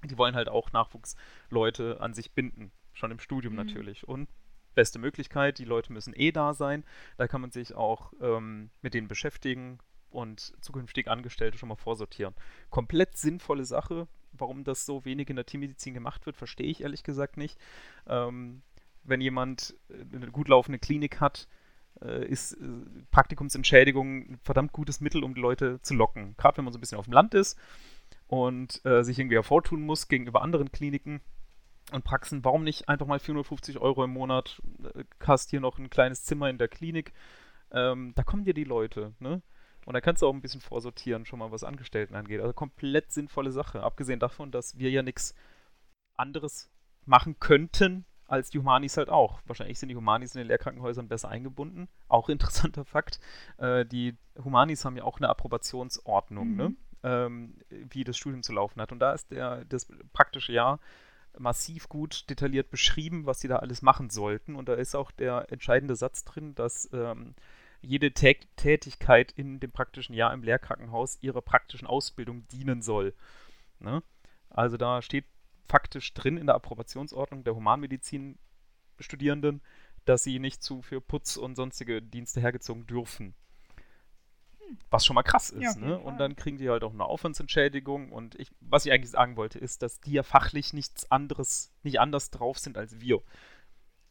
[0.05, 2.72] die wollen halt auch Nachwuchsleute an sich binden.
[2.93, 3.59] Schon im Studium Mhm.
[3.59, 4.09] natürlich.
[4.09, 4.28] Und
[4.74, 6.85] beste Möglichkeit, die Leute müssen eh da sein.
[7.16, 9.78] Da kann man sich auch ähm, mit denen beschäftigen
[10.12, 12.34] und zukünftig Angestellte schon mal vorsortieren.
[12.70, 14.08] Komplett sinnvolle Sache.
[14.32, 17.58] Warum das so wenig in der Tiermedizin gemacht wird, verstehe ich ehrlich gesagt nicht.
[18.06, 18.62] Ähm,
[19.04, 21.48] wenn jemand äh, eine gut laufende Klinik hat,
[22.00, 22.66] äh, ist äh,
[23.10, 26.34] Praktikumsentschädigung ein verdammt gutes Mittel, um die Leute zu locken.
[26.36, 27.58] Gerade wenn man so ein bisschen auf dem Land ist
[28.26, 31.20] und äh, sich irgendwie hervortun muss gegenüber anderen Kliniken
[31.92, 32.44] und Praxen.
[32.44, 34.62] Warum nicht einfach mal 450 Euro im Monat?
[35.20, 37.12] Hast hier noch ein kleines Zimmer in der Klinik.
[37.72, 39.42] Ähm, da kommen dir die Leute, ne?
[39.85, 42.41] Und da kannst du auch ein bisschen vorsortieren, schon mal was Angestellten angeht.
[42.41, 43.83] Also komplett sinnvolle Sache.
[43.83, 45.35] Abgesehen davon, dass wir ja nichts
[46.16, 46.70] anderes
[47.05, 49.41] machen könnten als die Humanis halt auch.
[49.47, 51.89] Wahrscheinlich sind die Humanis in den Lehrkrankenhäusern besser eingebunden.
[52.09, 53.20] Auch interessanter Fakt.
[53.59, 56.57] Äh, die Humanis haben ja auch eine Approbationsordnung, Mhm.
[56.57, 56.74] ne?
[57.05, 58.93] ähm, wie das Studium zu laufen hat.
[58.93, 60.78] Und da ist der, das praktische Jahr
[61.39, 64.55] massiv gut detailliert beschrieben, was sie da alles machen sollten.
[64.55, 67.35] Und da ist auch der entscheidende Satz drin, dass ähm,
[67.83, 73.14] jede Tä Tätigkeit in dem praktischen Jahr im Lehrkrankenhaus ihrer praktischen Ausbildung dienen soll.
[73.80, 74.03] Ne?
[74.51, 75.26] Also da steht
[75.68, 79.62] faktisch drin in der Approbationsordnung der Humanmedizin-Studierenden,
[80.05, 83.35] dass sie nicht zu für Putz und sonstige Dienste hergezogen dürfen.
[84.91, 85.99] Was schon mal krass Ja, ist, auf ne?
[85.99, 88.11] Und dann kriegen die halt auch eine Aufwandsentschädigung.
[88.11, 92.01] Und ich, was ich eigentlich sagen wollte, ist, dass die ja fachlich nichts anderes, nicht
[92.01, 93.22] anders drauf sind als wir.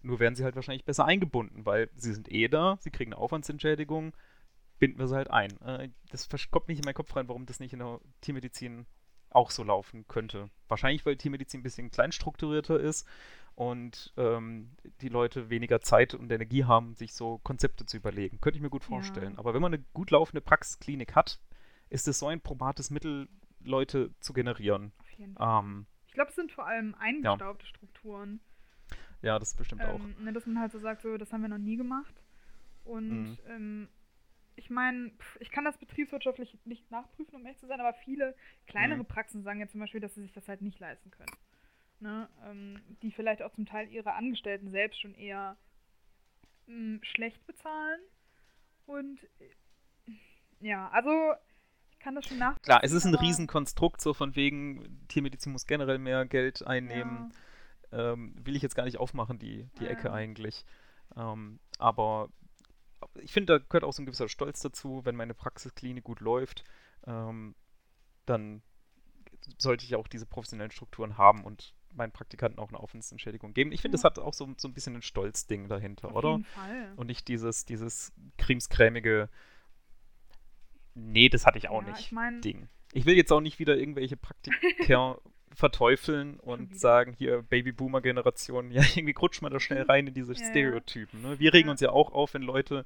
[0.02, 3.22] Nur werden sie halt wahrscheinlich besser eingebunden, weil sie sind eh da, sie kriegen eine
[3.22, 4.16] Aufwandsentschädigung,
[4.80, 5.60] binden wir sie halt ein.
[5.62, 8.86] Äh, das kommt nicht in meinen Kopf rein, warum das nicht in der Tiermedizin
[9.30, 10.50] auch so laufen könnte.
[10.68, 13.08] Wahrscheinlich, weil Tiermedizin ein bisschen kleinstrukturierter ist
[13.56, 14.72] und ähm,
[15.02, 18.42] die Leute weniger Zeit und Energie haben, sich so Konzepte zu überlegen.
[18.42, 19.34] Könnte ich mir gut vorstellen.
[19.34, 19.40] Ja.
[19.40, 21.40] Aber wenn man eine gut laufende Praxisklinik hat,
[21.90, 23.28] ist es so ein probates Mittel,
[23.64, 24.92] Leute zu generieren.
[25.00, 25.64] Auf jeden Fall.
[25.64, 27.70] Ähm, ich glaube, es sind vor allem eingestaubte ja.
[27.70, 28.42] Strukturen.
[29.22, 30.24] Ja, das bestimmt ähm, auch.
[30.24, 32.14] Ne, dass man halt so sagt, so, das haben wir noch nie gemacht.
[32.84, 33.38] Und mhm.
[33.48, 33.88] ähm,
[34.56, 38.36] ich meine, ich kann das betriebswirtschaftlich nicht nachprüfen, um echt zu sein, aber viele
[38.68, 39.06] kleinere mhm.
[39.06, 41.36] Praxen sagen ja zum Beispiel, dass sie sich das halt nicht leisten können.
[42.00, 42.28] Ne?
[42.46, 45.56] Ähm, die vielleicht auch zum Teil ihre Angestellten selbst schon eher
[46.68, 48.00] mh, hm, schlecht bezahlen.
[48.88, 50.12] Und äh,
[50.60, 51.12] ja, also
[51.92, 52.64] ich kann das schon nachvollziehen.
[52.64, 57.30] Klar, es ist ein Riesenkonstrukt, so von wegen, Tiermedizin muss generell mehr Geld einnehmen.
[57.32, 57.38] Ja.
[57.92, 59.88] Ähm, will ich jetzt gar nicht aufmachen, die, die.
[59.88, 60.66] Ecke eigentlich.
[61.16, 62.30] Ähm, aber
[63.16, 66.64] ich finde, da gehört auch so ein gewisser Stolz dazu, wenn meine Praxisklinik gut läuft,
[67.06, 67.56] ähm,
[68.26, 68.62] dann
[69.58, 73.72] sollte ich auch diese professionellen Strukturen haben und meinen Praktikanten auch eine Aufwandsentschädigung geben.
[73.72, 76.32] Ich finde, das hat auch so, so ein bisschen ein Stolzding dahinter, Auf oder?
[76.32, 76.94] Jeden Fall.
[76.96, 79.30] Und nicht dieses, dieses cremescrämige,
[80.94, 82.70] nee, das hatte ich auch ja, nicht, ich mein, Ding.
[82.94, 84.58] Ich will jetzt auch nicht wieder irgendwelche Praktiker
[85.56, 90.50] verteufeln und sagen, hier Babyboomer-Generation, ja, irgendwie rutscht man da schnell rein in diese ja,
[90.50, 91.22] Stereotypen.
[91.22, 91.40] Ne?
[91.40, 92.86] Wir regen uns ja auch auf, wenn Leute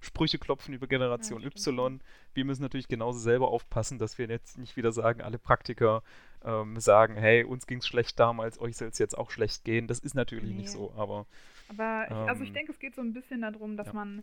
[0.00, 2.00] Sprüche klopfen über Generation ja, Y.
[2.34, 6.02] Wir müssen natürlich genauso selber aufpassen, dass wir jetzt nicht wieder sagen, alle Praktiker
[6.44, 9.86] ähm, sagen, hey, uns ging es schlecht damals, euch soll es jetzt auch schlecht gehen.
[9.86, 10.58] Das ist natürlich nee.
[10.58, 11.26] nicht so, aber.
[11.68, 14.22] Aber ich, also ich ähm, denke, es geht so ein bisschen darum, dass man,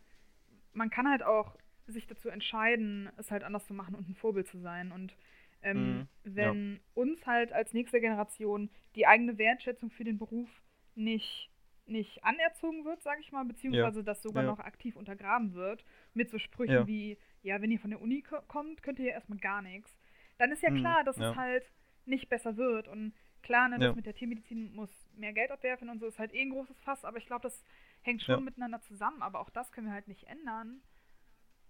[0.73, 1.55] man kann halt auch
[1.87, 4.91] sich dazu entscheiden, es halt anders zu machen und ein Vorbild zu sein.
[4.91, 5.15] Und
[5.63, 6.79] ähm, mhm, wenn ja.
[6.93, 10.49] uns halt als nächste Generation die eigene Wertschätzung für den Beruf
[10.95, 11.49] nicht
[11.85, 14.03] nicht anerzogen wird, sage ich mal, beziehungsweise ja.
[14.03, 14.49] das sogar ja.
[14.49, 15.83] noch aktiv untergraben wird,
[16.13, 19.39] mit so Sprüchen wie, ja, wenn ihr von der Uni kommt, könnt ihr ja erstmal
[19.39, 19.93] gar nichts,
[20.37, 20.77] dann ist ja mhm.
[20.77, 21.69] klar, dass es halt
[22.05, 22.87] nicht besser wird.
[22.87, 26.33] Und klar, ne, das mit der Tiermedizin muss mehr Geld abwerfen und so ist halt
[26.33, 27.63] eh ein großes Fass, aber ich glaube, das
[28.01, 30.81] hängt schon miteinander zusammen, aber auch das können wir halt nicht ändern.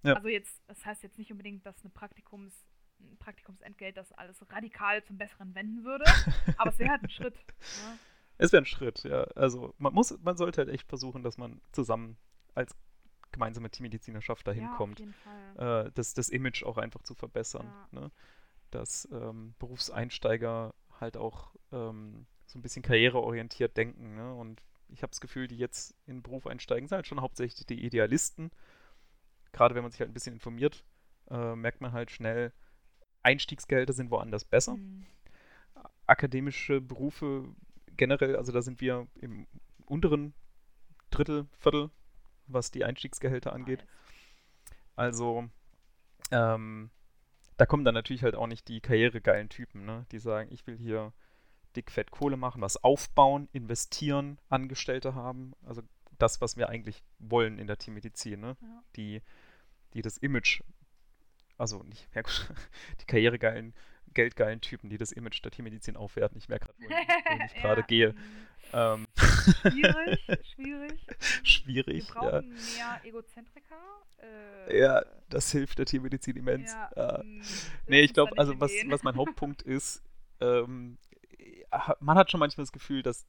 [0.03, 2.67] Also jetzt, das heißt jetzt nicht unbedingt, dass eine Praktikums,
[3.19, 6.05] Praktikumsentgelt das alles radikal zum Besseren wenden würde,
[6.57, 7.35] aber es wäre halt ein Schritt.
[7.35, 7.99] Ne?
[8.37, 9.23] Es wäre ein Schritt, ja.
[9.35, 12.17] Also man muss, man sollte halt echt versuchen, dass man zusammen
[12.55, 12.75] als
[13.31, 15.01] gemeinsame Teammedizinerschaft dahin ja, kommt,
[15.55, 17.65] äh, das, das Image auch einfach zu verbessern.
[17.91, 17.99] Ja.
[17.99, 18.11] Ne?
[18.71, 24.15] Dass ähm, Berufseinsteiger halt auch ähm, so ein bisschen karriereorientiert denken.
[24.15, 24.33] Ne?
[24.33, 27.65] Und ich habe das Gefühl, die jetzt in den Beruf einsteigen, sind halt schon hauptsächlich
[27.65, 28.51] die Idealisten.
[29.51, 30.85] Gerade wenn man sich halt ein bisschen informiert,
[31.29, 32.53] äh, merkt man halt schnell,
[33.23, 34.75] Einstiegsgelder sind woanders besser.
[34.75, 35.05] Mhm.
[36.05, 37.47] Akademische Berufe
[37.95, 39.47] generell, also da sind wir im
[39.85, 40.33] unteren
[41.09, 41.89] Drittel, Viertel,
[42.47, 43.85] was die Einstiegsgehälter angeht.
[44.95, 45.49] Also,
[46.31, 46.89] ähm,
[47.57, 50.05] da kommen dann natürlich halt auch nicht die karrieregeilen Typen, ne?
[50.11, 51.13] die sagen, ich will hier
[51.75, 55.53] dick fett Kohle machen, was aufbauen, investieren, Angestellte haben.
[55.63, 55.81] Also
[56.19, 58.57] das, was wir eigentlich wollen in der Tiermedizin, ne?
[58.61, 58.83] Ja.
[58.95, 59.21] Die,
[59.93, 60.61] die das Image,
[61.63, 62.21] also nicht, ja,
[63.01, 63.73] die karrieregeilen
[64.13, 66.37] geldgeilen Typen, die das Image der Tiermedizin aufwerten.
[66.37, 67.87] Ich merke gerade, wo, wo ich gerade ja.
[67.87, 68.15] gehe.
[68.71, 69.07] Ähm.
[69.17, 70.19] Schwierig,
[70.53, 71.07] schwierig.
[71.43, 72.99] Schwierig, Wir brauchen ja.
[72.99, 73.75] mehr Egozentriker.
[74.67, 76.71] Äh, ja, das hilft der Tiermedizin immens.
[76.71, 77.23] Ja, äh,
[77.87, 80.03] nee, ich glaube, also was, was mein Hauptpunkt ist,
[80.41, 80.99] ähm,
[81.99, 83.25] man hat schon manchmal das Gefühl, dass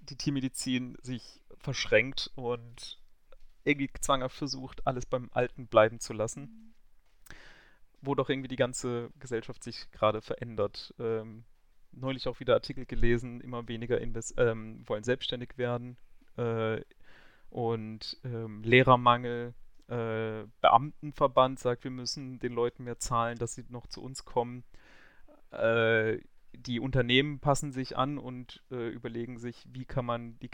[0.00, 2.98] die Tiermedizin sich verschränkt und
[3.64, 6.42] irgendwie zwanghaft versucht, alles beim Alten bleiben zu lassen.
[6.42, 6.71] Mhm
[8.02, 10.94] wo doch irgendwie die ganze Gesellschaft sich gerade verändert.
[10.98, 11.44] Ähm,
[11.92, 15.96] neulich auch wieder Artikel gelesen, immer weniger Invest ähm, wollen selbstständig werden
[16.36, 16.80] äh,
[17.50, 19.54] und ähm, Lehrermangel.
[19.88, 24.64] Äh, Beamtenverband sagt, wir müssen den Leuten mehr zahlen, dass sie noch zu uns kommen.
[25.50, 26.18] Äh,
[26.54, 30.50] die Unternehmen passen sich an und äh, überlegen sich, wie kann man die,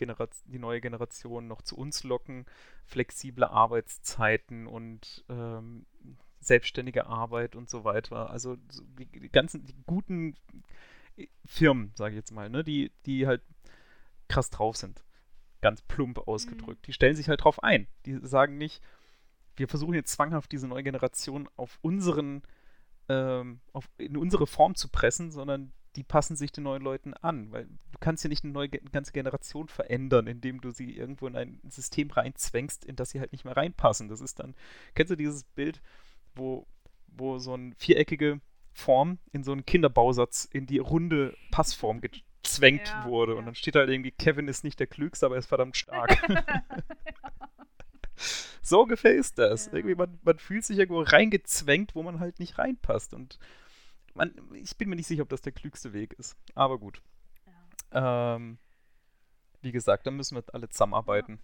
[0.47, 2.47] die, neue Generation noch zu uns locken,
[2.85, 5.87] flexible Arbeitszeiten und ähm,
[6.41, 8.31] selbstständige Arbeit und so weiter.
[8.31, 8.57] Also
[8.99, 10.35] die, die ganzen die guten
[11.45, 13.43] Firmen, sage ich jetzt mal, ne, die, die halt
[14.29, 15.05] krass drauf sind.
[15.61, 16.83] Ganz plump ausgedrückt.
[16.83, 16.87] Mhm.
[16.87, 17.89] Die stellen sich halt drauf ein.
[18.07, 18.83] Die sagen nicht,
[19.57, 22.43] wir versuchen jetzt zwanghaft diese neue Generation auf unseren,
[23.09, 27.51] ähm, auf, in unsere Form zu pressen, sondern die passen sich den neuen Leuten an,
[27.51, 31.27] weil du kannst ja nicht eine neue eine ganze Generation verändern, indem du sie irgendwo
[31.27, 34.09] in ein System reinzwängst, in das sie halt nicht mehr reinpassen.
[34.09, 34.55] Das ist dann,
[34.95, 35.81] kennst du dieses Bild,
[36.39, 36.67] wo,
[37.07, 38.41] wo so eine viereckige
[38.73, 43.33] Form in so einen Kinderbausatz in die runde Passform gezwängt ja, wurde.
[43.33, 43.39] Ja.
[43.39, 46.17] Und dann steht halt irgendwie, Kevin ist nicht der Klügste, aber er ist verdammt stark.
[48.63, 49.67] so ungefähr ist das.
[49.67, 49.75] Ja.
[49.75, 53.15] Irgendwie man, man fühlt sich irgendwo reingezwängt, wo man halt nicht reinpasst.
[53.15, 53.39] Und
[54.15, 56.37] man, ich bin mir nicht sicher, ob das der klügste Weg ist.
[56.55, 57.03] Aber gut.
[57.91, 58.59] Ähm,
[59.61, 61.41] wie gesagt, da müssen wir alle zusammenarbeiten.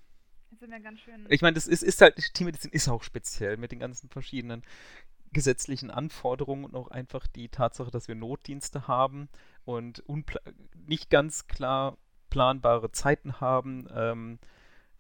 [0.51, 1.27] Jetzt sind wir ganz schön.
[1.29, 4.63] Ich meine, das ist, ist halt, Teammedizin ist auch speziell mit den ganzen verschiedenen
[5.33, 9.29] gesetzlichen Anforderungen und auch einfach die Tatsache, dass wir Notdienste haben
[9.65, 10.03] und
[10.87, 11.99] nicht ganz klar
[12.31, 14.39] planbare Zeiten haben ähm,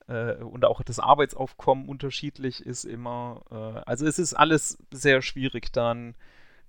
[0.07, 3.45] äh, und auch das Arbeitsaufkommen unterschiedlich ist immer.
[3.51, 6.15] Äh, also es ist alles sehr schwierig, da ein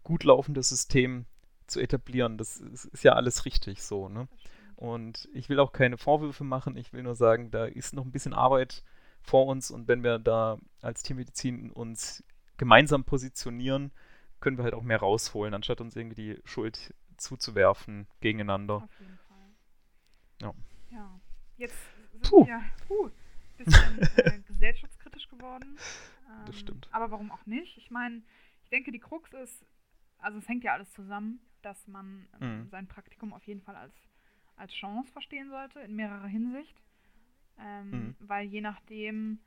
[0.03, 1.25] gut laufendes System
[1.67, 2.37] zu etablieren.
[2.37, 4.09] Das ist, ist ja alles richtig so.
[4.09, 4.27] Ne?
[4.75, 6.75] Und ich will auch keine Vorwürfe machen.
[6.77, 8.83] Ich will nur sagen, da ist noch ein bisschen Arbeit
[9.21, 12.23] vor uns und wenn wir da als Tiermedizin uns
[12.57, 13.91] gemeinsam positionieren,
[14.39, 18.75] können wir halt auch mehr rausholen, anstatt uns irgendwie die Schuld zuzuwerfen gegeneinander.
[18.83, 19.47] Auf jeden Fall.
[20.41, 20.53] Ja.
[20.91, 21.19] Ja.
[21.57, 21.75] Jetzt
[22.11, 22.45] sind Puh.
[22.45, 23.09] wir puh,
[23.57, 25.77] bisschen äh, gesellschaftskritisch geworden.
[26.29, 26.87] Ähm, Das stimmt.
[26.91, 27.77] Aber warum auch nicht?
[27.77, 28.21] Ich meine,
[28.63, 29.65] ich denke, die Krux ist,
[30.19, 32.69] also es hängt ja alles zusammen, dass man ähm, Mhm.
[32.69, 33.95] sein Praktikum auf jeden Fall als,
[34.57, 36.75] als Chance verstehen sollte, in mehrerer Hinsicht.
[37.59, 38.15] Ähm, Mhm.
[38.19, 39.39] Weil je nachdem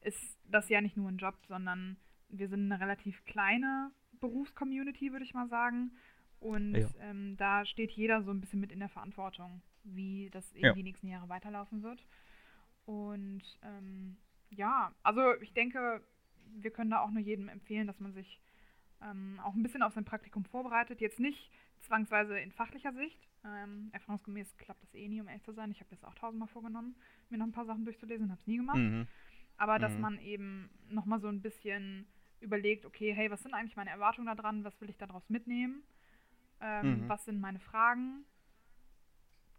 [0.00, 1.96] ist das ja nicht nur ein Job, sondern
[2.28, 3.90] wir sind eine relativ kleine
[4.20, 5.92] Berufscommunity, würde ich mal sagen.
[6.40, 6.88] Und Ja.
[7.00, 10.72] ähm, da steht jeder so ein bisschen mit in der Verantwortung, wie das eben Ja.
[10.74, 12.04] die nächsten Jahre weiterlaufen wird.
[12.84, 14.16] Und ähm,
[14.50, 16.02] ja, also ich denke,
[16.56, 18.40] wir können da auch nur jedem empfehlen, dass man sich
[19.02, 21.00] ähm, auch ein bisschen auf sein Praktikum vorbereitet.
[21.00, 21.50] Jetzt nicht
[21.84, 23.28] zwangsweise in fachlicher Sicht.
[23.44, 25.70] Ähm, erfahrungsgemäß klappt das eh nie, um ehrlich zu sein.
[25.70, 26.96] Ich habe das auch tausendmal vorgenommen,
[27.30, 28.78] mir noch ein paar Sachen durchzulesen, habe es nie gemacht.
[28.78, 29.06] Mhm.
[29.56, 30.00] Aber dass Mhm.
[30.00, 32.06] man eben nochmal so ein bisschen
[32.40, 34.64] überlegt, okay, hey, was sind eigentlich meine Erwartungen daran?
[34.64, 35.82] Was will ich daraus mitnehmen?
[36.60, 37.08] Ähm, Mhm.
[37.08, 38.24] Was sind meine Fragen?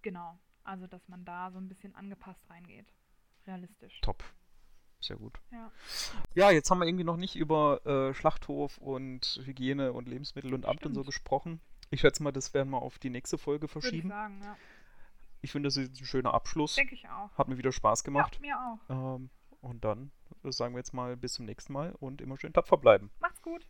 [0.01, 0.37] Genau.
[0.63, 2.87] Also, dass man da so ein bisschen angepasst reingeht.
[3.47, 3.99] Realistisch.
[4.01, 4.23] Top.
[4.99, 5.39] Sehr gut.
[5.51, 5.71] Ja.
[6.33, 10.65] Ja, jetzt haben wir irgendwie noch nicht über äh, Schlachthof und Hygiene und Lebensmittel und
[10.65, 11.05] Amt und so Stimmt.
[11.07, 11.61] gesprochen.
[11.89, 14.09] Ich schätze mal, das werden wir auf die nächste Folge Würde ich verschieben.
[14.09, 14.57] sagen, ja.
[15.41, 16.75] Ich finde, das ist ein schöner Abschluss.
[16.75, 17.31] Denke ich auch.
[17.37, 18.35] Hat mir wieder Spaß gemacht.
[18.35, 19.15] Ja, mir auch.
[19.17, 19.29] Ähm,
[19.61, 20.11] und dann
[20.43, 23.11] sagen wir jetzt mal bis zum nächsten Mal und immer schön tapfer bleiben.
[23.19, 23.67] Macht's gut.